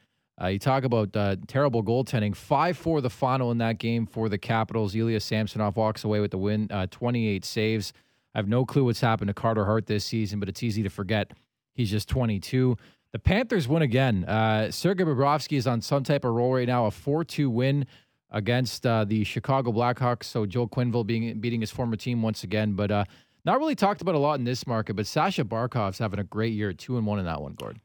Uh, 0.41 0.47
you 0.47 0.59
talk 0.59 0.85
about 0.85 1.13
uh, 1.17 1.35
terrible 1.47 1.83
goaltending. 1.83 2.33
5 2.33 2.77
4 2.77 3.01
the 3.01 3.09
final 3.09 3.51
in 3.51 3.57
that 3.57 3.79
game 3.79 4.05
for 4.05 4.29
the 4.29 4.37
Capitals. 4.37 4.95
Ilya 4.95 5.19
Samsonov 5.19 5.75
walks 5.75 6.05
away 6.05 6.21
with 6.21 6.31
the 6.31 6.37
win, 6.37 6.69
uh, 6.71 6.87
28 6.89 7.43
saves. 7.43 7.91
I 8.33 8.37
have 8.37 8.47
no 8.47 8.65
clue 8.65 8.85
what's 8.85 9.01
happened 9.01 9.27
to 9.27 9.33
Carter 9.33 9.65
Hart 9.65 9.87
this 9.87 10.05
season, 10.05 10.39
but 10.39 10.47
it's 10.47 10.63
easy 10.63 10.83
to 10.83 10.89
forget 10.89 11.33
he's 11.73 11.91
just 11.91 12.07
22. 12.07 12.77
The 13.13 13.19
Panthers 13.19 13.67
win 13.67 13.81
again. 13.81 14.25
Uh, 14.25 14.69
Sergei 14.69 15.03
Bobrovsky 15.03 15.57
is 15.57 15.65
on 15.65 15.81
some 15.81 16.03
type 16.03 16.25
of 16.25 16.33
roll 16.33 16.53
right 16.53 16.67
now, 16.67 16.85
a 16.85 16.91
4 16.91 17.23
2 17.23 17.49
win 17.49 17.85
against 18.31 18.85
uh, 18.85 19.05
the 19.05 19.23
Chicago 19.23 19.71
Blackhawks. 19.71 20.25
So 20.25 20.45
Joel 20.45 20.67
Quenneville 20.67 21.07
being 21.07 21.39
beating 21.39 21.61
his 21.61 21.71
former 21.71 21.95
team 21.95 22.21
once 22.21 22.43
again, 22.43 22.73
but 22.73 22.91
uh, 22.91 23.05
not 23.45 23.59
really 23.59 23.75
talked 23.75 24.01
about 24.01 24.15
a 24.15 24.19
lot 24.19 24.39
in 24.39 24.43
this 24.43 24.67
market. 24.67 24.95
But 24.95 25.07
Sasha 25.07 25.45
Barkov's 25.45 25.99
having 25.99 26.19
a 26.19 26.23
great 26.23 26.53
year, 26.53 26.73
two 26.73 26.97
and 26.97 27.05
one 27.05 27.19
in 27.19 27.25
that 27.25 27.41
one, 27.41 27.53
Gord. 27.53 27.79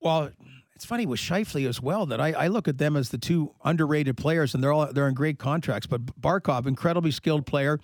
Well, 0.00 0.30
it's 0.74 0.84
funny 0.84 1.06
with 1.06 1.20
Scheifele 1.20 1.68
as 1.68 1.80
well 1.80 2.06
that 2.06 2.20
I, 2.20 2.32
I, 2.32 2.46
look 2.48 2.66
at 2.66 2.78
them 2.78 2.96
as 2.96 3.10
the 3.10 3.18
two 3.18 3.54
underrated 3.64 4.16
players, 4.16 4.54
and 4.54 4.62
they're 4.62 4.72
all 4.72 4.90
they're 4.92 5.08
in 5.08 5.14
great 5.14 5.38
contracts. 5.38 5.86
But 5.86 6.06
Barkov, 6.20 6.66
incredibly 6.66 7.10
skilled 7.10 7.46
player. 7.46 7.78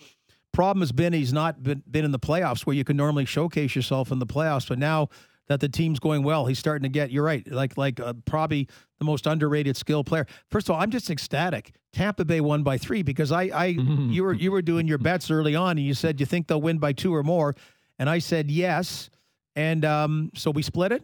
Problem 0.53 0.81
has 0.81 0.93
been 0.93 1.13
he's 1.13 1.33
not 1.33 1.63
been, 1.63 1.83
been 1.91 2.07
in 2.07 2.13
the 2.13 2.19
playoffs 2.19 2.65
where 2.65 2.75
you 2.75 2.85
can 2.85 2.97
normally 2.97 3.27
showcase 3.27 3.77
yourself 3.77 4.11
in 4.11 4.19
the 4.19 4.27
playoffs. 4.27 4.67
But 4.67 4.79
now 4.79 5.11
that 5.49 5.61
the 5.61 5.69
team's 5.69 5.99
going 5.99 6.23
well. 6.23 6.47
He's 6.47 6.59
starting 6.59 6.83
to 6.83 6.89
get. 6.89 7.11
You're 7.11 7.25
right. 7.25 7.47
Like 7.51 7.77
like 7.77 8.01
uh, 8.01 8.15
probably 8.25 8.69
the 8.99 9.05
most 9.05 9.27
underrated 9.27 9.77
skill 9.77 10.05
player. 10.05 10.27
First 10.51 10.69
of 10.69 10.75
all, 10.75 10.81
I'm 10.81 10.91
just 10.91 11.11
ecstatic. 11.11 11.73
Tampa 11.93 12.25
Bay 12.25 12.41
won 12.41 12.63
by 12.63 12.79
three 12.79 13.03
because 13.03 13.33
I 13.33 13.45
I 13.45 13.67
you 14.11 14.25
were 14.25 14.33
you 14.33 14.53
were 14.53 14.63
doing 14.63 14.87
your 14.89 14.99
bets 14.99 15.31
early 15.31 15.55
on 15.55 15.79
and 15.79 15.87
you 15.87 15.95
said 15.95 16.21
you 16.21 16.27
think 16.27 16.47
they'll 16.47 16.61
win 16.61 16.79
by 16.79 16.93
two 16.93 17.15
or 17.15 17.23
more, 17.23 17.55
and 17.99 18.11
I 18.11 18.19
said 18.19 18.51
yes, 18.51 19.11
and 19.55 19.85
um, 19.85 20.31
so 20.35 20.51
we 20.51 20.63
split 20.63 20.93
it. 20.93 21.03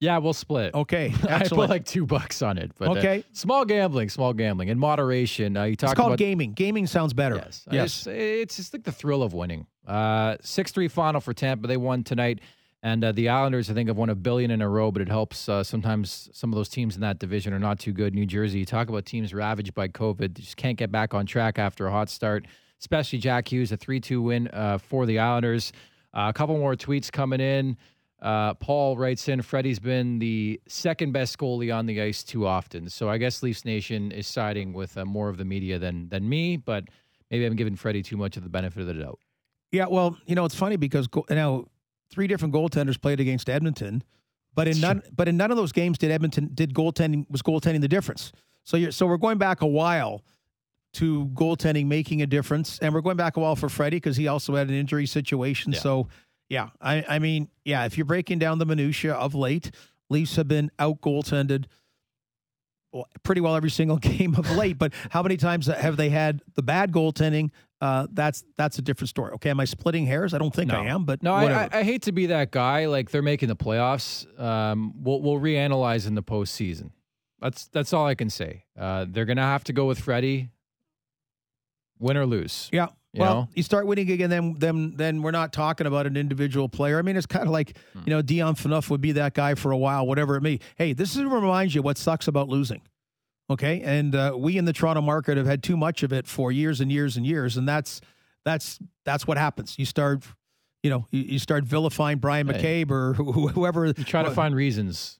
Yeah, 0.00 0.18
we'll 0.18 0.32
split. 0.34 0.74
Okay, 0.74 1.14
I 1.28 1.48
put 1.48 1.70
like 1.70 1.86
two 1.86 2.04
bucks 2.04 2.42
on 2.42 2.58
it. 2.58 2.72
But, 2.78 2.88
uh, 2.88 2.92
okay, 2.92 3.18
uh, 3.20 3.22
small 3.32 3.64
gambling, 3.64 4.10
small 4.10 4.34
gambling 4.34 4.68
in 4.68 4.78
moderation. 4.78 5.56
Uh, 5.56 5.64
you 5.64 5.76
talk 5.76 5.90
it's 5.90 5.96
called 5.96 6.10
about 6.10 6.18
gaming. 6.18 6.52
Gaming 6.52 6.86
sounds 6.86 7.14
better. 7.14 7.36
Yes, 7.36 7.66
yes. 7.70 8.06
It's, 8.06 8.06
it's 8.06 8.56
just 8.56 8.74
like 8.74 8.84
the 8.84 8.92
thrill 8.92 9.22
of 9.22 9.32
winning. 9.32 9.66
Uh, 9.86 10.36
six 10.42 10.72
three 10.72 10.88
final 10.88 11.20
for 11.20 11.32
Tampa. 11.32 11.66
They 11.68 11.76
won 11.76 12.04
tonight. 12.04 12.40
And 12.84 13.02
uh, 13.02 13.12
the 13.12 13.30
Islanders, 13.30 13.70
I 13.70 13.72
think, 13.72 13.88
have 13.88 13.96
won 13.96 14.10
a 14.10 14.14
billion 14.14 14.50
in 14.50 14.60
a 14.60 14.68
row, 14.68 14.90
but 14.90 15.00
it 15.00 15.08
helps. 15.08 15.48
Uh, 15.48 15.64
sometimes 15.64 16.28
some 16.34 16.52
of 16.52 16.56
those 16.56 16.68
teams 16.68 16.96
in 16.96 17.00
that 17.00 17.18
division 17.18 17.54
are 17.54 17.58
not 17.58 17.78
too 17.78 17.92
good. 17.92 18.14
New 18.14 18.26
Jersey, 18.26 18.58
you 18.58 18.66
talk 18.66 18.90
about 18.90 19.06
teams 19.06 19.32
ravaged 19.32 19.72
by 19.72 19.88
COVID, 19.88 20.34
just 20.34 20.58
can't 20.58 20.76
get 20.76 20.92
back 20.92 21.14
on 21.14 21.24
track 21.24 21.58
after 21.58 21.86
a 21.86 21.90
hot 21.90 22.10
start, 22.10 22.46
especially 22.78 23.18
Jack 23.18 23.50
Hughes, 23.50 23.72
a 23.72 23.78
3 23.78 24.00
2 24.00 24.20
win 24.20 24.48
uh, 24.48 24.76
for 24.76 25.06
the 25.06 25.18
Islanders. 25.18 25.72
Uh, 26.12 26.26
a 26.28 26.32
couple 26.34 26.58
more 26.58 26.74
tweets 26.74 27.10
coming 27.10 27.40
in. 27.40 27.78
Uh, 28.20 28.52
Paul 28.52 28.98
writes 28.98 29.28
in 29.28 29.40
Freddie's 29.40 29.78
been 29.78 30.18
the 30.18 30.60
second 30.68 31.12
best 31.12 31.38
goalie 31.38 31.74
on 31.74 31.86
the 31.86 32.02
ice 32.02 32.22
too 32.22 32.46
often. 32.46 32.90
So 32.90 33.08
I 33.08 33.16
guess 33.16 33.42
Leafs 33.42 33.64
Nation 33.64 34.12
is 34.12 34.26
siding 34.26 34.74
with 34.74 34.98
uh, 34.98 35.06
more 35.06 35.30
of 35.30 35.38
the 35.38 35.44
media 35.46 35.78
than, 35.78 36.10
than 36.10 36.28
me, 36.28 36.58
but 36.58 36.84
maybe 37.30 37.46
I'm 37.46 37.56
giving 37.56 37.76
Freddie 37.76 38.02
too 38.02 38.18
much 38.18 38.36
of 38.36 38.42
the 38.42 38.50
benefit 38.50 38.82
of 38.82 38.88
the 38.88 38.94
doubt. 38.94 39.20
Yeah, 39.72 39.86
well, 39.86 40.18
you 40.26 40.34
know, 40.34 40.44
it's 40.44 40.54
funny 40.54 40.76
because 40.76 41.08
you 41.14 41.24
know 41.34 41.66
three 42.10 42.26
different 42.26 42.54
goaltenders 42.54 43.00
played 43.00 43.20
against 43.20 43.48
Edmonton, 43.48 44.02
but 44.54 44.68
in 44.68 44.80
none 44.80 45.02
but 45.14 45.28
in 45.28 45.36
none 45.36 45.50
of 45.50 45.56
those 45.56 45.72
games 45.72 45.98
did 45.98 46.10
Edmonton 46.10 46.50
did 46.54 46.74
goaltending 46.74 47.26
was 47.30 47.42
goaltending 47.42 47.80
the 47.80 47.88
difference. 47.88 48.32
So 48.64 48.76
you're 48.76 48.92
so 48.92 49.06
we're 49.06 49.16
going 49.16 49.38
back 49.38 49.62
a 49.62 49.66
while 49.66 50.24
to 50.94 51.26
goaltending 51.34 51.86
making 51.86 52.22
a 52.22 52.26
difference, 52.26 52.78
and 52.78 52.94
we're 52.94 53.00
going 53.00 53.16
back 53.16 53.36
a 53.36 53.40
while 53.40 53.56
for 53.56 53.68
Freddie 53.68 53.96
because 53.96 54.16
he 54.16 54.28
also 54.28 54.54
had 54.54 54.68
an 54.68 54.74
injury 54.74 55.06
situation. 55.06 55.72
Yeah. 55.72 55.80
So 55.80 56.08
yeah, 56.48 56.70
I 56.80 57.04
I 57.08 57.18
mean 57.18 57.48
yeah, 57.64 57.84
if 57.84 57.98
you're 57.98 58.04
breaking 58.04 58.38
down 58.38 58.58
the 58.58 58.66
minutia 58.66 59.14
of 59.14 59.34
late, 59.34 59.70
Leafs 60.08 60.36
have 60.36 60.48
been 60.48 60.70
out 60.78 61.00
goaltended 61.00 61.66
pretty 63.22 63.40
well 63.40 63.56
every 63.56 63.70
single 63.70 63.96
game 64.18 64.34
of 64.34 64.50
late. 64.52 64.78
But 64.78 64.92
how 65.10 65.22
many 65.22 65.36
times 65.36 65.66
have 65.66 65.96
they 65.96 66.10
had 66.10 66.42
the 66.54 66.62
bad 66.62 66.92
goaltending? 66.92 67.50
Uh, 67.84 68.06
that's 68.14 68.44
that's 68.56 68.78
a 68.78 68.82
different 68.82 69.10
story. 69.10 69.32
Okay, 69.32 69.50
am 69.50 69.60
I 69.60 69.66
splitting 69.66 70.06
hairs? 70.06 70.32
I 70.32 70.38
don't 70.38 70.54
think 70.54 70.70
no. 70.70 70.80
I 70.80 70.86
am, 70.86 71.04
but 71.04 71.22
no, 71.22 71.34
I, 71.34 71.68
I, 71.70 71.82
hate 71.82 72.00
to 72.04 72.12
be 72.12 72.24
that 72.26 72.50
guy. 72.50 72.86
Like 72.86 73.10
they're 73.10 73.20
making 73.20 73.50
the 73.50 73.56
playoffs. 73.56 74.26
Um, 74.40 74.94
we'll 74.96 75.20
we'll 75.20 75.38
reanalyze 75.38 76.06
in 76.06 76.14
the 76.14 76.22
postseason. 76.22 76.92
That's 77.42 77.66
that's 77.66 77.92
all 77.92 78.06
I 78.06 78.14
can 78.14 78.30
say. 78.30 78.64
Uh, 78.74 79.04
they're 79.06 79.26
gonna 79.26 79.42
have 79.42 79.64
to 79.64 79.74
go 79.74 79.84
with 79.84 79.98
Freddie, 79.98 80.48
win 81.98 82.16
or 82.16 82.24
lose. 82.24 82.70
Yeah. 82.72 82.86
You 83.12 83.20
well, 83.20 83.34
know? 83.34 83.48
you 83.54 83.62
start 83.62 83.86
winning 83.86 84.10
again, 84.10 84.30
then 84.30 84.54
then 84.58 84.94
then 84.96 85.20
we're 85.20 85.30
not 85.30 85.52
talking 85.52 85.86
about 85.86 86.06
an 86.06 86.16
individual 86.16 86.70
player. 86.70 86.98
I 86.98 87.02
mean, 87.02 87.18
it's 87.18 87.26
kind 87.26 87.44
of 87.44 87.50
like 87.50 87.76
hmm. 87.92 88.00
you 88.06 88.10
know 88.14 88.22
Dion 88.22 88.54
Phaneuf 88.54 88.88
would 88.88 89.02
be 89.02 89.12
that 89.12 89.34
guy 89.34 89.56
for 89.56 89.72
a 89.72 89.76
while, 89.76 90.06
whatever 90.06 90.36
it 90.36 90.40
may. 90.40 90.58
Hey, 90.76 90.94
this 90.94 91.16
is 91.16 91.22
reminds 91.22 91.74
you 91.74 91.82
what 91.82 91.98
sucks 91.98 92.28
about 92.28 92.48
losing. 92.48 92.80
Okay, 93.50 93.82
and 93.82 94.14
uh, 94.14 94.32
we 94.36 94.56
in 94.56 94.64
the 94.64 94.72
Toronto 94.72 95.02
market 95.02 95.36
have 95.36 95.46
had 95.46 95.62
too 95.62 95.76
much 95.76 96.02
of 96.02 96.12
it 96.12 96.26
for 96.26 96.50
years 96.50 96.80
and 96.80 96.90
years 96.90 97.16
and 97.16 97.26
years, 97.26 97.56
and 97.58 97.68
that's 97.68 98.00
that's 98.44 98.78
that's 99.04 99.26
what 99.26 99.36
happens. 99.36 99.78
You 99.78 99.84
start, 99.84 100.24
you 100.82 100.88
know, 100.88 101.06
you, 101.10 101.22
you 101.22 101.38
start 101.38 101.64
vilifying 101.64 102.18
Bryan 102.18 102.46
McCabe 102.46 102.90
or 102.90 103.12
whoever. 103.14 103.86
You 103.86 103.92
try 103.92 104.22
to 104.22 104.30
find 104.30 104.54
reasons. 104.54 105.18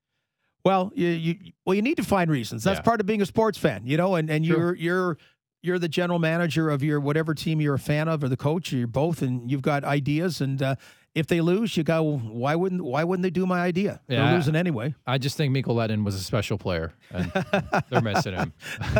Well, 0.64 0.90
you, 0.94 1.08
you 1.08 1.52
well 1.66 1.74
you 1.74 1.82
need 1.82 1.98
to 1.98 2.02
find 2.02 2.30
reasons. 2.30 2.64
That's 2.64 2.78
yeah. 2.78 2.82
part 2.82 3.00
of 3.00 3.06
being 3.06 3.20
a 3.20 3.26
sports 3.26 3.58
fan, 3.58 3.82
you 3.84 3.98
know, 3.98 4.14
and 4.14 4.30
and 4.30 4.46
you're 4.46 4.74
you're 4.74 5.18
you're 5.62 5.78
the 5.78 5.88
general 5.88 6.18
manager 6.18 6.70
of 6.70 6.82
your 6.82 7.00
whatever 7.00 7.34
team 7.34 7.60
you're 7.60 7.74
a 7.74 7.78
fan 7.78 8.08
of 8.08 8.24
or 8.24 8.28
the 8.28 8.36
coach 8.36 8.72
or 8.72 8.76
you're 8.76 8.86
both 8.86 9.22
and 9.22 9.50
you've 9.50 9.62
got 9.62 9.84
ideas 9.84 10.40
and 10.40 10.62
uh, 10.62 10.76
if 11.14 11.28
they 11.28 11.40
lose, 11.40 11.76
you 11.76 11.84
go, 11.84 12.18
why 12.18 12.56
wouldn't 12.56 12.82
why 12.82 13.04
wouldn't 13.04 13.22
they 13.22 13.30
do 13.30 13.46
my 13.46 13.60
idea? 13.60 14.00
Yeah, 14.08 14.26
they're 14.26 14.34
losing 14.36 14.56
anyway. 14.56 14.94
I 15.06 15.18
just 15.18 15.36
think 15.36 15.52
Mikko 15.52 15.74
Lehtonen 15.74 16.04
was 16.04 16.16
a 16.16 16.20
special 16.20 16.58
player, 16.58 16.92
and 17.10 17.30
they're 17.88 18.00
missing 18.00 18.34
him. 18.34 18.52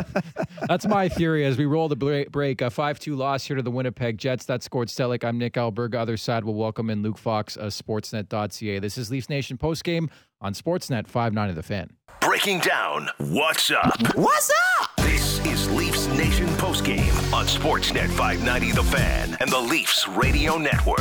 That's 0.69 0.87
my 0.87 1.09
theory 1.09 1.45
as 1.45 1.59
we 1.59 1.65
roll 1.67 1.89
the 1.89 1.97
break. 2.31 2.61
A 2.61 2.71
5 2.71 2.99
2 3.01 3.17
loss 3.17 3.45
here 3.45 3.57
to 3.57 3.63
the 3.63 3.71
Winnipeg 3.71 4.19
Jets. 4.19 4.45
That 4.47 4.63
scored 4.63 4.89
Stellick. 4.89 5.25
I'm 5.25 5.39
Nick 5.39 5.55
Alberga. 5.55 5.97
Other 5.97 6.17
side 6.17 6.45
will 6.45 6.55
welcome 6.55 6.89
in 6.89 7.03
Luke 7.03 7.19
Fox 7.19 7.57
of 7.57 7.73
Sportsnet.ca. 7.73 8.79
This 8.79 8.97
is 8.97 9.11
Leafs 9.11 9.29
Nation 9.29 9.59
postgame 9.59 10.09
on 10.41 10.53
Sportsnet 10.55 11.09
5-9 11.09 11.49
of 11.51 11.57
the 11.57 11.63
fan. 11.63 11.91
Breaking 12.21 12.61
down 12.61 13.09
what's 13.19 13.71
up. 13.71 13.97
What's 14.15 14.53
up? 14.81 14.91
This 14.99 15.45
is 15.47 15.71
Leafs 15.73 16.07
Nation 16.09 16.47
postgame 16.59 17.33
on 17.33 17.47
Sportsnet 17.47 18.09
590 18.09 18.73
The 18.73 18.83
Fan 18.85 19.37
and 19.41 19.51
the 19.51 19.59
Leafs 19.59 20.07
Radio 20.09 20.57
Network. 20.59 21.01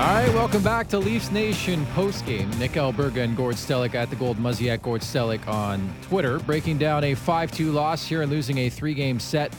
All 0.00 0.06
right, 0.06 0.32
welcome 0.32 0.62
back 0.62 0.88
to 0.88 0.98
Leafs 0.98 1.30
Nation 1.30 1.84
postgame. 1.94 2.58
Nick 2.58 2.72
Alberga 2.72 3.18
and 3.18 3.36
Gord 3.36 3.56
Stellick 3.56 3.94
at 3.94 4.08
the 4.08 4.16
Gold 4.16 4.38
Muzzy 4.38 4.70
at 4.70 4.80
Gord 4.80 5.02
Stellick 5.02 5.46
on 5.46 5.92
Twitter, 6.00 6.38
breaking 6.38 6.78
down 6.78 7.04
a 7.04 7.14
5 7.14 7.52
2 7.52 7.70
loss 7.70 8.06
here 8.06 8.22
and 8.22 8.32
losing 8.32 8.56
a 8.56 8.70
three 8.70 8.94
game 8.94 9.20
set 9.20 9.54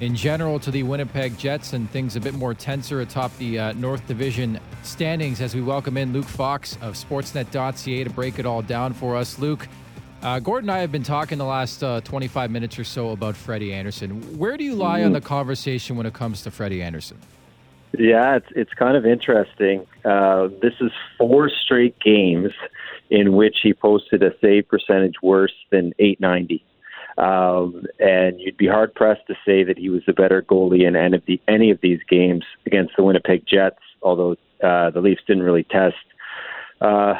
in 0.00 0.16
general 0.16 0.58
to 0.58 0.72
the 0.72 0.82
Winnipeg 0.82 1.38
Jets 1.38 1.72
and 1.72 1.88
things 1.88 2.16
a 2.16 2.20
bit 2.20 2.34
more 2.34 2.52
tenser 2.52 3.02
atop 3.02 3.34
the 3.38 3.60
uh, 3.60 3.72
North 3.74 4.04
Division 4.08 4.58
standings 4.82 5.40
as 5.40 5.54
we 5.54 5.62
welcome 5.62 5.96
in 5.96 6.12
Luke 6.12 6.26
Fox 6.26 6.76
of 6.80 6.94
Sportsnet.ca 6.94 8.02
to 8.02 8.10
break 8.10 8.40
it 8.40 8.46
all 8.46 8.62
down 8.62 8.92
for 8.92 9.14
us. 9.14 9.38
Luke, 9.38 9.68
uh, 10.22 10.40
Gordon 10.40 10.68
and 10.68 10.78
I 10.78 10.80
have 10.80 10.90
been 10.90 11.04
talking 11.04 11.38
the 11.38 11.44
last 11.44 11.84
uh, 11.84 12.00
25 12.00 12.50
minutes 12.50 12.76
or 12.76 12.82
so 12.82 13.10
about 13.10 13.36
Freddie 13.36 13.72
Andersen. 13.72 14.36
Where 14.36 14.56
do 14.56 14.64
you 14.64 14.74
lie 14.74 15.04
on 15.04 15.12
the 15.12 15.20
conversation 15.20 15.94
when 15.94 16.06
it 16.06 16.12
comes 16.12 16.42
to 16.42 16.50
Freddie 16.50 16.82
Andersen? 16.82 17.18
Yeah, 17.98 18.36
it's 18.36 18.46
it's 18.54 18.72
kind 18.74 18.96
of 18.96 19.04
interesting. 19.04 19.86
Uh, 20.04 20.48
this 20.62 20.74
is 20.80 20.92
four 21.18 21.50
straight 21.50 21.98
games 21.98 22.52
in 23.10 23.32
which 23.32 23.58
he 23.62 23.74
posted 23.74 24.22
a 24.22 24.30
save 24.40 24.68
percentage 24.68 25.16
worse 25.22 25.52
than 25.70 25.92
890. 25.98 26.64
Um, 27.18 27.84
and 27.98 28.40
you'd 28.40 28.56
be 28.56 28.68
hard 28.68 28.94
pressed 28.94 29.26
to 29.26 29.34
say 29.44 29.64
that 29.64 29.76
he 29.76 29.90
was 29.90 30.02
the 30.06 30.12
better 30.12 30.42
goalie 30.42 30.86
in 30.86 30.94
any 30.96 31.16
of, 31.16 31.22
the, 31.26 31.40
any 31.48 31.70
of 31.70 31.80
these 31.82 31.98
games 32.08 32.44
against 32.66 32.96
the 32.96 33.02
Winnipeg 33.02 33.44
Jets, 33.46 33.80
although 34.00 34.36
uh, 34.62 34.90
the 34.90 35.00
Leafs 35.00 35.22
didn't 35.26 35.42
really 35.42 35.64
test 35.64 35.96
uh, 36.80 37.14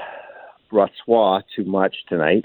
Brossoit 0.73 1.43
too 1.55 1.65
much 1.65 1.97
tonight. 2.09 2.45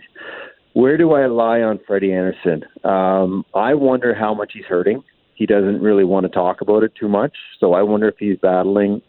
Where 0.73 0.97
do 0.97 1.13
I 1.13 1.27
lie 1.27 1.61
on 1.61 1.79
Freddie 1.87 2.11
Andersen? 2.11 2.65
Um, 2.83 3.45
I 3.53 3.75
wonder 3.75 4.13
how 4.13 4.33
much 4.33 4.51
he's 4.53 4.65
hurting 4.65 5.03
he 5.35 5.45
doesn't 5.45 5.81
really 5.81 6.03
want 6.03 6.25
to 6.25 6.31
talk 6.31 6.61
about 6.61 6.83
it 6.83 6.93
too 6.99 7.09
much. 7.09 7.35
So 7.59 7.73
I 7.73 7.83
wonder 7.83 8.07
if 8.07 8.15
he's 8.17 8.37
battling 8.37 9.01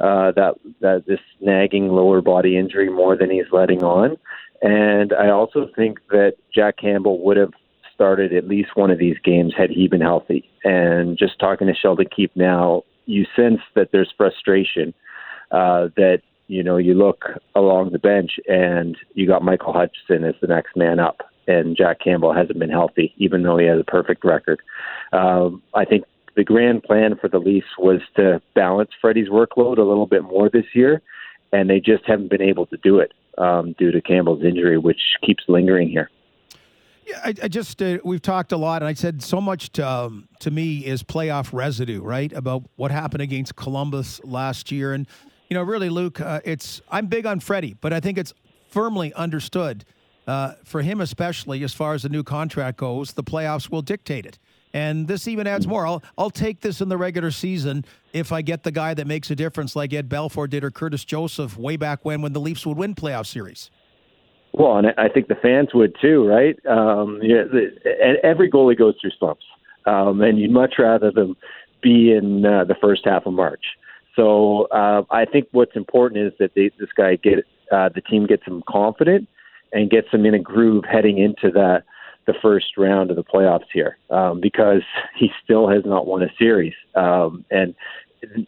uh, 0.00 0.32
that 0.32 0.54
that 0.80 1.04
this 1.06 1.20
nagging 1.40 1.88
lower 1.88 2.20
body 2.20 2.58
injury 2.58 2.90
more 2.90 3.16
than 3.16 3.30
he's 3.30 3.52
letting 3.52 3.82
on. 3.82 4.16
And 4.62 5.12
I 5.12 5.28
also 5.28 5.68
think 5.76 5.98
that 6.08 6.34
Jack 6.52 6.78
Campbell 6.78 7.22
would 7.24 7.36
have 7.36 7.52
started 7.94 8.32
at 8.32 8.48
least 8.48 8.70
one 8.74 8.90
of 8.90 8.98
these 8.98 9.16
games 9.22 9.52
had 9.56 9.70
he 9.70 9.86
been 9.86 10.00
healthy. 10.00 10.50
And 10.64 11.18
just 11.18 11.38
talking 11.38 11.66
to 11.68 11.74
Sheldon 11.74 12.06
Keefe 12.14 12.30
now, 12.34 12.82
you 13.06 13.26
sense 13.36 13.60
that 13.74 13.90
there's 13.92 14.12
frustration. 14.16 14.94
Uh, 15.50 15.88
that 15.96 16.22
you 16.48 16.62
know 16.62 16.78
you 16.78 16.94
look 16.94 17.26
along 17.54 17.90
the 17.92 17.98
bench 17.98 18.40
and 18.48 18.96
you 19.12 19.26
got 19.26 19.42
Michael 19.42 19.72
Hutchinson 19.72 20.24
as 20.24 20.34
the 20.40 20.48
next 20.48 20.76
man 20.76 20.98
up, 20.98 21.20
and 21.46 21.76
Jack 21.76 21.98
Campbell 22.00 22.32
hasn't 22.32 22.58
been 22.58 22.70
healthy, 22.70 23.14
even 23.16 23.42
though 23.42 23.58
he 23.58 23.66
has 23.66 23.80
a 23.80 23.84
perfect 23.84 24.24
record. 24.24 24.60
Um, 25.12 25.62
I 25.74 25.84
think 25.84 26.04
the 26.36 26.44
grand 26.44 26.82
plan 26.82 27.16
for 27.20 27.28
the 27.28 27.38
Leafs 27.38 27.66
was 27.78 28.00
to 28.16 28.42
balance 28.54 28.90
Freddie's 29.00 29.28
workload 29.28 29.78
a 29.78 29.82
little 29.82 30.06
bit 30.06 30.24
more 30.24 30.48
this 30.48 30.66
year 30.74 31.02
and 31.54 31.70
they 31.70 31.80
just 31.80 32.04
haven't 32.04 32.30
been 32.30 32.42
able 32.42 32.66
to 32.66 32.76
do 32.78 32.98
it 32.98 33.12
um, 33.38 33.74
due 33.78 33.92
to 33.92 34.00
Campbell's 34.00 34.42
injury, 34.44 34.76
which 34.76 35.00
keeps 35.24 35.44
lingering 35.48 35.88
here. 35.88 36.10
Yeah, 37.06 37.20
I, 37.24 37.34
I 37.44 37.48
just 37.48 37.80
uh, 37.80 37.98
we've 38.04 38.22
talked 38.22 38.52
a 38.52 38.56
lot, 38.56 38.82
and 38.82 38.88
I 38.88 38.94
said 38.94 39.22
so 39.22 39.40
much 39.40 39.70
to 39.72 39.86
um, 39.86 40.28
to 40.40 40.50
me 40.50 40.78
is 40.78 41.02
playoff 41.02 41.52
residue, 41.52 42.02
right? 42.02 42.32
About 42.32 42.64
what 42.76 42.90
happened 42.90 43.22
against 43.22 43.56
Columbus 43.56 44.20
last 44.24 44.72
year, 44.72 44.94
and 44.94 45.06
you 45.48 45.54
know, 45.54 45.62
really, 45.62 45.90
Luke, 45.90 46.20
uh, 46.20 46.40
it's 46.44 46.80
I'm 46.90 47.06
big 47.06 47.26
on 47.26 47.40
Freddie, 47.40 47.76
but 47.80 47.92
I 47.92 48.00
think 48.00 48.18
it's 48.18 48.32
firmly 48.70 49.12
understood 49.14 49.84
uh, 50.26 50.52
for 50.64 50.82
him, 50.82 51.00
especially 51.00 51.62
as 51.64 51.74
far 51.74 51.94
as 51.94 52.02
the 52.02 52.08
new 52.08 52.22
contract 52.22 52.78
goes, 52.78 53.12
the 53.12 53.22
playoffs 53.22 53.70
will 53.70 53.82
dictate 53.82 54.26
it. 54.26 54.38
And 54.72 55.06
this 55.06 55.28
even 55.28 55.46
adds 55.46 55.68
more. 55.68 55.86
I'll 55.86 56.02
I'll 56.18 56.30
take 56.30 56.60
this 56.60 56.80
in 56.80 56.88
the 56.88 56.96
regular 56.96 57.30
season 57.30 57.84
if 58.12 58.32
I 58.32 58.42
get 58.42 58.64
the 58.64 58.72
guy 58.72 58.92
that 58.94 59.06
makes 59.06 59.30
a 59.30 59.36
difference, 59.36 59.76
like 59.76 59.92
Ed 59.92 60.08
Belfour 60.08 60.50
did 60.50 60.64
or 60.64 60.70
Curtis 60.70 61.04
Joseph 61.04 61.56
way 61.56 61.76
back 61.76 62.04
when, 62.04 62.22
when 62.22 62.32
the 62.32 62.40
Leafs 62.40 62.66
would 62.66 62.76
win 62.76 62.94
playoff 62.94 63.26
series. 63.26 63.70
Well, 64.52 64.76
and 64.76 64.88
I 64.98 65.08
think 65.08 65.28
the 65.28 65.36
fans 65.36 65.68
would 65.74 65.96
too, 66.00 66.26
right? 66.26 66.56
Um, 66.66 67.20
yeah, 67.22 67.42
the, 67.44 67.70
and 68.02 68.18
every 68.22 68.50
goalie 68.50 68.78
goes 68.78 68.94
through 69.00 69.10
slumps, 69.18 69.44
um, 69.86 70.20
and 70.20 70.38
you'd 70.38 70.52
much 70.52 70.74
rather 70.78 71.10
them 71.10 71.36
be 71.80 72.12
in 72.12 72.44
uh, 72.44 72.64
the 72.64 72.76
first 72.80 73.02
half 73.04 73.26
of 73.26 73.32
March. 73.32 73.64
So 74.16 74.66
uh, 74.66 75.02
I 75.10 75.24
think 75.24 75.48
what's 75.52 75.74
important 75.76 76.26
is 76.26 76.32
that 76.38 76.52
they, 76.54 76.70
this 76.78 76.90
guy 76.96 77.16
get 77.16 77.40
uh, 77.72 77.88
the 77.94 78.00
team 78.00 78.26
gets 78.26 78.44
him 78.44 78.62
confident 78.68 79.28
and 79.74 79.90
gets 79.90 80.08
him 80.10 80.24
in 80.24 80.32
a 80.32 80.38
groove 80.38 80.84
heading 80.90 81.18
into 81.18 81.50
that 81.50 81.82
the 82.26 82.34
first 82.40 82.78
round 82.78 83.10
of 83.10 83.16
the 83.16 83.24
playoffs 83.24 83.66
here 83.72 83.98
um, 84.08 84.40
because 84.40 84.82
he 85.16 85.30
still 85.42 85.68
has 85.68 85.82
not 85.84 86.06
won 86.06 86.22
a 86.22 86.28
series, 86.38 86.74
um, 86.94 87.44
and 87.50 87.74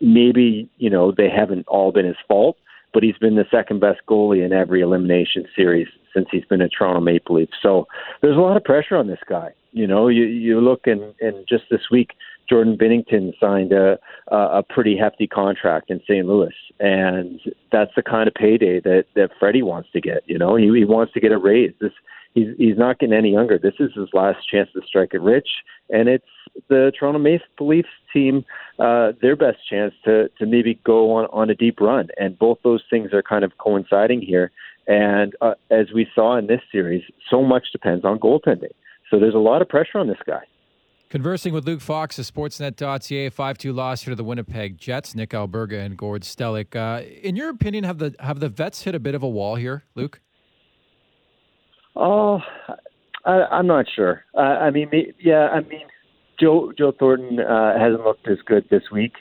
maybe 0.01 0.71
you 0.79 0.89
know 0.89 1.13
they 1.13 1.29
haven't 1.29 1.67
all 1.69 1.93
been 1.93 2.07
his 2.07 2.17
fault, 2.27 2.57
but 2.95 3.03
he's 3.03 3.19
been 3.19 3.37
the 3.37 3.45
second 3.51 3.81
best 3.81 4.01
goalie 4.09 4.45
in 4.45 4.53
every 4.53 4.81
elimination 4.81 5.45
series 5.55 5.89
since 6.15 6.29
he's 6.31 6.45
been 6.47 6.63
a 6.63 6.69
Toronto 6.69 7.01
Maple 7.01 7.37
Leaf. 7.37 7.51
So 7.61 7.87
there's 8.23 8.37
a 8.37 8.41
lot 8.41 8.57
of 8.57 8.65
pressure 8.65 8.97
on 8.97 9.07
this 9.07 9.21
guy. 9.29 9.51
You 9.73 9.87
know, 9.87 10.09
you 10.09 10.25
you 10.25 10.61
look 10.61 10.87
and 10.87 11.15
and 11.21 11.47
just 11.47 11.65
this 11.71 11.91
week, 11.91 12.13
Jordan 12.49 12.77
Binnington 12.77 13.33
signed 13.41 13.73
a 13.73 13.99
a 14.29 14.63
pretty 14.63 14.97
hefty 14.97 15.27
contract 15.27 15.91
in 15.91 16.01
St. 16.01 16.27
Louis, 16.27 16.55
and 16.81 17.41
that's 17.73 17.93
the 17.97 18.03
kind 18.03 18.29
of 18.29 18.35
payday 18.35 18.81
that 18.81 19.05
that 19.15 19.31
Freddie 19.39 19.63
wants 19.63 19.91
to 19.93 20.01
get. 20.01 20.23
You 20.27 20.39
know, 20.39 20.57
he 20.57 20.67
he 20.67 20.85
wants 20.85 21.13
to 21.15 21.21
get 21.21 21.33
a 21.33 21.39
raise. 21.39 21.73
This 21.81 21.93
he's 22.35 22.49
he's 22.59 22.79
not 22.79 22.99
getting 22.99 23.15
any 23.15 23.33
younger. 23.33 23.59
This 23.59 23.75
is 23.81 23.93
his 23.95 24.09
last 24.13 24.49
chance 24.49 24.69
to 24.75 24.83
strike 24.87 25.15
it 25.15 25.21
rich, 25.21 25.49
and 25.91 26.09
it's 26.09 26.25
the 26.69 26.93
Toronto 26.99 27.19
Maple 27.19 27.67
Leafs 27.67 27.89
team 28.13 28.45
uh, 28.79 29.13
their 29.21 29.37
best 29.37 29.59
chance 29.69 29.95
to 30.05 30.29
to 30.39 30.47
maybe 30.47 30.79
go 30.85 31.13
on 31.13 31.27
on 31.33 31.51
a 31.51 31.55
deep 31.55 31.81
run. 31.81 32.09
And 32.19 32.39
both 32.39 32.59
those 32.63 32.83
things 32.89 33.13
are 33.13 33.23
kind 33.23 33.45
of 33.45 33.59
coinciding 33.59 34.23
here. 34.23 34.51
And 34.87 35.35
uh, 35.41 35.55
as 35.71 35.87
we 35.93 36.07
saw 36.15 36.37
in 36.37 36.47
this 36.47 36.61
series, 36.71 37.03
so 37.29 37.43
much 37.43 37.73
depends 37.73 38.05
on 38.05 38.21
goaltending. 38.21 38.75
So 39.11 39.19
there's 39.19 39.35
a 39.35 39.39
lot 39.39 39.63
of 39.63 39.69
pressure 39.69 39.99
on 39.99 40.07
this 40.07 40.19
guy. 40.25 40.43
Conversing 41.09 41.53
with 41.53 41.65
Luke 41.67 41.81
Fox 41.81 42.19
of 42.19 42.25
Sportsnet.ca, 42.25 43.31
5-2 43.31 43.75
loss 43.75 44.03
here 44.03 44.11
to 44.11 44.17
the 44.17 44.25
Winnipeg 44.25 44.77
Jets, 44.77 45.15
Nick 45.15 45.31
Alberga 45.31 45.85
and 45.85 45.97
Gord 45.97 46.23
Stellick. 46.23 46.75
Uh, 46.75 47.05
in 47.23 47.37
your 47.37 47.49
opinion, 47.51 47.85
have 47.85 47.99
the 47.99 48.17
have 48.19 48.41
the 48.41 48.49
vets 48.49 48.83
hit 48.83 48.95
a 48.95 48.99
bit 48.99 49.15
of 49.15 49.23
a 49.23 49.29
wall 49.29 49.55
here, 49.55 49.85
Luke? 49.95 50.21
Oh, 51.95 52.41
I, 53.25 53.43
I'm 53.53 53.69
not 53.69 53.87
sure. 53.95 54.25
Uh, 54.37 54.41
I 54.41 54.71
mean, 54.71 54.91
yeah, 55.23 55.49
I 55.49 55.61
mean, 55.61 55.87
Joe 56.41 56.73
Joe 56.77 56.93
Thornton 56.99 57.39
uh, 57.39 57.79
hasn't 57.79 58.03
looked 58.03 58.27
as 58.27 58.39
good 58.45 58.67
this 58.69 58.83
week 58.91 59.13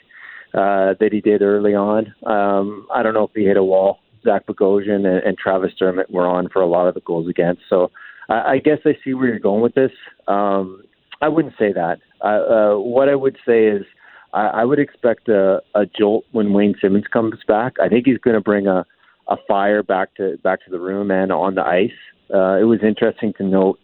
uh, 0.54 0.94
that 0.98 1.10
he 1.12 1.20
did 1.20 1.40
early 1.40 1.74
on. 1.74 2.12
Um, 2.24 2.88
I 2.92 3.04
don't 3.04 3.14
know 3.14 3.24
if 3.24 3.30
he 3.34 3.44
hit 3.44 3.56
a 3.56 3.64
wall. 3.64 4.00
Zach 4.24 4.44
Bogosian 4.46 5.06
and, 5.06 5.22
and 5.22 5.38
Travis 5.38 5.70
Dermott 5.78 6.10
were 6.10 6.26
on 6.26 6.48
for 6.48 6.62
a 6.62 6.66
lot 6.66 6.88
of 6.88 6.94
the 6.94 7.00
goals 7.00 7.28
against. 7.28 7.62
So 7.70 7.92
I, 8.28 8.54
I 8.54 8.58
guess 8.58 8.78
I 8.84 8.96
see 9.04 9.14
where 9.14 9.28
you're 9.28 9.38
going 9.38 9.62
with 9.62 9.74
this. 9.74 9.92
Um, 10.26 10.82
I 11.20 11.28
wouldn't 11.28 11.54
say 11.58 11.72
that. 11.72 11.98
Uh, 12.20 12.26
uh, 12.26 12.78
what 12.78 13.08
I 13.08 13.14
would 13.14 13.36
say 13.46 13.66
is 13.66 13.84
I, 14.32 14.46
I 14.48 14.64
would 14.64 14.78
expect 14.78 15.28
a, 15.28 15.60
a 15.74 15.86
jolt 15.86 16.24
when 16.32 16.52
Wayne 16.52 16.74
Simmonds 16.80 17.06
comes 17.08 17.36
back. 17.46 17.74
I 17.80 17.88
think 17.88 18.06
he's 18.06 18.18
going 18.18 18.34
to 18.34 18.40
bring 18.40 18.66
a, 18.66 18.84
a 19.28 19.36
fire 19.48 19.82
back 19.82 20.14
to 20.16 20.36
back 20.42 20.64
to 20.64 20.70
the 20.70 20.78
room 20.78 21.10
and 21.10 21.32
on 21.32 21.54
the 21.54 21.62
ice. 21.62 21.90
Uh, 22.32 22.58
it 22.60 22.64
was 22.64 22.80
interesting 22.82 23.32
to 23.38 23.44
note. 23.44 23.78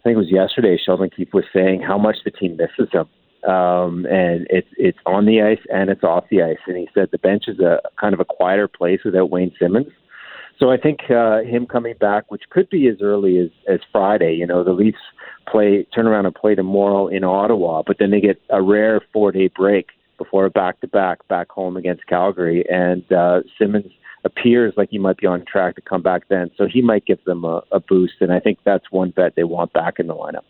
I 0.00 0.02
think 0.02 0.14
it 0.14 0.18
was 0.18 0.30
yesterday. 0.30 0.78
Sheldon 0.84 1.10
Keefe 1.10 1.32
was 1.32 1.44
saying 1.54 1.82
how 1.82 1.98
much 1.98 2.16
the 2.24 2.30
team 2.32 2.56
misses 2.56 2.92
him, 2.92 3.08
um, 3.48 4.04
and 4.06 4.46
it's 4.50 4.68
it's 4.76 4.98
on 5.06 5.26
the 5.26 5.40
ice 5.42 5.64
and 5.72 5.90
it's 5.90 6.02
off 6.02 6.24
the 6.30 6.42
ice. 6.42 6.58
And 6.66 6.76
he 6.76 6.88
said 6.92 7.08
the 7.12 7.18
bench 7.18 7.44
is 7.46 7.60
a 7.60 7.80
kind 8.00 8.12
of 8.12 8.20
a 8.20 8.24
quieter 8.24 8.66
place 8.66 9.00
without 9.04 9.30
Wayne 9.30 9.52
Simmonds. 9.60 9.90
So 10.62 10.70
I 10.70 10.76
think 10.76 11.10
uh, 11.10 11.40
him 11.40 11.66
coming 11.66 11.94
back, 11.98 12.30
which 12.30 12.42
could 12.48 12.70
be 12.70 12.86
as 12.86 13.02
early 13.02 13.36
as 13.38 13.48
as 13.66 13.80
Friday. 13.90 14.34
You 14.34 14.46
know, 14.46 14.62
the 14.62 14.70
Leafs 14.70 14.96
play 15.50 15.84
turn 15.92 16.06
around 16.06 16.26
and 16.26 16.34
play 16.36 16.54
tomorrow 16.54 17.08
in 17.08 17.24
Ottawa, 17.24 17.82
but 17.84 17.96
then 17.98 18.12
they 18.12 18.20
get 18.20 18.40
a 18.48 18.62
rare 18.62 19.00
four 19.12 19.32
day 19.32 19.48
break 19.48 19.88
before 20.18 20.44
a 20.46 20.50
back 20.50 20.80
to 20.82 20.86
back 20.86 21.26
back 21.26 21.50
home 21.50 21.76
against 21.76 22.06
Calgary, 22.06 22.64
and 22.70 23.02
uh, 23.12 23.40
Simmonds 23.58 23.88
appears 24.24 24.72
like 24.76 24.90
he 24.90 24.98
might 24.98 25.16
be 25.16 25.26
on 25.26 25.44
track 25.44 25.74
to 25.74 25.80
come 25.80 26.00
back 26.00 26.28
then. 26.28 26.48
So 26.56 26.68
he 26.72 26.80
might 26.80 27.06
give 27.06 27.18
them 27.24 27.44
a, 27.44 27.64
a 27.72 27.80
boost, 27.80 28.14
and 28.20 28.32
I 28.32 28.38
think 28.38 28.60
that's 28.62 28.84
one 28.92 29.10
bet 29.10 29.34
they 29.34 29.42
want 29.42 29.72
back 29.72 29.98
in 29.98 30.06
the 30.06 30.14
lineup. 30.14 30.44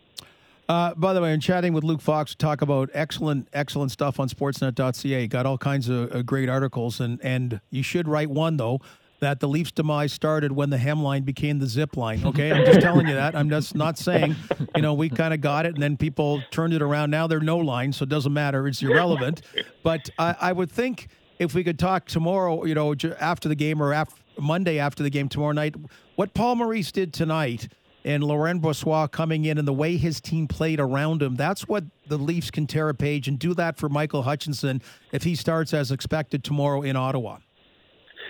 Uh, 0.69 0.93
by 0.93 1.13
the 1.13 1.21
way, 1.21 1.33
I'm 1.33 1.39
chatting 1.39 1.73
with 1.73 1.83
Luke 1.83 2.01
Fox, 2.01 2.31
to 2.31 2.37
talk 2.37 2.61
about 2.61 2.91
excellent, 2.93 3.47
excellent 3.51 3.89
stuff 3.89 4.19
on 4.19 4.29
Sportsnet.ca. 4.29 5.27
Got 5.27 5.47
all 5.47 5.57
kinds 5.57 5.89
of 5.89 6.13
uh, 6.13 6.21
great 6.21 6.49
articles, 6.49 6.99
and 6.99 7.19
and 7.23 7.61
you 7.71 7.81
should 7.81 8.07
write 8.07 8.29
one 8.29 8.57
though 8.57 8.79
that 9.23 9.39
the 9.39 9.47
Leafs' 9.47 9.71
demise 9.71 10.11
started 10.11 10.51
when 10.51 10.69
the 10.69 10.77
hemline 10.77 11.23
became 11.25 11.59
the 11.59 11.67
zip 11.67 11.95
line. 11.97 12.25
Okay, 12.25 12.51
I'm 12.51 12.65
just 12.65 12.81
telling 12.81 13.07
you 13.07 13.15
that. 13.15 13.35
I'm 13.35 13.49
just 13.49 13.73
not 13.73 13.97
saying, 13.97 14.35
you 14.75 14.81
know, 14.81 14.93
we 14.93 15.09
kind 15.09 15.33
of 15.33 15.41
got 15.41 15.65
it, 15.65 15.73
and 15.73 15.81
then 15.81 15.97
people 15.97 16.43
turned 16.51 16.73
it 16.73 16.81
around. 16.81 17.09
Now 17.09 17.27
they're 17.27 17.39
no 17.39 17.57
line, 17.57 17.93
so 17.93 18.03
it 18.03 18.09
doesn't 18.09 18.33
matter. 18.33 18.67
It's 18.67 18.81
irrelevant. 18.81 19.41
But 19.81 20.09
I, 20.19 20.35
I 20.39 20.51
would 20.51 20.71
think 20.71 21.07
if 21.39 21.55
we 21.55 21.63
could 21.63 21.79
talk 21.79 22.05
tomorrow, 22.05 22.65
you 22.65 22.75
know, 22.75 22.93
after 23.19 23.49
the 23.49 23.55
game 23.55 23.81
or 23.81 23.93
after, 23.93 24.15
Monday 24.39 24.79
after 24.79 25.03
the 25.03 25.09
game 25.09 25.29
tomorrow 25.29 25.53
night, 25.53 25.75
what 26.15 26.33
Paul 26.33 26.55
Maurice 26.55 26.91
did 26.91 27.13
tonight 27.13 27.69
and 28.05 28.23
Laurent 28.23 28.61
Brossoit 28.61 29.11
coming 29.11 29.45
in 29.45 29.57
and 29.57 29.67
the 29.67 29.73
way 29.73 29.95
his 29.95 30.19
team 30.19 30.47
played 30.47 30.79
around 30.79 31.21
him, 31.21 31.35
that's 31.35 31.67
what 31.67 31.85
the 32.07 32.17
Leafs 32.17 32.51
can 32.51 32.67
tear 32.67 32.89
a 32.89 32.93
page 32.93 33.27
and 33.27 33.39
do 33.39 33.53
that 33.53 33.77
for 33.77 33.87
Michael 33.87 34.23
Hutchinson 34.23 34.81
if 35.11 35.23
he 35.23 35.35
starts 35.35 35.73
as 35.73 35.91
expected 35.91 36.43
tomorrow 36.43 36.81
in 36.81 36.95
Ottawa. 36.95 37.37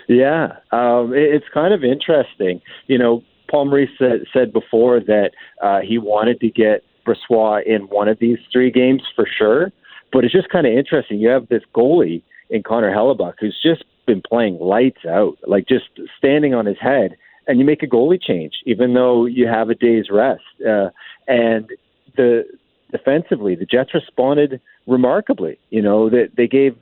Yeah, 0.08 0.56
um, 0.72 1.12
it's 1.14 1.46
kind 1.52 1.72
of 1.72 1.82
interesting. 1.82 2.60
You 2.86 2.98
know, 2.98 3.22
Paul 3.50 3.66
Maurice 3.66 3.90
said, 3.98 4.24
said 4.32 4.52
before 4.52 5.00
that 5.00 5.30
uh, 5.62 5.80
he 5.80 5.98
wanted 5.98 6.40
to 6.40 6.50
get 6.50 6.82
Brossoit 7.06 7.66
in 7.66 7.82
one 7.82 8.08
of 8.08 8.18
these 8.18 8.38
three 8.52 8.70
games 8.70 9.02
for 9.14 9.26
sure, 9.26 9.72
but 10.12 10.24
it's 10.24 10.32
just 10.32 10.48
kind 10.50 10.66
of 10.66 10.72
interesting. 10.72 11.18
You 11.18 11.28
have 11.28 11.48
this 11.48 11.62
goalie– 11.74 12.22
in 12.50 12.62
Connor 12.62 12.94
Hellebuyck, 12.94 13.34
who's 13.40 13.58
just 13.62 13.84
been 14.06 14.22
playing 14.22 14.58
lights 14.60 15.04
out, 15.08 15.36
like 15.46 15.66
just 15.66 15.86
standing 16.18 16.54
on 16.54 16.66
his 16.66 16.76
head, 16.80 17.16
and 17.46 17.58
you 17.58 17.64
make 17.64 17.82
a 17.82 17.86
goalie 17.86 18.22
change, 18.22 18.54
even 18.64 18.94
though 18.94 19.26
you 19.26 19.46
have 19.46 19.70
a 19.70 19.74
day's 19.74 20.06
rest. 20.10 20.42
Uh, 20.66 20.90
and 21.26 21.70
the 22.16 22.44
defensively, 22.90 23.54
the 23.54 23.66
Jets 23.66 23.94
responded 23.94 24.60
remarkably. 24.86 25.58
You 25.70 25.82
know 25.82 26.10
that 26.10 26.30
they, 26.36 26.44
they 26.44 26.48
gave 26.48 26.76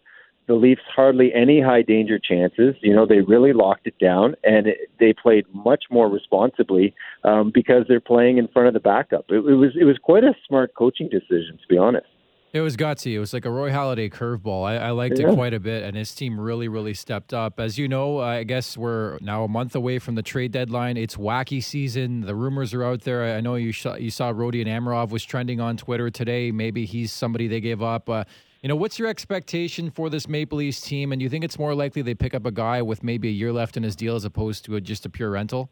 the 0.47 0.55
Leafs 0.55 0.83
hardly 0.95 1.33
any 1.35 1.61
high 1.61 1.83
danger 1.83 2.19
chances. 2.19 2.75
You 2.81 2.95
know, 2.95 3.07
they 3.07 3.21
really 3.21 3.53
locked 3.53 3.87
it 3.87 3.99
down 3.99 4.35
and 4.43 4.67
it, 4.67 4.91
they 4.99 5.13
played 5.13 5.45
much 5.55 5.85
more 5.91 6.09
responsibly 6.09 6.95
um, 7.25 7.51
because 7.55 7.85
they're 7.89 8.01
playing 8.01 8.39
in 8.39 8.49
front 8.49 8.69
of 8.69 8.75
the 8.75 8.81
backup. 8.81 9.27
It, 9.29 9.37
it 9.37 9.57
was 9.57 9.71
it 9.81 9.85
was 9.85 9.99
quite 10.03 10.25
a 10.25 10.35
smart 10.47 10.75
coaching 10.75 11.09
decision, 11.09 11.59
to 11.61 11.69
be 11.69 11.79
honest. 11.79 12.07
It 12.53 12.61
was 12.61 12.77
gutsy. 12.77 13.13
It 13.13 13.19
was 13.19 13.33
like 13.33 13.47
a 13.47 13.51
Roy 13.51 13.71
Halladay 13.71 14.13
curveball. 14.13 14.67
I, 14.67 14.77
I 14.77 14.91
liked 14.91 15.19
yeah. 15.19 15.31
it 15.31 15.35
quite 15.35 15.55
a 15.55 15.61
bit, 15.61 15.85
and 15.85 15.97
his 15.97 16.15
team 16.15 16.39
really, 16.39 16.69
really 16.69 16.93
stepped 16.93 17.33
up. 17.33 17.59
As 17.59 17.79
you 17.79 17.89
know, 17.89 18.19
I 18.19 18.43
guess 18.45 18.77
we're 18.77 19.17
now 19.23 19.45
a 19.45 19.49
month 19.49 19.75
away 19.75 19.99
from 19.99 20.17
the 20.17 20.23
trade 20.23 20.53
deadline. 20.53 20.99
It's 20.99 21.17
wacky 21.17 21.63
season. 21.63 22.21
The 22.21 22.35
rumors 22.35 22.75
are 22.75 22.85
out 22.85 23.03
there. 23.03 23.35
I 23.35 23.41
know 23.41 23.55
you 23.55 23.73
saw, 23.73 23.95
you 23.95 24.11
saw 24.11 24.33
Rodion 24.33 24.67
Amirov 24.67 25.09
was 25.09 25.25
trending 25.25 25.63
on 25.63 25.79
Twitter 25.79 26.11
today. 26.11 26.53
Maybe 26.53 26.85
he's 26.85 27.11
somebody 27.11 27.49
they 27.49 27.63
gave 27.63 27.81
up. 27.81 28.11
Uh, 28.11 28.25
you 28.63 28.69
know, 28.69 28.77
what's 28.77 28.99
your 28.99 29.09
expectation 29.09 29.91
for 29.91 30.09
this 30.09 30.29
Maple 30.29 30.59
Leafs 30.59 30.81
team? 30.81 31.13
And 31.13 31.19
do 31.19 31.25
you 31.25 31.29
think 31.29 31.45
it's 31.45 31.59
more 31.59 31.75
likely 31.75 32.01
they 32.01 32.15
pick 32.15 32.33
up 32.33 32.47
a 32.47 32.53
guy 32.53 32.81
with 32.81 33.03
maybe 33.03 33.29
a 33.29 33.33
year 33.33 33.53
left 33.53 33.77
in 33.77 33.83
his 33.83 33.97
deal 33.97 34.15
as 34.15 34.25
opposed 34.25 34.65
to 34.67 34.77
a, 34.77 34.81
just 34.81 35.05
a 35.05 35.11
pure 35.11 35.31
rental? 35.31 35.69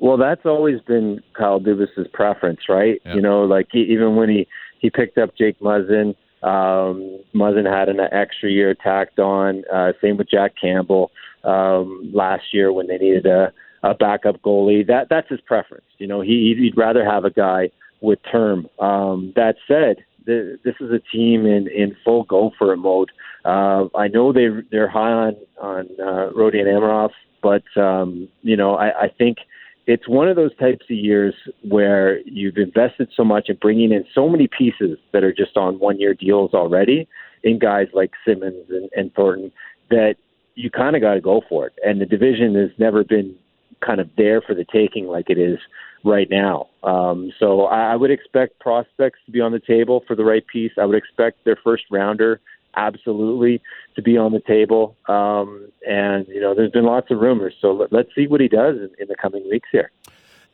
Well, 0.00 0.16
that's 0.16 0.46
always 0.46 0.80
been 0.82 1.20
Kyle 1.36 1.58
Dubas's 1.58 2.06
preference, 2.12 2.60
right? 2.68 3.00
Yep. 3.04 3.16
You 3.16 3.20
know, 3.20 3.42
like 3.42 3.66
he, 3.72 3.80
even 3.80 4.14
when 4.14 4.28
he 4.28 4.46
he 4.80 4.90
picked 4.90 5.18
up 5.18 5.36
Jake 5.36 5.58
Muzzin. 5.60 6.14
Um, 6.40 7.18
Muzzin 7.34 7.68
had 7.68 7.88
an 7.88 7.98
extra 8.12 8.48
year 8.48 8.74
tacked 8.74 9.18
on. 9.18 9.64
Uh, 9.72 9.92
same 10.00 10.16
with 10.16 10.30
Jack 10.30 10.52
Campbell 10.60 11.10
um, 11.42 12.12
last 12.14 12.44
year 12.52 12.72
when 12.72 12.86
they 12.86 12.96
needed 12.96 13.26
a, 13.26 13.52
a 13.82 13.94
backup 13.94 14.40
goalie. 14.42 14.86
That 14.86 15.08
that's 15.10 15.28
his 15.28 15.40
preference. 15.40 15.86
You 15.98 16.06
know, 16.06 16.20
he 16.20 16.54
he'd 16.56 16.76
rather 16.76 17.04
have 17.04 17.24
a 17.24 17.30
guy 17.30 17.70
with 18.00 18.20
term. 18.30 18.68
Um, 18.78 19.32
that 19.34 19.56
said, 19.66 20.04
the, 20.28 20.58
this 20.62 20.74
is 20.78 20.92
a 20.92 21.00
team 21.10 21.46
in, 21.46 21.68
in 21.68 21.96
full 22.04 22.24
go 22.24 22.52
for 22.58 22.72
it 22.74 22.76
mode. 22.76 23.10
Uh, 23.44 23.86
I 23.96 24.08
know 24.08 24.32
they 24.32 24.48
they're 24.70 24.88
high 24.88 25.10
on 25.10 25.36
on 25.60 25.88
uh, 25.98 26.30
Rodion 26.36 26.66
Amirov, 26.66 27.10
but 27.42 27.64
um, 27.80 28.28
you 28.42 28.56
know 28.56 28.74
I, 28.76 29.04
I 29.04 29.08
think 29.08 29.38
it's 29.86 30.06
one 30.06 30.28
of 30.28 30.36
those 30.36 30.54
types 30.58 30.84
of 30.90 30.96
years 30.96 31.34
where 31.66 32.20
you've 32.26 32.58
invested 32.58 33.08
so 33.16 33.24
much 33.24 33.48
in 33.48 33.56
bringing 33.56 33.90
in 33.90 34.04
so 34.14 34.28
many 34.28 34.46
pieces 34.46 34.98
that 35.12 35.24
are 35.24 35.32
just 35.32 35.56
on 35.56 35.78
one 35.78 35.98
year 35.98 36.12
deals 36.12 36.52
already 36.52 37.08
in 37.42 37.58
guys 37.58 37.86
like 37.94 38.10
Simmonds 38.26 38.68
and, 38.68 38.90
and 38.94 39.14
Thornton 39.14 39.50
that 39.88 40.16
you 40.56 40.70
kind 40.70 40.94
of 40.94 41.00
got 41.00 41.14
to 41.14 41.22
go 41.22 41.40
for 41.48 41.68
it. 41.68 41.72
And 41.82 42.02
the 42.02 42.06
division 42.06 42.54
has 42.56 42.70
never 42.78 43.02
been 43.02 43.34
kind 43.80 43.98
of 43.98 44.10
there 44.18 44.42
for 44.42 44.54
the 44.54 44.66
taking 44.70 45.06
like 45.06 45.30
it 45.30 45.38
is 45.38 45.58
right 46.04 46.28
now. 46.30 46.68
Um, 46.82 47.32
so 47.38 47.62
I, 47.62 47.92
I 47.92 47.96
would 47.96 48.10
expect 48.10 48.60
prospects 48.60 49.18
to 49.26 49.32
be 49.32 49.40
on 49.40 49.52
the 49.52 49.60
table 49.60 50.04
for 50.06 50.14
the 50.14 50.24
right 50.24 50.46
piece. 50.46 50.72
I 50.78 50.84
would 50.84 50.96
expect 50.96 51.44
their 51.44 51.58
first 51.62 51.84
rounder 51.90 52.40
absolutely 52.76 53.60
to 53.96 54.02
be 54.02 54.16
on 54.16 54.32
the 54.32 54.40
table. 54.40 54.96
Um, 55.08 55.68
and 55.86 56.26
you 56.28 56.40
know, 56.40 56.54
there's 56.54 56.70
been 56.70 56.84
lots 56.84 57.10
of 57.10 57.18
rumors, 57.18 57.54
so 57.60 57.72
let, 57.72 57.92
us 57.92 58.06
see 58.14 58.26
what 58.26 58.40
he 58.40 58.48
does 58.48 58.76
in, 58.76 58.90
in 58.98 59.08
the 59.08 59.16
coming 59.16 59.48
weeks 59.50 59.68
here. 59.72 59.90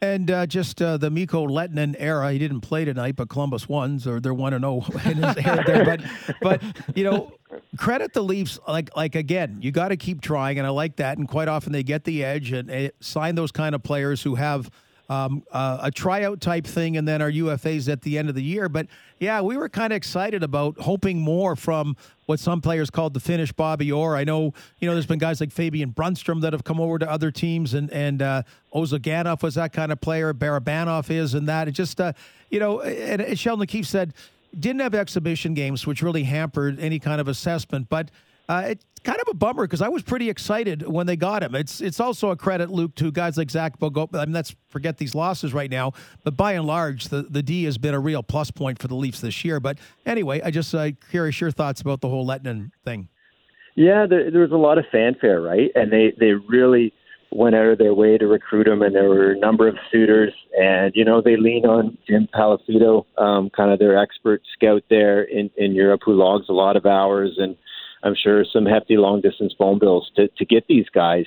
And 0.00 0.30
uh, 0.30 0.46
just 0.46 0.82
uh, 0.82 0.98
the 0.98 1.08
Mikko 1.08 1.46
Lehtonen 1.46 1.94
era. 1.98 2.30
He 2.32 2.38
didn't 2.38 2.60
play 2.60 2.84
tonight, 2.84 3.16
but 3.16 3.30
Columbus 3.30 3.68
won, 3.68 3.98
so 3.98 4.18
they're 4.18 4.34
one 4.34 4.52
and 4.52 4.62
zero 4.62 4.84
oh 4.84 5.00
in 5.10 5.22
his 5.22 5.34
there. 5.36 5.84
But, 5.84 6.02
but 6.42 6.62
you 6.94 7.04
know, 7.04 7.32
credit 7.78 8.12
the 8.12 8.22
Leafs. 8.22 8.58
Like, 8.68 8.94
like 8.96 9.14
again, 9.14 9.58
you 9.62 9.70
got 9.70 9.88
to 9.88 9.96
keep 9.96 10.20
trying, 10.20 10.58
and 10.58 10.66
I 10.66 10.70
like 10.70 10.96
that. 10.96 11.16
And 11.16 11.26
quite 11.26 11.48
often 11.48 11.72
they 11.72 11.82
get 11.82 12.04
the 12.04 12.22
edge 12.22 12.52
and, 12.52 12.70
and 12.70 12.92
sign 13.00 13.34
those 13.34 13.50
kind 13.50 13.74
of 13.74 13.82
players 13.82 14.22
who 14.22 14.34
have 14.34 14.70
um, 15.08 15.42
uh, 15.52 15.78
a 15.82 15.90
tryout 15.90 16.40
type 16.40 16.66
thing, 16.66 16.96
and 16.96 17.06
then 17.06 17.20
our 17.20 17.30
UFAs 17.30 17.90
at 17.90 18.02
the 18.02 18.18
end 18.18 18.28
of 18.28 18.34
the 18.34 18.42
year. 18.42 18.68
But 18.68 18.86
yeah, 19.18 19.40
we 19.40 19.56
were 19.56 19.68
kind 19.68 19.92
of 19.92 19.96
excited 19.96 20.42
about 20.42 20.78
hoping 20.78 21.20
more 21.20 21.56
from 21.56 21.96
what 22.26 22.40
some 22.40 22.60
players 22.60 22.90
called 22.90 23.12
the 23.14 23.20
Finnish 23.20 23.52
Bobby 23.52 23.92
Orr. 23.92 24.16
I 24.16 24.24
know, 24.24 24.54
you 24.78 24.88
know, 24.88 24.94
there's 24.94 25.06
been 25.06 25.18
guys 25.18 25.40
like 25.40 25.52
Fabian 25.52 25.92
Brunnstrom 25.92 26.40
that 26.40 26.52
have 26.52 26.64
come 26.64 26.80
over 26.80 26.98
to 26.98 27.10
other 27.10 27.30
teams, 27.30 27.74
and 27.74 27.90
and 27.92 28.22
uh, 28.22 28.42
Ozhiganov 28.74 29.42
was 29.42 29.54
that 29.56 29.72
kind 29.72 29.92
of 29.92 30.00
player. 30.00 30.32
Barabanov 30.32 31.10
is, 31.10 31.34
and 31.34 31.48
that 31.48 31.68
it 31.68 31.72
just, 31.72 32.00
uh, 32.00 32.12
you 32.50 32.60
know, 32.60 32.80
and, 32.80 33.20
and 33.20 33.38
Sheldon 33.38 33.66
Keefe 33.66 33.86
said 33.86 34.14
didn't 34.58 34.80
have 34.80 34.94
exhibition 34.94 35.52
games, 35.52 35.86
which 35.86 36.00
really 36.00 36.22
hampered 36.22 36.78
any 36.80 36.98
kind 36.98 37.20
of 37.20 37.28
assessment, 37.28 37.88
but. 37.88 38.10
Uh, 38.46 38.64
it's 38.66 38.84
kind 39.04 39.20
of 39.20 39.28
a 39.28 39.34
bummer 39.34 39.64
because 39.64 39.82
I 39.82 39.88
was 39.88 40.02
pretty 40.02 40.28
excited 40.28 40.86
when 40.88 41.06
they 41.06 41.16
got 41.16 41.42
him. 41.42 41.54
It's 41.54 41.80
it's 41.80 42.00
also 42.00 42.30
a 42.30 42.36
credit, 42.36 42.70
Luke, 42.70 42.94
to 42.96 43.12
guys 43.12 43.36
like 43.36 43.50
Zach 43.50 43.78
Bogo. 43.78 44.08
I 44.14 44.24
mean, 44.24 44.32
let's 44.32 44.56
forget 44.68 44.98
these 44.98 45.14
losses 45.14 45.52
right 45.52 45.70
now. 45.70 45.92
But 46.24 46.36
by 46.36 46.52
and 46.52 46.66
large, 46.66 47.08
the, 47.08 47.22
the 47.22 47.42
D 47.42 47.64
has 47.64 47.78
been 47.78 47.94
a 47.94 48.00
real 48.00 48.22
plus 48.22 48.50
point 48.50 48.80
for 48.80 48.88
the 48.88 48.96
Leafs 48.96 49.20
this 49.20 49.44
year. 49.44 49.60
But 49.60 49.78
anyway, 50.04 50.40
I 50.42 50.50
just 50.50 50.74
uh, 50.74 50.90
curious 51.10 51.40
your 51.40 51.50
thoughts 51.50 51.80
about 51.80 52.00
the 52.00 52.08
whole 52.08 52.26
Lehtonen 52.26 52.70
thing. 52.84 53.08
Yeah, 53.76 54.06
there, 54.08 54.30
there 54.30 54.40
was 54.40 54.52
a 54.52 54.56
lot 54.56 54.78
of 54.78 54.84
fanfare, 54.90 55.40
right? 55.40 55.70
And 55.74 55.92
they 55.92 56.12
they 56.18 56.32
really 56.32 56.92
went 57.30 57.56
out 57.56 57.66
of 57.66 57.78
their 57.78 57.92
way 57.92 58.16
to 58.16 58.26
recruit 58.26 58.68
him, 58.68 58.80
and 58.82 58.94
there 58.94 59.08
were 59.08 59.32
a 59.32 59.38
number 59.38 59.66
of 59.68 59.76
suitors. 59.92 60.32
And 60.58 60.92
you 60.94 61.04
know, 61.04 61.20
they 61.20 61.36
lean 61.36 61.66
on 61.66 61.98
Jim 62.08 62.28
Paliafito, 62.34 63.04
um, 63.18 63.50
kind 63.50 63.72
of 63.72 63.78
their 63.78 63.98
expert 63.98 64.42
scout 64.54 64.82
there 64.88 65.22
in 65.22 65.50
in 65.56 65.74
Europe, 65.74 66.00
who 66.04 66.14
logs 66.14 66.46
a 66.48 66.52
lot 66.52 66.76
of 66.76 66.86
hours 66.86 67.34
and 67.38 67.56
I'm 68.04 68.14
sure 68.14 68.44
some 68.44 68.66
hefty 68.66 68.96
long 68.96 69.20
distance 69.20 69.54
phone 69.58 69.78
bills 69.78 70.10
to, 70.16 70.28
to 70.28 70.44
get 70.44 70.66
these 70.68 70.86
guys. 70.94 71.24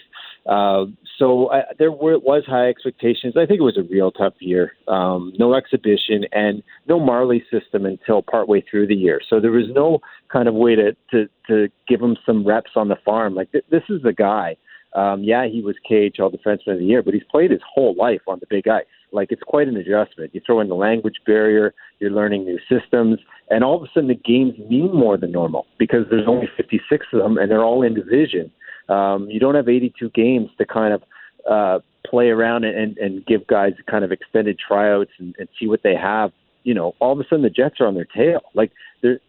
Uh, 0.48 0.86
so 1.18 1.52
I, 1.52 1.64
there 1.78 1.92
were, 1.92 2.20
was 2.20 2.44
high 2.46 2.70
expectations. 2.70 3.34
I 3.36 3.46
think 3.46 3.60
it 3.60 3.64
was 3.64 3.78
a 3.78 3.92
real 3.92 4.12
tough 4.12 4.36
year. 4.40 4.74
Um, 4.88 5.34
no 5.38 5.56
exhibition 5.56 6.26
and 6.32 6.64
no 6.88 7.00
Marley 7.00 7.44
system 7.52 7.86
until 7.86 8.22
partway 8.22 8.62
through 8.62 8.88
the 8.88 8.96
year. 8.96 9.20
So 9.28 9.42
there 9.42 9.52
was 9.52 9.66
no 9.74 10.00
kind 10.32 10.48
of 10.48 10.54
way 10.54 10.76
to 10.76 10.96
to, 11.12 11.28
to 11.48 11.68
give 11.88 12.02
him 12.02 12.16
some 12.26 12.48
reps 12.48 12.72
on 12.76 12.88
the 12.88 12.98
farm. 13.04 13.36
Like 13.36 13.52
th- 13.52 13.66
this 13.70 13.84
is 13.90 14.02
the 14.04 14.14
guy. 14.14 14.56
Um, 14.94 15.24
yeah, 15.24 15.48
he 15.48 15.62
was 15.62 15.76
KHL 15.90 16.34
Defenseman 16.34 16.74
of 16.74 16.80
the 16.80 16.86
Year, 16.86 17.04
but 17.04 17.14
he's 17.14 17.24
played 17.30 17.52
his 17.52 17.62
whole 17.68 17.94
life 17.96 18.22
on 18.28 18.40
the 18.40 18.48
big 18.50 18.68
ice. 18.68 18.86
Like 19.12 19.32
it's 19.32 19.44
quite 19.44 19.68
an 19.68 19.78
adjustment. 19.78 20.34
You 20.34 20.42
throw 20.46 20.60
in 20.60 20.68
the 20.68 20.76
language 20.76 21.22
barrier, 21.26 21.74
you're 22.00 22.12
learning 22.12 22.46
new 22.46 22.60
systems, 22.70 23.20
and 23.50 23.64
all 23.64 23.78
of 23.78 23.84
a 23.84 23.88
sudden 23.94 24.10
the 24.10 24.16
games 24.16 24.54
mean 24.70 24.94
more 24.94 25.18
than 25.18 25.32
normal 25.32 25.66
because 25.78 26.06
there's 26.10 26.28
only 26.28 26.50
56 26.58 27.06
of 27.14 27.20
them 27.20 27.38
and 27.38 27.50
they're 27.50 27.64
all 27.64 27.84
in 27.84 27.94
division. 27.94 28.52
Um, 28.90 29.30
you 29.30 29.40
don't 29.40 29.56
have 29.56 29.70
82 29.70 30.10
games 30.12 30.50
to 30.58 30.66
kind 30.66 30.94
of 30.94 31.04
uh, 31.50 31.80
play 32.06 32.28
around 32.28 32.64
and, 32.66 32.98
and 32.98 33.26
give 33.26 33.48
guys 33.48 33.74
kind 33.90 34.04
of 34.04 34.12
extended 34.12 34.58
tryouts 34.60 35.12
and, 35.20 35.36
and 35.40 35.48
see 35.60 35.68
what 35.68 35.82
they 35.84 35.96
have. 35.96 36.32
You 36.64 36.74
know, 36.74 36.96
all 37.00 37.14
of 37.14 37.20
a 37.20 37.24
sudden 37.24 37.44
the 37.44 37.50
Jets 37.50 37.80
are 37.80 37.88
on 37.88 37.96
their 37.96 38.06
tail. 38.06 38.42
Like 38.54 38.72
there, 39.02 39.20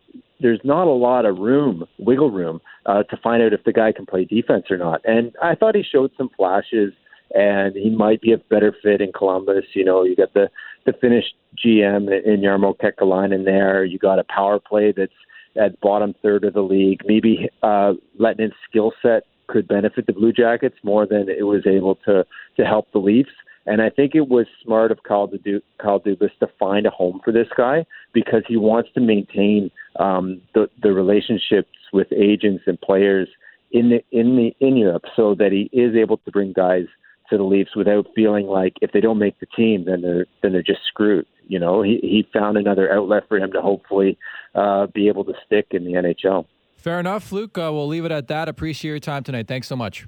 there's 0.40 0.60
not 0.64 0.86
a 0.86 0.92
lot 0.92 1.24
of 1.24 1.38
room, 1.38 1.84
wiggle 1.98 2.30
room, 2.30 2.60
uh, 2.86 3.02
to 3.04 3.16
find 3.16 3.42
out 3.42 3.52
if 3.52 3.64
the 3.64 3.72
guy 3.72 3.92
can 3.92 4.06
play 4.06 4.24
defense 4.24 4.66
or 4.70 4.76
not. 4.76 5.00
And 5.04 5.32
I 5.42 5.54
thought 5.54 5.74
he 5.74 5.82
showed 5.82 6.10
some 6.16 6.30
flashes 6.36 6.92
and 7.34 7.74
he 7.76 7.90
might 7.90 8.20
be 8.20 8.32
a 8.32 8.38
better 8.38 8.74
fit 8.82 9.00
in 9.00 9.12
Columbus. 9.12 9.64
You 9.74 9.84
know, 9.84 10.04
you 10.04 10.16
got 10.16 10.34
the 10.34 10.50
the 10.86 10.92
Finnish 11.00 11.24
GM 11.56 12.08
in 12.24 12.40
Jarmo 12.40 12.76
Kekalainen 12.76 13.44
there. 13.44 13.84
You 13.84 13.98
got 13.98 14.18
a 14.18 14.24
power 14.24 14.58
play 14.58 14.92
that's 14.96 15.12
at 15.60 15.80
bottom 15.80 16.14
third 16.22 16.44
of 16.44 16.54
the 16.54 16.62
league. 16.62 17.02
Maybe 17.04 17.48
uh, 17.62 17.94
Lehtonen's 18.18 18.54
skill 18.68 18.92
set 19.02 19.24
could 19.48 19.66
benefit 19.66 20.06
the 20.06 20.12
Blue 20.12 20.32
Jackets 20.32 20.76
more 20.82 21.06
than 21.06 21.28
it 21.28 21.46
was 21.46 21.66
able 21.66 21.96
to 22.06 22.24
to 22.56 22.64
help 22.64 22.90
the 22.92 22.98
Leafs. 22.98 23.30
And 23.66 23.82
I 23.82 23.90
think 23.90 24.14
it 24.14 24.28
was 24.28 24.46
smart 24.64 24.90
of 24.90 25.02
Kyle, 25.02 25.28
Dubas, 25.28 25.60
Kyle 25.78 26.00
Dubas 26.00 26.30
to 26.40 26.48
find 26.58 26.86
a 26.86 26.90
home 26.90 27.20
for 27.22 27.32
this 27.32 27.48
guy 27.54 27.84
because 28.14 28.42
he 28.48 28.56
wants 28.56 28.88
to 28.94 29.00
maintain 29.00 29.70
um, 29.98 30.40
the 30.54 30.70
the 30.82 30.92
relationships 30.92 31.68
with 31.92 32.06
agents 32.12 32.64
and 32.66 32.80
players 32.80 33.28
in 33.70 33.90
the 33.90 34.02
in 34.10 34.36
the 34.36 34.66
in 34.66 34.76
Europe 34.76 35.04
so 35.14 35.34
that 35.34 35.52
he 35.52 35.68
is 35.72 35.94
able 35.94 36.16
to 36.18 36.30
bring 36.30 36.52
guys 36.52 36.86
to 37.30 37.36
the 37.36 37.42
Leafs 37.42 37.76
without 37.76 38.06
feeling 38.14 38.46
like 38.46 38.74
if 38.80 38.92
they 38.92 39.00
don't 39.00 39.18
make 39.18 39.38
the 39.40 39.46
team, 39.46 39.84
then 39.84 40.02
they're 40.02 40.26
then 40.42 40.52
they're 40.52 40.62
just 40.62 40.80
screwed. 40.86 41.26
You 41.46 41.58
know, 41.58 41.82
he 41.82 41.98
he 42.02 42.26
found 42.32 42.56
another 42.56 42.92
outlet 42.92 43.24
for 43.28 43.38
him 43.38 43.52
to 43.52 43.60
hopefully 43.60 44.18
uh, 44.54 44.86
be 44.86 45.08
able 45.08 45.24
to 45.24 45.34
stick 45.46 45.68
in 45.70 45.84
the 45.84 45.92
NHL. 45.92 46.46
Fair 46.76 47.00
enough, 47.00 47.32
Luke. 47.32 47.58
Uh, 47.58 47.70
we'll 47.72 47.88
leave 47.88 48.04
it 48.04 48.12
at 48.12 48.28
that. 48.28 48.48
Appreciate 48.48 48.90
your 48.90 49.00
time 49.00 49.24
tonight. 49.24 49.48
Thanks 49.48 49.66
so 49.66 49.76
much. 49.76 50.06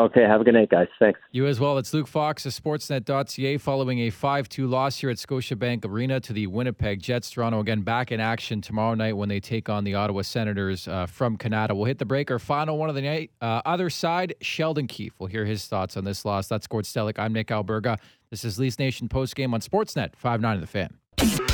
Okay, 0.00 0.22
have 0.22 0.40
a 0.40 0.44
good 0.44 0.54
night, 0.54 0.70
guys. 0.70 0.88
Thanks. 0.98 1.20
You 1.30 1.46
as 1.46 1.60
well. 1.60 1.76
It's 1.76 1.92
Luke 1.92 2.08
Fox 2.08 2.46
of 2.46 2.52
Sportsnet.ca 2.52 3.58
following 3.58 3.98
a 4.00 4.08
5 4.08 4.48
2 4.48 4.66
loss 4.66 4.96
here 4.96 5.10
at 5.10 5.18
Scotiabank 5.18 5.84
Arena 5.84 6.18
to 6.20 6.32
the 6.32 6.46
Winnipeg 6.46 7.02
Jets. 7.02 7.30
Toronto 7.30 7.60
again 7.60 7.82
back 7.82 8.10
in 8.10 8.18
action 8.18 8.62
tomorrow 8.62 8.94
night 8.94 9.18
when 9.18 9.28
they 9.28 9.40
take 9.40 9.68
on 9.68 9.84
the 9.84 9.94
Ottawa 9.94 10.22
Senators 10.22 10.88
uh, 10.88 11.04
from 11.04 11.36
Canada. 11.36 11.74
We'll 11.74 11.84
hit 11.84 11.98
the 11.98 12.06
break. 12.06 12.30
Our 12.30 12.38
final 12.38 12.78
one 12.78 12.88
of 12.88 12.94
the 12.94 13.02
night. 13.02 13.30
Uh, 13.42 13.60
other 13.66 13.90
side, 13.90 14.34
Sheldon 14.40 14.86
Keefe. 14.86 15.12
We'll 15.18 15.28
hear 15.28 15.44
his 15.44 15.66
thoughts 15.66 15.98
on 15.98 16.04
this 16.04 16.24
loss. 16.24 16.48
That's 16.48 16.66
Gord 16.66 16.86
Stellick. 16.86 17.18
I'm 17.18 17.34
Nick 17.34 17.48
Alberga. 17.48 17.98
This 18.30 18.42
is 18.42 18.58
Leafs 18.58 18.78
Nation 18.78 19.06
postgame 19.06 19.52
on 19.52 19.60
Sportsnet 19.60 20.16
5 20.16 20.40
9 20.40 20.54
of 20.54 20.62
the 20.62 20.66
fan. 20.66 20.99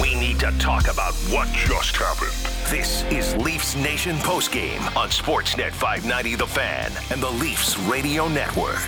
We 0.00 0.14
need 0.14 0.38
to 0.40 0.56
talk 0.60 0.84
about 0.84 1.12
what 1.28 1.48
just 1.48 1.96
happened. 1.96 2.30
This 2.70 3.02
is 3.10 3.36
Leafs 3.36 3.74
Nation 3.74 4.14
postgame 4.18 4.80
on 4.96 5.08
Sportsnet 5.08 5.72
590 5.72 6.36
The 6.36 6.46
Fan 6.46 6.92
and 7.10 7.20
the 7.20 7.30
Leafs 7.30 7.76
Radio 7.80 8.28
Network. 8.28 8.78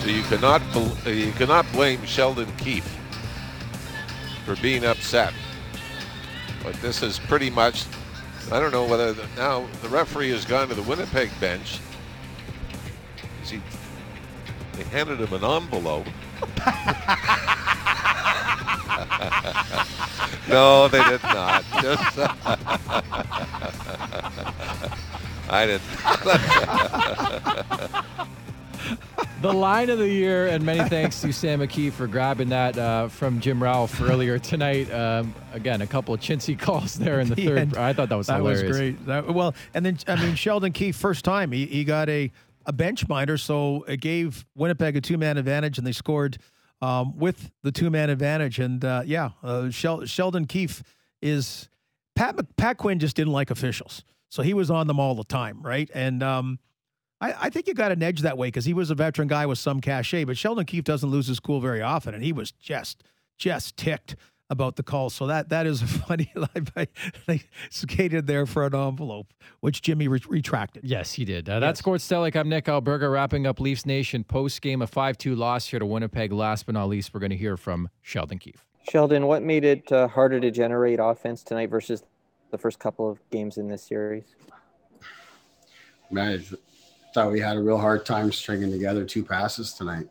So 0.00 0.08
you 0.08 0.22
cannot 0.24 0.60
you 1.06 1.30
cannot 1.32 1.70
blame 1.70 2.04
Sheldon 2.04 2.50
Keefe 2.56 2.98
for 4.44 4.56
being 4.56 4.84
upset. 4.84 5.32
But 6.64 6.74
this 6.82 7.00
is 7.00 7.20
pretty 7.20 7.48
much 7.48 7.84
I 8.50 8.58
don't 8.58 8.72
know 8.72 8.84
whether 8.84 9.12
the, 9.12 9.28
now 9.36 9.68
the 9.82 9.88
referee 9.88 10.30
has 10.30 10.44
gone 10.44 10.66
to 10.66 10.74
the 10.74 10.82
Winnipeg 10.82 11.30
bench. 11.38 11.78
Is 13.44 13.50
he 13.50 13.60
they 14.74 14.82
handed 14.84 15.18
him 15.20 15.32
an 15.32 15.44
envelope. 15.44 16.06
no, 20.48 20.88
they 20.88 21.02
did 21.04 21.22
not. 21.22 21.64
Just 21.80 22.18
I 25.50 25.66
didn't. 25.66 25.82
the 29.42 29.52
line 29.52 29.90
of 29.90 29.98
the 29.98 30.08
year, 30.08 30.46
and 30.46 30.64
many 30.64 30.88
thanks 30.88 31.20
to 31.20 31.32
Sam 31.32 31.60
McKee 31.60 31.92
for 31.92 32.06
grabbing 32.06 32.48
that 32.50 32.78
uh, 32.78 33.08
from 33.08 33.40
Jim 33.40 33.62
Ralph 33.62 34.00
earlier 34.00 34.38
tonight. 34.38 34.90
Um, 34.92 35.34
again, 35.52 35.82
a 35.82 35.86
couple 35.86 36.14
of 36.14 36.20
chintzy 36.20 36.58
calls 36.58 36.94
there 36.94 37.20
in 37.20 37.28
the 37.28 37.36
third. 37.44 37.76
I 37.76 37.92
thought 37.92 38.08
that 38.08 38.16
was 38.16 38.28
that 38.28 38.36
hilarious. 38.38 38.62
was 38.62 38.76
great. 38.76 39.06
That, 39.06 39.34
well, 39.34 39.54
and 39.74 39.84
then 39.84 39.98
I 40.06 40.16
mean 40.16 40.36
Sheldon 40.36 40.72
Keefe, 40.72 40.96
first 40.96 41.24
time 41.24 41.52
he, 41.52 41.66
he 41.66 41.84
got 41.84 42.08
a 42.08 42.30
a 42.66 42.72
bench 42.72 43.08
minder, 43.08 43.36
so 43.36 43.84
it 43.88 44.00
gave 44.00 44.44
Winnipeg 44.54 44.96
a 44.96 45.00
two 45.00 45.18
man 45.18 45.36
advantage, 45.36 45.78
and 45.78 45.86
they 45.86 45.92
scored 45.92 46.38
um, 46.80 47.16
with 47.16 47.50
the 47.62 47.72
two 47.72 47.90
man 47.90 48.10
advantage. 48.10 48.58
And 48.58 48.84
uh, 48.84 49.02
yeah, 49.04 49.30
uh, 49.42 49.70
Shel- 49.70 50.04
Sheldon 50.04 50.46
Keefe 50.46 50.82
is 51.20 51.68
Pat 52.14 52.36
Pat 52.56 52.78
Quinn 52.78 52.98
just 52.98 53.16
didn't 53.16 53.32
like 53.32 53.50
officials, 53.50 54.04
so 54.28 54.42
he 54.42 54.54
was 54.54 54.70
on 54.70 54.86
them 54.86 55.00
all 55.00 55.14
the 55.14 55.24
time, 55.24 55.62
right? 55.62 55.90
And 55.94 56.22
um, 56.22 56.58
I, 57.20 57.34
I 57.42 57.50
think 57.50 57.68
you 57.68 57.74
got 57.74 57.92
an 57.92 58.02
edge 58.02 58.20
that 58.20 58.36
way 58.36 58.48
because 58.48 58.64
he 58.64 58.74
was 58.74 58.90
a 58.90 58.94
veteran 58.94 59.28
guy 59.28 59.46
with 59.46 59.58
some 59.58 59.80
cachet. 59.80 60.24
But 60.24 60.36
Sheldon 60.36 60.66
Keefe 60.66 60.84
doesn't 60.84 61.08
lose 61.08 61.26
his 61.28 61.40
cool 61.40 61.60
very 61.60 61.80
often, 61.80 62.14
and 62.14 62.22
he 62.22 62.32
was 62.32 62.52
just 62.52 63.04
just 63.38 63.76
ticked 63.76 64.16
about 64.52 64.76
the 64.76 64.82
call. 64.84 65.10
So 65.10 65.26
that 65.26 65.48
that 65.48 65.66
is 65.66 65.82
a 65.82 65.86
funny. 66.06 66.30
line. 66.36 66.68
They 67.26 67.42
skated 67.70 68.26
there 68.28 68.46
for 68.46 68.64
an 68.64 68.74
envelope, 68.74 69.32
which 69.60 69.82
Jimmy 69.82 70.06
re- 70.06 70.20
retracted. 70.28 70.84
Yes, 70.84 71.14
he 71.14 71.24
did. 71.24 71.48
Uh, 71.48 71.58
that's 71.58 71.78
yes. 71.78 71.82
Gord 71.82 72.00
Stellick. 72.00 72.36
I'm 72.36 72.48
Nick 72.48 72.66
Alberga, 72.66 73.10
wrapping 73.10 73.46
up 73.46 73.58
Leafs 73.58 73.84
Nation 73.84 74.22
post 74.22 74.62
game 74.62 74.82
a 74.82 74.86
five 74.86 75.18
two 75.18 75.34
loss 75.34 75.66
here 75.66 75.80
to 75.80 75.86
Winnipeg. 75.86 76.32
Last 76.32 76.66
but 76.66 76.74
not 76.74 76.88
least, 76.88 77.12
we're 77.12 77.20
going 77.20 77.30
to 77.30 77.36
hear 77.36 77.56
from 77.56 77.88
Sheldon 78.02 78.38
Keefe. 78.38 78.64
Sheldon, 78.88 79.26
what 79.26 79.42
made 79.42 79.64
it 79.64 79.90
uh, 79.90 80.08
harder 80.08 80.38
to 80.40 80.50
generate 80.50 80.98
offense 81.00 81.42
tonight 81.42 81.70
versus 81.70 82.02
the 82.50 82.58
first 82.58 82.78
couple 82.78 83.10
of 83.10 83.18
games 83.30 83.56
in 83.56 83.68
this 83.68 83.82
series? 83.82 84.24
Man, 86.10 86.38
I 86.52 86.56
thought 87.14 87.32
we 87.32 87.40
had 87.40 87.56
a 87.56 87.60
real 87.60 87.78
hard 87.78 88.04
time 88.04 88.30
stringing 88.32 88.70
together 88.70 89.04
two 89.04 89.24
passes 89.24 89.72
tonight. 89.72 90.08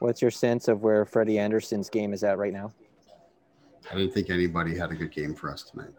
What's 0.00 0.22
your 0.22 0.30
sense 0.30 0.66
of 0.66 0.82
where 0.82 1.04
Freddie 1.04 1.38
Andersen's 1.38 1.90
game 1.90 2.14
is 2.14 2.24
at 2.24 2.38
right 2.38 2.54
now? 2.54 2.72
I 3.90 3.94
didn't 3.94 4.14
think 4.14 4.30
anybody 4.30 4.76
had 4.76 4.90
a 4.90 4.94
good 4.94 5.12
game 5.12 5.34
for 5.34 5.50
us 5.50 5.62
tonight. 5.62 5.92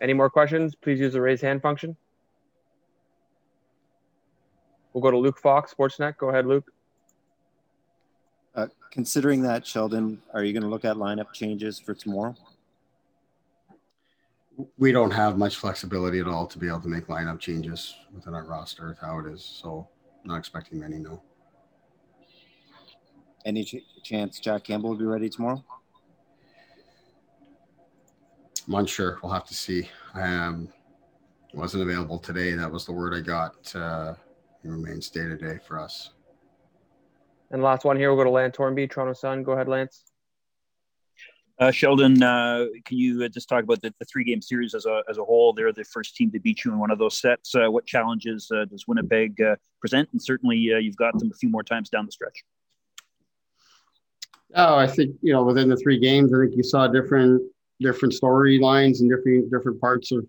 Any 0.00 0.12
more 0.12 0.30
questions? 0.30 0.76
Please 0.76 1.00
use 1.00 1.14
the 1.14 1.20
raise 1.20 1.40
hand 1.40 1.62
function. 1.62 1.96
We'll 4.92 5.02
go 5.02 5.10
to 5.10 5.18
Luke 5.18 5.40
Fox, 5.40 5.74
Sportsnet. 5.74 6.16
Go 6.16 6.28
ahead, 6.28 6.46
Luke. 6.46 6.72
Uh, 8.54 8.68
considering 8.92 9.42
that, 9.42 9.66
Sheldon, 9.66 10.22
are 10.32 10.44
you 10.44 10.52
going 10.52 10.62
to 10.62 10.68
look 10.68 10.84
at 10.84 10.96
lineup 10.96 11.32
changes 11.32 11.80
for 11.80 11.92
tomorrow? 11.92 12.36
We 14.78 14.92
don't 14.92 15.10
have 15.10 15.38
much 15.38 15.56
flexibility 15.56 16.18
at 16.18 16.26
all 16.26 16.46
to 16.46 16.58
be 16.58 16.68
able 16.68 16.80
to 16.80 16.88
make 16.88 17.06
lineup 17.06 17.38
changes 17.38 17.94
within 18.12 18.34
our 18.34 18.44
roster 18.44 18.88
with 18.88 18.98
how 18.98 19.18
it 19.18 19.26
is. 19.26 19.44
So 19.44 19.88
not 20.24 20.36
expecting 20.38 20.80
many, 20.80 20.98
no. 20.98 21.22
Any 23.44 23.64
ch- 23.64 23.84
chance 24.02 24.40
Jack 24.40 24.64
Campbell 24.64 24.90
will 24.90 24.96
be 24.96 25.04
ready 25.04 25.28
tomorrow? 25.28 25.64
I'm 28.66 28.74
unsure. 28.74 29.18
We'll 29.22 29.32
have 29.32 29.46
to 29.46 29.54
see. 29.54 29.88
I 30.14 30.22
um, 30.22 30.68
wasn't 31.54 31.84
available 31.84 32.18
today. 32.18 32.52
That 32.54 32.70
was 32.70 32.84
the 32.84 32.92
word 32.92 33.14
I 33.14 33.20
got. 33.20 33.76
Uh, 33.76 34.14
he 34.62 34.68
remains 34.68 35.08
day 35.10 35.24
to 35.24 35.36
day 35.36 35.58
for 35.64 35.78
us. 35.78 36.10
And 37.52 37.62
last 37.62 37.84
one 37.84 37.96
here, 37.96 38.12
we'll 38.12 38.18
go 38.18 38.24
to 38.24 38.30
Lance 38.30 38.56
Hornby, 38.56 38.88
Toronto 38.88 39.12
Sun. 39.12 39.44
Go 39.44 39.52
ahead, 39.52 39.68
Lance. 39.68 40.02
Uh, 41.58 41.70
Sheldon, 41.70 42.22
uh, 42.22 42.66
can 42.84 42.98
you 42.98 43.24
uh, 43.24 43.28
just 43.28 43.48
talk 43.48 43.64
about 43.64 43.80
the, 43.80 43.92
the, 43.98 44.04
three 44.04 44.24
game 44.24 44.42
series 44.42 44.74
as 44.74 44.84
a, 44.84 45.02
as 45.08 45.16
a 45.16 45.24
whole? 45.24 45.54
They're 45.54 45.72
the 45.72 45.84
first 45.84 46.14
team 46.14 46.30
to 46.32 46.38
beat 46.38 46.64
you 46.64 46.72
in 46.72 46.78
one 46.78 46.90
of 46.90 46.98
those 46.98 47.18
sets. 47.18 47.54
Uh, 47.54 47.70
what 47.70 47.86
challenges 47.86 48.50
uh, 48.54 48.66
does 48.66 48.86
Winnipeg 48.86 49.40
uh, 49.40 49.56
present? 49.80 50.06
And 50.12 50.22
certainly 50.22 50.58
you've 50.58 50.96
got 50.96 51.18
them 51.18 51.30
a 51.32 51.36
few 51.36 51.48
more 51.48 51.62
times 51.62 51.88
down 51.88 52.04
the 52.04 52.12
stretch. 52.12 52.44
Oh, 54.54 54.76
I 54.76 54.86
think, 54.86 55.16
you 55.22 55.32
know, 55.32 55.44
within 55.44 55.68
the 55.68 55.76
three 55.76 55.98
games, 55.98 56.32
I 56.32 56.40
think 56.40 56.56
you 56.56 56.62
saw 56.62 56.86
different 56.88 57.42
different 57.80 58.14
storylines 58.14 59.00
and 59.00 59.10
different 59.10 59.50
different 59.50 59.80
parts 59.80 60.12
of, 60.12 60.26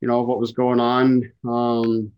you 0.00 0.08
know, 0.08 0.22
what 0.22 0.38
was 0.38 0.52
going 0.52 0.80
on. 0.80 1.30
Um, 1.48 2.12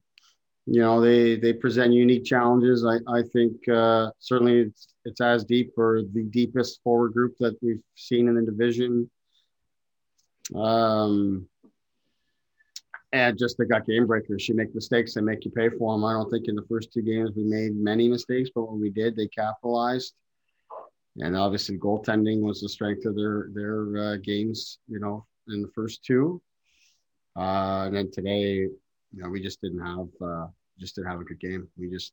you 0.70 0.80
know 0.80 1.00
they 1.00 1.36
they 1.36 1.54
present 1.54 1.94
unique 1.94 2.24
challenges. 2.24 2.84
I 2.84 2.96
I 3.10 3.22
think 3.22 3.66
uh, 3.68 4.10
certainly 4.18 4.60
it's 4.60 4.88
it's 5.06 5.20
as 5.20 5.44
deep 5.44 5.72
or 5.78 6.02
the 6.12 6.24
deepest 6.24 6.82
forward 6.82 7.14
group 7.14 7.34
that 7.40 7.56
we've 7.62 7.82
seen 7.94 8.28
in 8.28 8.34
the 8.34 8.42
division. 8.42 9.10
Um, 10.54 11.48
and 13.12 13.38
just 13.38 13.56
they 13.56 13.64
got 13.64 13.86
game 13.86 14.06
breakers. 14.06 14.46
You 14.46 14.56
make 14.56 14.74
mistakes, 14.74 15.14
they 15.14 15.22
make 15.22 15.46
you 15.46 15.50
pay 15.50 15.70
for 15.70 15.94
them. 15.94 16.04
I 16.04 16.12
don't 16.12 16.30
think 16.30 16.48
in 16.48 16.54
the 16.54 16.66
first 16.68 16.92
two 16.92 17.00
games 17.00 17.30
we 17.34 17.44
made 17.44 17.74
many 17.74 18.06
mistakes, 18.06 18.50
but 18.54 18.70
when 18.70 18.78
we 18.78 18.90
did, 18.90 19.16
they 19.16 19.28
capitalized. 19.28 20.12
And 21.16 21.34
obviously, 21.34 21.78
goaltending 21.78 22.40
was 22.40 22.60
the 22.60 22.68
strength 22.68 23.06
of 23.06 23.16
their 23.16 23.48
their 23.54 23.96
uh, 23.96 24.16
games. 24.16 24.78
You 24.86 25.00
know, 25.00 25.26
in 25.48 25.62
the 25.62 25.70
first 25.74 26.04
two, 26.04 26.42
uh, 27.36 27.84
and 27.86 27.96
then 27.96 28.10
today, 28.10 28.68
you 29.12 29.22
know, 29.22 29.30
we 29.30 29.40
just 29.40 29.62
didn't 29.62 29.80
have 29.80 30.08
uh, 30.20 30.46
just 30.78 30.94
didn't 30.94 31.10
have 31.10 31.20
a 31.20 31.24
good 31.24 31.40
game. 31.40 31.68
We 31.76 31.90
just 31.90 32.12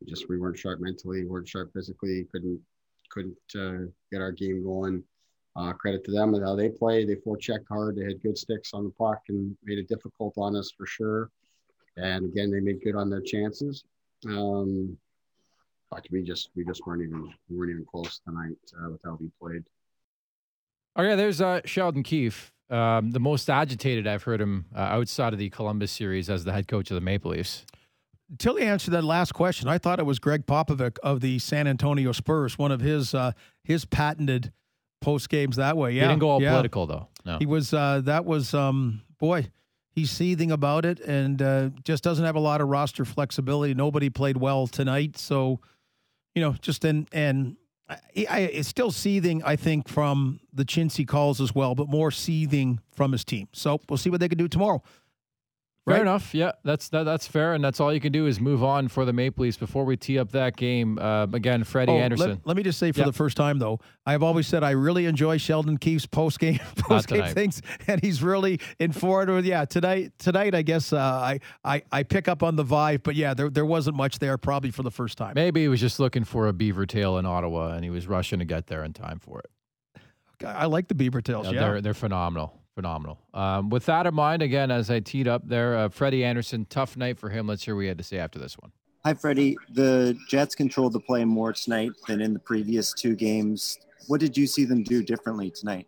we 0.00 0.10
just 0.10 0.28
we 0.28 0.38
weren't 0.38 0.58
sharp 0.58 0.80
mentally, 0.80 1.24
weren't 1.24 1.48
sharp 1.48 1.72
physically, 1.72 2.26
couldn't 2.32 2.60
couldn't 3.10 3.36
uh, 3.54 3.86
get 4.10 4.20
our 4.20 4.32
game 4.32 4.64
going. 4.64 5.02
Uh, 5.54 5.70
credit 5.74 6.02
to 6.02 6.10
them 6.10 6.32
and 6.32 6.42
how 6.42 6.56
they 6.56 6.70
played. 6.70 7.06
They 7.06 7.16
forechecked 7.16 7.66
hard. 7.68 7.96
They 7.96 8.04
had 8.04 8.22
good 8.22 8.38
sticks 8.38 8.72
on 8.72 8.84
the 8.84 8.90
puck 8.90 9.20
and 9.28 9.54
made 9.62 9.78
it 9.78 9.86
difficult 9.86 10.32
on 10.38 10.56
us 10.56 10.72
for 10.74 10.86
sure. 10.86 11.30
And 11.98 12.24
again, 12.24 12.50
they 12.50 12.60
made 12.60 12.82
good 12.82 12.96
on 12.96 13.10
their 13.10 13.20
chances. 13.20 13.84
Um, 14.26 14.96
but 15.90 16.06
we 16.10 16.22
just 16.22 16.48
we 16.56 16.64
just 16.64 16.86
weren't 16.86 17.02
even 17.02 17.30
we 17.50 17.56
weren't 17.56 17.70
even 17.70 17.84
close 17.84 18.20
tonight 18.26 18.56
uh, 18.82 18.90
with 18.90 19.00
how 19.04 19.18
we 19.20 19.30
played. 19.38 19.62
Oh 20.96 21.02
yeah, 21.02 21.16
there's 21.16 21.42
uh, 21.42 21.60
Sheldon 21.66 22.02
Keefe, 22.02 22.52
um, 22.70 23.10
the 23.10 23.20
most 23.20 23.50
agitated 23.50 24.06
I've 24.06 24.22
heard 24.22 24.40
him 24.40 24.66
uh, 24.74 24.80
outside 24.80 25.34
of 25.34 25.38
the 25.38 25.50
Columbus 25.50 25.92
series 25.92 26.30
as 26.30 26.44
the 26.44 26.52
head 26.52 26.66
coach 26.66 26.90
of 26.90 26.94
the 26.94 27.02
Maple 27.02 27.32
Leafs. 27.32 27.66
Tilly 28.38 28.62
answered 28.62 28.92
that 28.92 29.04
last 29.04 29.32
question. 29.32 29.68
I 29.68 29.78
thought 29.78 29.98
it 29.98 30.06
was 30.06 30.18
Gregg 30.18 30.46
Popovich 30.46 30.98
of 31.02 31.20
the 31.20 31.38
San 31.38 31.66
Antonio 31.66 32.12
Spurs, 32.12 32.58
one 32.58 32.72
of 32.72 32.80
his 32.80 33.14
uh, 33.14 33.32
his 33.62 33.84
patented 33.84 34.52
post 35.00 35.28
games 35.28 35.56
that 35.56 35.76
way. 35.76 35.92
Yeah, 35.92 36.02
he 36.02 36.08
didn't 36.08 36.20
go 36.20 36.30
all 36.30 36.42
yeah. 36.42 36.50
political 36.50 36.86
though. 36.86 37.08
No, 37.24 37.38
he 37.38 37.46
was. 37.46 37.72
Uh, 37.72 38.00
that 38.04 38.24
was 38.24 38.54
um, 38.54 39.02
boy. 39.18 39.50
He's 39.94 40.10
seething 40.10 40.50
about 40.50 40.86
it 40.86 41.00
and 41.00 41.42
uh, 41.42 41.68
just 41.84 42.02
doesn't 42.02 42.24
have 42.24 42.34
a 42.34 42.40
lot 42.40 42.62
of 42.62 42.68
roster 42.68 43.04
flexibility. 43.04 43.74
Nobody 43.74 44.08
played 44.08 44.38
well 44.38 44.66
tonight, 44.66 45.18
so 45.18 45.60
you 46.34 46.40
know, 46.40 46.54
just 46.62 46.84
and 46.84 47.08
and 47.12 47.56
I, 47.88 48.26
I, 48.28 48.38
it's 48.40 48.68
still 48.68 48.90
seething. 48.90 49.42
I 49.44 49.56
think 49.56 49.88
from 49.88 50.40
the 50.52 50.64
Chintzy 50.64 51.06
calls 51.06 51.40
as 51.40 51.54
well, 51.54 51.74
but 51.74 51.88
more 51.88 52.10
seething 52.10 52.80
from 52.94 53.12
his 53.12 53.24
team. 53.24 53.48
So 53.52 53.80
we'll 53.88 53.98
see 53.98 54.10
what 54.10 54.20
they 54.20 54.28
can 54.28 54.38
do 54.38 54.48
tomorrow. 54.48 54.82
Fair 55.84 55.94
right? 55.94 56.02
enough. 56.02 56.32
Yeah, 56.32 56.52
that's 56.62 56.88
that, 56.90 57.02
that's 57.02 57.26
fair, 57.26 57.54
and 57.54 57.64
that's 57.64 57.80
all 57.80 57.92
you 57.92 57.98
can 57.98 58.12
do 58.12 58.26
is 58.26 58.38
move 58.38 58.62
on 58.62 58.86
for 58.86 59.04
the 59.04 59.12
Maple 59.12 59.42
Leafs 59.42 59.56
before 59.56 59.84
we 59.84 59.96
tee 59.96 60.16
up 60.16 60.30
that 60.30 60.56
game. 60.56 60.96
Uh, 60.96 61.24
again, 61.32 61.64
Freddie 61.64 61.90
oh, 61.90 61.96
Andersen. 61.96 62.30
Let, 62.30 62.46
let, 62.46 62.56
me 62.56 62.62
just 62.62 62.78
say, 62.78 62.92
for 62.92 63.02
the 63.02 63.12
first 63.12 63.36
time 63.36 63.58
though, 63.58 63.80
I've 64.06 64.22
always 64.22 64.46
said 64.46 64.62
I 64.62 64.70
really 64.70 65.06
enjoy 65.06 65.38
Sheldon 65.38 65.78
Keefe's 65.78 66.06
post 66.06 66.38
game 66.38 66.60
post 66.76 67.08
game 67.08 67.26
things, 67.34 67.62
and 67.88 68.00
he's 68.00 68.22
really 68.22 68.60
informed. 68.78 69.30
With 69.30 69.44
yeah, 69.44 69.64
tonight 69.64 70.12
tonight 70.18 70.54
I 70.54 70.62
guess 70.62 70.92
uh, 70.92 71.00
I, 71.00 71.40
I 71.64 71.82
I 71.90 72.04
pick 72.04 72.28
up 72.28 72.44
on 72.44 72.54
the 72.54 72.64
vibe, 72.64 73.02
but 73.02 73.16
yeah, 73.16 73.34
there 73.34 73.50
there 73.50 73.66
wasn't 73.66 73.96
much 73.96 74.20
there 74.20 74.38
probably 74.38 74.70
for 74.70 74.84
the 74.84 74.90
first 74.92 75.18
time. 75.18 75.32
Maybe 75.34 75.62
he 75.62 75.68
was 75.68 75.80
just 75.80 75.98
looking 75.98 76.22
for 76.22 76.46
a 76.46 76.52
beaver 76.52 76.86
tail 76.86 77.18
in 77.18 77.26
Ottawa, 77.26 77.72
and 77.72 77.82
he 77.82 77.90
was 77.90 78.06
rushing 78.06 78.38
to 78.38 78.44
get 78.44 78.68
there 78.68 78.84
in 78.84 78.92
time 78.92 79.18
for 79.18 79.40
it. 79.40 80.46
I 80.46 80.66
like 80.66 80.86
the 80.86 80.94
beaver 80.94 81.20
tails. 81.20 81.46
Yeah, 81.46 81.54
yeah. 81.54 81.60
they're 81.60 81.80
they're 81.80 81.94
phenomenal 81.94 82.61
phenomenal. 82.74 83.18
Um, 83.34 83.70
with 83.70 83.86
that 83.86 84.06
in 84.06 84.14
mind, 84.14 84.42
again, 84.42 84.70
as 84.70 84.90
I 84.90 85.00
teed 85.00 85.28
up 85.28 85.46
there, 85.46 85.76
uh, 85.76 85.88
Freddie 85.88 86.24
Andersen, 86.24 86.66
tough 86.68 86.96
night 86.96 87.18
for 87.18 87.28
him. 87.28 87.46
Let's 87.46 87.64
hear 87.64 87.74
what 87.74 87.82
he 87.82 87.88
had 87.88 87.98
to 87.98 88.04
say 88.04 88.18
after 88.18 88.38
this 88.38 88.56
one. 88.58 88.72
Hi, 89.04 89.14
Freddie. 89.14 89.56
The 89.74 90.16
Jets 90.28 90.54
controlled 90.54 90.92
the 90.92 91.00
play 91.00 91.24
more 91.24 91.52
tonight 91.52 91.90
than 92.06 92.20
in 92.20 92.32
the 92.32 92.38
previous 92.38 92.92
two 92.92 93.16
games. 93.16 93.78
What 94.06 94.20
did 94.20 94.36
you 94.36 94.46
see 94.46 94.64
them 94.64 94.82
do 94.82 95.02
differently 95.02 95.50
tonight? 95.50 95.86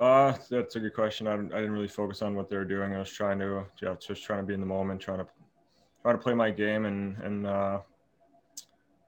Uh, 0.00 0.34
that's 0.48 0.76
a 0.76 0.80
good 0.80 0.94
question. 0.94 1.26
I, 1.26 1.34
I 1.34 1.36
didn't 1.36 1.72
really 1.72 1.88
focus 1.88 2.22
on 2.22 2.34
what 2.34 2.48
they 2.48 2.56
were 2.56 2.64
doing. 2.64 2.94
I 2.94 2.98
was 2.98 3.10
trying 3.10 3.38
to, 3.40 3.64
yeah, 3.82 3.94
just 3.98 4.24
trying 4.24 4.40
to 4.40 4.46
be 4.46 4.54
in 4.54 4.60
the 4.60 4.66
moment, 4.66 5.00
trying 5.00 5.18
to, 5.18 5.26
try 6.02 6.12
to 6.12 6.18
play 6.18 6.34
my 6.34 6.50
game, 6.50 6.84
and 6.84 7.16
and 7.18 7.46
uh, 7.46 7.80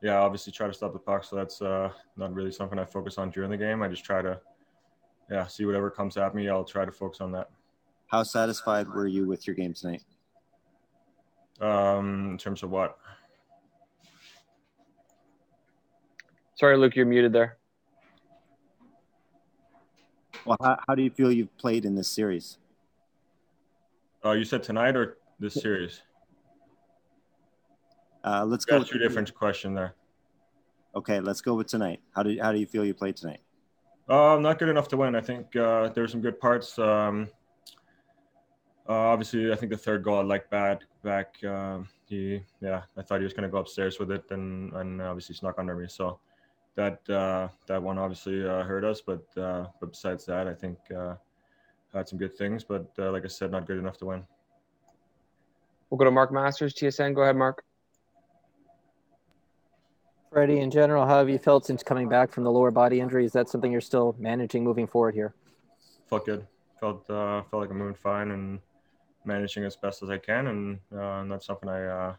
yeah, 0.03 0.19
obviously 0.19 0.53
try 0.53 0.67
to 0.67 0.73
stop 0.73 0.93
the 0.93 0.99
puck. 0.99 1.23
So 1.23 1.37
that's 1.37 1.63
uh, 1.63 1.91
not 2.17 2.35
really 2.35 2.51
something 2.51 2.79
I 2.79 2.85
focus 2.85 3.19
on 3.19 3.31
during 3.31 3.51
the 3.51 3.57
game. 3.57 3.83
I 3.83 3.89
just 3.89 4.05
try 4.05 4.21
to 4.23 4.41
yeah, 5.31 5.47
see 5.47 5.65
whatever 5.65 5.91
comes 5.91 6.17
at 6.17 6.35
me. 6.35 6.49
I'll 6.49 6.65
try 6.65 6.85
to 6.85 6.93
focus 6.93 7.21
on 7.21 7.33
that. 7.33 7.51
How 8.09 8.23
satisfied 8.23 8.89
were 8.89 9.07
you 9.07 9.27
with 9.27 9.47
your 9.47 9.55
game 9.55 9.73
tonight? 9.73 10.03
Um, 11.61 12.33
in 12.33 12.39
terms 12.39 12.63
of 12.63 12.71
what? 12.71 12.99
Sorry, 16.57 16.77
Luke, 16.77 16.97
you're 16.97 17.07
muted 17.07 17.33
there. 17.33 17.59
Well, 20.45 20.57
how, 20.61 20.79
how 20.89 20.95
do 20.95 21.03
you 21.03 21.11
feel 21.11 21.31
you've 21.31 21.57
played 21.59 21.85
in 21.85 21.95
this 21.95 22.09
series? 22.09 22.59
Uh, 24.25 24.33
you 24.33 24.45
said 24.45 24.63
tonight 24.63 24.97
or 24.97 25.19
this 25.39 25.55
series? 25.55 26.03
Uh, 28.25 28.45
let's 28.45 28.65
go. 28.65 28.79
That's 28.79 28.91
two 28.91 28.99
different 28.99 29.33
question 29.35 29.75
there. 29.75 29.95
Okay, 30.95 31.21
let's 31.21 31.41
go 31.41 31.55
with 31.55 31.69
tonight. 31.69 32.01
How 32.15 32.23
do 32.23 32.37
how 32.41 32.53
do 32.53 32.59
you 32.59 32.67
feel 32.67 32.85
you 32.85 32.95
played 32.95 33.17
tonight? 33.17 33.41
Uh, 34.11 34.37
not 34.41 34.59
good 34.59 34.69
enough 34.69 34.89
to 34.89 34.97
win. 34.97 35.15
I 35.15 35.21
think 35.21 35.55
uh, 35.55 35.89
there 35.91 36.03
were 36.03 36.09
some 36.09 36.21
good 36.21 36.41
parts. 36.41 36.77
Um, 36.81 37.29
uh, 38.89 38.93
obviously, 38.93 39.53
I 39.53 39.55
think 39.55 39.71
the 39.71 39.79
third 39.79 40.03
goal 40.03 40.19
I 40.19 40.23
like 40.23 40.51
bad 40.51 40.81
back. 41.05 41.37
Uh, 41.45 41.79
he, 42.09 42.43
yeah, 42.61 42.83
I 42.97 43.03
thought 43.03 43.21
he 43.21 43.25
was 43.25 43.33
going 43.33 43.45
to 43.45 43.49
go 43.49 43.59
upstairs 43.59 44.01
with 44.01 44.11
it, 44.11 44.25
and 44.31 44.73
and 44.73 45.01
obviously 45.01 45.37
snuck 45.37 45.61
under 45.61 45.77
me. 45.77 45.87
So, 45.87 46.19
that 46.75 47.09
uh, 47.09 47.49
that 47.69 47.81
one 47.81 47.99
obviously 47.99 48.45
uh, 48.45 48.65
hurt 48.65 48.85
us, 48.85 49.01
but 49.01 49.25
uh, 49.37 49.67
but 49.79 49.93
besides 49.93 50.27
that, 50.27 50.49
I 50.49 50.55
think 50.55 50.79
had 51.95 52.09
some 52.09 52.19
good 52.19 52.37
things. 52.37 52.65
But 52.65 52.91
like 52.99 53.25
I 53.25 53.29
said, 53.29 53.53
not 53.53 53.65
good 53.65 53.79
enough 53.79 53.99
to 53.99 54.07
win. 54.07 54.25
We'll 55.89 55.99
go 55.99 56.05
to 56.05 56.11
Mark 56.11 56.33
Masters, 56.33 56.75
TSN. 56.75 57.15
Go 57.15 57.23
ahead, 57.23 57.37
Mark. 57.37 57.63
Freddie, 60.33 60.61
in 60.61 60.71
general, 60.71 61.07
how 61.07 61.19
have 61.19 61.29
you 61.29 61.39
felt 61.39 61.67
since 61.67 61.83
coming 61.83 62.09
back 62.09 62.31
from 62.31 62.45
the 62.45 62.53
lower 62.53 62.71
body 62.71 63.01
injury? 63.01 63.25
Is 63.25 63.33
that 63.33 63.49
something 63.49 63.73
you're 63.73 63.81
still 63.81 64.15
managing 64.17 64.63
moving 64.63 64.87
forward 64.87 65.13
here? 65.13 65.35
Felt 66.09 66.25
good. 66.25 66.47
Felt 66.79 67.09
uh, 67.11 67.43
felt 67.51 67.63
like 67.63 67.71
I'm 67.71 67.79
moving 67.79 67.95
fine 67.95 68.31
and 68.31 68.61
managing 69.25 69.65
as 69.65 69.75
best 69.75 70.05
as 70.05 70.11
I 70.11 70.19
can, 70.19 70.47
and, 70.47 70.79
uh, 70.95 71.21
and 71.21 71.33
that's 71.33 71.47
something 71.47 71.69
I 71.69 71.85
uh, 71.85 72.15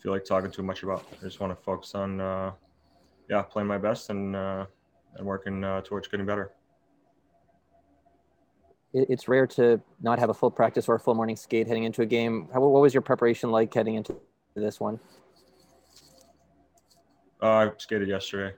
feel 0.00 0.10
like 0.10 0.24
talking 0.24 0.50
too 0.50 0.64
much 0.64 0.82
about. 0.82 1.06
I 1.12 1.24
just 1.24 1.38
want 1.38 1.56
to 1.56 1.62
focus 1.62 1.94
on 1.94 2.20
uh, 2.20 2.50
yeah 3.28 3.42
playing 3.42 3.68
my 3.68 3.78
best 3.78 4.10
and 4.10 4.34
uh, 4.34 4.66
and 5.16 5.24
working 5.24 5.62
uh, 5.62 5.82
towards 5.82 6.08
getting 6.08 6.26
better. 6.26 6.50
It's 8.92 9.28
rare 9.28 9.46
to 9.46 9.80
not 10.02 10.18
have 10.18 10.30
a 10.30 10.34
full 10.34 10.50
practice 10.50 10.88
or 10.88 10.96
a 10.96 11.00
full 11.00 11.14
morning 11.14 11.36
skate 11.36 11.68
heading 11.68 11.84
into 11.84 12.02
a 12.02 12.06
game. 12.06 12.48
How, 12.52 12.60
what 12.60 12.82
was 12.82 12.92
your 12.92 13.02
preparation 13.02 13.52
like 13.52 13.72
heading 13.72 13.94
into 13.94 14.16
this 14.56 14.80
one? 14.80 14.98
Uh, 17.42 17.46
I 17.46 17.70
skated 17.78 18.08
yesterday, 18.08 18.54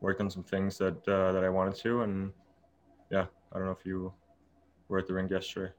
worked 0.00 0.20
on 0.20 0.30
some 0.30 0.44
things 0.44 0.78
that 0.78 1.06
uh, 1.08 1.32
that 1.32 1.44
I 1.44 1.48
wanted 1.48 1.74
to, 1.82 2.02
and 2.02 2.32
yeah, 3.10 3.26
I 3.52 3.58
don't 3.58 3.66
know 3.66 3.72
if 3.72 3.84
you 3.84 4.12
were 4.88 4.98
at 4.98 5.06
the 5.06 5.14
rink 5.14 5.30
yesterday. 5.30 5.72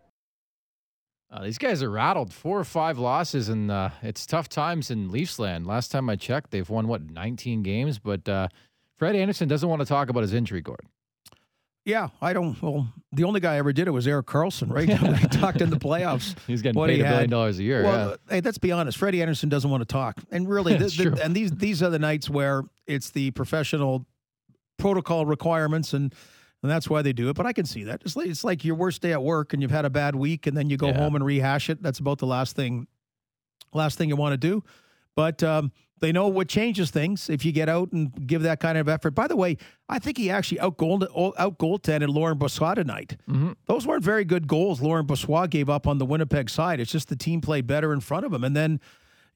Uh, 1.31 1.43
these 1.43 1.57
guys 1.57 1.81
are 1.81 1.89
rattled. 1.89 2.31
Four 2.31 2.59
or 2.59 2.63
five 2.63 2.99
losses, 2.99 3.49
and 3.49 3.71
uh, 3.71 3.89
it's 4.03 4.25
tough 4.25 4.49
times 4.49 4.91
in 4.91 5.11
Leafs 5.11 5.39
land. 5.39 5.65
Last 5.65 5.91
time 5.91 6.07
I 6.07 6.15
checked, 6.15 6.51
they've 6.51 6.69
won 6.69 6.87
what 6.87 7.09
19 7.09 7.63
games. 7.63 7.97
But 7.97 8.29
uh, 8.29 8.49
Fred 8.97 9.15
Andersen 9.15 9.47
doesn't 9.47 9.67
want 9.67 9.81
to 9.81 9.85
talk 9.85 10.09
about 10.09 10.21
his 10.21 10.33
injury, 10.33 10.61
Gord. 10.61 10.85
Yeah, 11.85 12.09
I 12.21 12.31
don't. 12.31 12.59
Well, 12.61 12.87
the 13.11 13.25
only 13.25 13.41
guy 13.41 13.55
I 13.55 13.57
ever 13.57 13.73
did 13.73 13.87
it 13.87 13.91
was 13.91 14.07
Erik 14.07 14.25
Karlsson, 14.25 14.71
right? 14.71 14.89
I 15.03 15.17
talked 15.27 15.59
in 15.61 15.69
the 15.69 15.77
playoffs. 15.77 16.35
He's 16.47 16.61
getting 16.61 16.81
paid 16.81 16.95
he 16.95 17.01
a 17.01 17.03
billion 17.09 17.29
dollars 17.29 17.59
a 17.59 17.63
year. 17.63 17.83
Well, 17.83 18.09
yeah. 18.11 18.35
hey, 18.35 18.41
let's 18.41 18.57
be 18.57 18.71
honest. 18.71 18.97
Freddie 18.97 19.21
Andersen 19.21 19.49
doesn't 19.49 19.69
want 19.69 19.81
to 19.81 19.85
talk, 19.85 20.17
and 20.31 20.47
really, 20.47 20.77
the, 20.77 20.87
the- 20.87 21.21
and 21.23 21.35
these 21.35 21.51
these 21.51 21.83
are 21.83 21.89
the 21.89 21.99
nights 21.99 22.29
where 22.29 22.63
it's 22.87 23.09
the 23.09 23.31
professional 23.31 24.05
protocol 24.77 25.25
requirements, 25.25 25.91
and 25.93 26.13
and 26.61 26.71
that's 26.71 26.89
why 26.89 27.01
they 27.01 27.11
do 27.11 27.29
it. 27.29 27.35
But 27.35 27.45
I 27.45 27.51
can 27.51 27.65
see 27.65 27.83
that. 27.83 28.01
It's 28.05 28.15
like, 28.15 28.27
it's 28.27 28.45
like 28.45 28.63
your 28.63 28.75
worst 28.75 29.01
day 29.01 29.11
at 29.11 29.21
work, 29.21 29.51
and 29.51 29.61
you've 29.61 29.71
had 29.71 29.83
a 29.83 29.89
bad 29.89 30.15
week, 30.15 30.47
and 30.47 30.55
then 30.55 30.69
you 30.69 30.77
go 30.77 30.87
Yeah. 30.87 30.97
home 30.99 31.15
and 31.15 31.25
rehash 31.25 31.69
it. 31.69 31.83
That's 31.83 31.99
about 31.99 32.19
the 32.19 32.27
last 32.27 32.55
thing, 32.55 32.87
last 33.73 33.97
thing 33.97 34.07
you 34.07 34.15
want 34.15 34.31
to 34.33 34.37
do. 34.37 34.63
But 35.17 35.43
um, 35.43 35.73
they 35.99 36.11
know 36.11 36.27
what 36.27 36.49
changes 36.49 36.91
things 36.91 37.29
if 37.29 37.45
you 37.45 37.51
get 37.51 37.69
out 37.69 37.91
and 37.93 38.27
give 38.27 38.41
that 38.41 38.59
kind 38.59 38.77
of 38.77 38.89
effort. 38.89 39.11
By 39.11 39.27
the 39.27 39.35
way, 39.37 39.57
I 39.87 39.99
think 39.99 40.17
he 40.17 40.29
actually 40.29 40.59
out 40.59 40.77
goal 40.77 41.03
out 41.37 41.57
goaltended 41.57 42.09
Laurent 42.13 42.39
Brossoit 42.39 42.75
tonight. 42.75 43.17
Those 43.67 43.87
weren't 43.87 44.03
very 44.03 44.25
good 44.25 44.47
goals 44.47 44.81
Laurent 44.81 45.07
Brossoit 45.07 45.49
gave 45.49 45.69
up 45.69 45.87
on 45.87 45.97
the 45.99 46.05
Winnipeg 46.05 46.49
side. 46.49 46.79
It's 46.79 46.91
just 46.91 47.07
the 47.09 47.15
team 47.15 47.39
played 47.41 47.67
better 47.67 47.93
in 47.93 47.99
front 48.01 48.25
of 48.25 48.33
him. 48.33 48.43
And 48.43 48.55
then, 48.55 48.81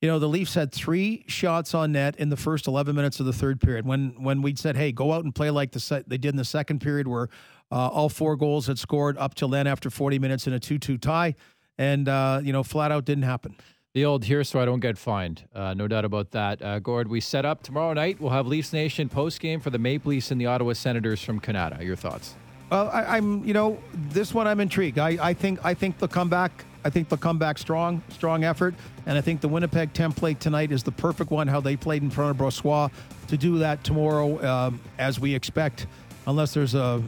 you 0.02 0.10
know, 0.10 0.20
the 0.20 0.28
Leafs 0.28 0.56
had 0.56 0.72
three 0.74 1.24
shots 1.28 1.74
on 1.74 1.94
net 1.94 2.16
in 2.18 2.30
the 2.30 2.38
first 2.38 2.68
11 2.68 2.96
minutes 2.96 3.20
of 3.20 3.26
the 3.26 3.34
third 3.34 3.62
period. 3.62 3.86
When 3.86 4.22
when 4.22 4.42
we 4.42 4.54
said, 4.56 4.76
hey, 4.76 4.92
go 4.92 5.14
out 5.14 5.24
and 5.24 5.34
play 5.34 5.50
like 5.50 5.72
the 5.72 5.80
set 5.80 6.10
they 6.10 6.18
did 6.18 6.30
in 6.30 6.38
the 6.38 6.46
second 6.46 6.82
period, 6.82 7.08
where 7.08 7.30
uh, 7.72 7.88
all 7.88 8.10
four 8.10 8.36
goals 8.36 8.68
had 8.68 8.78
scored 8.78 9.18
up 9.18 9.36
till 9.36 9.50
then 9.50 9.68
after 9.68 9.90
40 9.90 10.20
minutes 10.20 10.48
in 10.48 10.54
a 10.54 10.60
2 10.60 10.80
2 10.80 10.98
tie. 10.98 11.36
And, 11.78 12.10
uh, 12.10 12.42
you 12.44 12.52
know, 12.52 12.64
flat 12.64 12.92
out 12.92 13.06
didn't 13.06 13.24
happen. 13.24 13.56
The 13.98 14.06
old 14.06 14.26
here 14.26 14.44
so 14.44 14.60
I 14.60 14.66
don't 14.66 14.80
get 14.80 14.96
fined. 14.96 15.46
Uh, 15.56 15.74
no 15.74 15.88
doubt 15.88 16.06
about 16.06 16.30
that. 16.30 16.62
Uh, 16.62 16.78
Gord, 16.78 17.08
we 17.08 17.20
set 17.20 17.46
up 17.46 17.64
tomorrow 17.64 17.94
night. 17.94 18.22
We'll 18.22 18.30
have 18.30 18.46
Leafs 18.46 18.72
Nation 18.72 19.10
post 19.10 19.40
game 19.40 19.60
for 19.60 19.72
the 19.72 19.80
Maple 19.80 20.12
Leafs 20.12 20.30
and 20.30 20.40
the 20.40 20.46
Ottawa 20.46 20.74
Senators 20.74 21.24
from 21.24 21.40
Canada. 21.40 21.84
Your 21.84 21.96
thoughts? 21.96 22.36
Well, 22.70 22.92
I, 22.94 23.18
I'm, 23.18 23.44
you 23.44 23.56
know, 23.56 23.80
this 23.96 24.36
one 24.36 24.46
I'm 24.46 24.60
intrigued. 24.60 25.00
I, 25.00 25.18
I 25.20 25.34
think, 25.34 25.66
I 25.66 25.74
think 25.74 25.98
they'll 25.98 26.08
come 26.08 26.30
back. 26.30 26.64
I 26.86 26.92
think 26.92 27.10
they'll 27.10 27.18
come 27.18 27.40
back 27.40 27.58
strong, 27.58 28.04
strong 28.10 28.44
effort, 28.44 28.76
and 29.08 29.18
I 29.18 29.22
think 29.22 29.42
the 29.42 29.48
Winnipeg 29.48 29.94
template 29.94 30.38
tonight 30.38 30.72
is 30.72 30.84
the 30.84 30.92
perfect 30.92 31.32
one. 31.32 31.48
How 31.48 31.60
they 31.60 31.76
played 31.76 32.04
in 32.04 32.12
front 32.12 32.30
of 32.30 32.38
Brossoit 32.38 32.92
to 33.30 33.36
do 33.36 33.58
that 33.58 33.84
tomorrow, 33.84 34.46
um, 34.48 34.80
as 35.00 35.20
we 35.20 35.34
expect, 35.34 35.88
unless 36.28 36.54
there's 36.54 36.76
a 36.76 37.02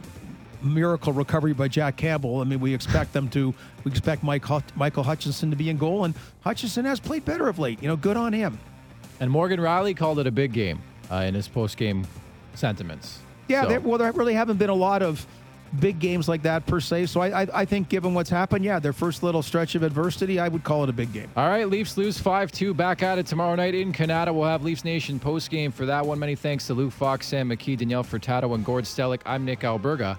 miracle 0.62 1.12
recovery 1.12 1.52
by 1.52 1.68
Jack 1.68 1.96
Campbell. 1.96 2.40
I 2.40 2.44
mean, 2.44 2.60
we 2.60 2.74
expect 2.74 3.12
them 3.12 3.28
to. 3.30 3.54
We 3.84 3.90
expect 3.90 4.22
Mike 4.22 4.44
Michael 4.76 5.02
Hutchinson 5.02 5.50
to 5.50 5.56
be 5.56 5.70
in 5.70 5.76
goal, 5.78 6.04
and 6.04 6.14
Hutchinson 6.42 6.84
has 6.84 7.00
played 7.00 7.24
better 7.24 7.48
of 7.48 7.58
late. 7.58 7.82
You 7.82 7.88
know, 7.88 7.96
good 7.96 8.16
on 8.16 8.32
him. 8.32 8.58
And 9.20 9.30
Morgan 9.30 9.60
Rielly 9.60 9.96
called 9.96 10.18
it 10.18 10.26
a 10.26 10.30
big 10.30 10.52
game 10.52 10.80
uh, 11.10 11.16
in 11.16 11.34
his 11.34 11.46
post 11.48 11.76
game 11.76 12.06
sentiments. 12.54 13.18
Yeah, 13.48 13.62
So- 13.62 13.68
there, 13.68 13.80
well, 13.80 13.98
there 13.98 14.12
really 14.12 14.34
haven't 14.34 14.56
been 14.58 14.70
a 14.70 14.74
lot 14.74 15.02
of 15.02 15.26
big 15.78 15.98
games 16.00 16.28
like 16.28 16.42
that 16.42 16.66
per 16.66 16.80
se. 16.80 17.06
So 17.06 17.20
I, 17.20 17.42
I, 17.42 17.46
I 17.60 17.64
think, 17.64 17.88
given 17.88 18.12
what's 18.14 18.30
happened, 18.30 18.64
yeah, 18.64 18.78
their 18.80 18.92
first 18.92 19.22
little 19.22 19.42
stretch 19.42 19.74
of 19.76 19.82
adversity, 19.82 20.40
I 20.40 20.48
would 20.48 20.64
call 20.64 20.82
it 20.82 20.90
a 20.90 20.92
big 20.92 21.12
game. 21.12 21.28
All 21.36 21.48
right, 21.48 21.68
Leafs 21.68 21.96
lose 21.96 22.18
5 22.18 22.50
2. 22.50 22.74
Back 22.74 23.02
at 23.02 23.18
it 23.18 23.26
tomorrow 23.26 23.54
night 23.54 23.74
in 23.74 23.92
Canada. 23.92 24.32
We'll 24.32 24.48
have 24.48 24.64
Leafs 24.64 24.84
Nation 24.84 25.20
post 25.20 25.50
game 25.50 25.70
for 25.70 25.86
that 25.86 26.04
one. 26.04 26.18
Many 26.18 26.34
thanks 26.34 26.66
to 26.68 26.74
Lou 26.74 26.90
Fox, 26.90 27.26
Sam 27.26 27.50
McKee, 27.50 27.76
Danielle 27.78 28.04
Furtado, 28.04 28.54
and 28.54 28.64
Gord 28.64 28.84
Stellick. 28.84 29.20
I'm 29.26 29.44
Nick 29.44 29.60
Alberga. 29.60 30.18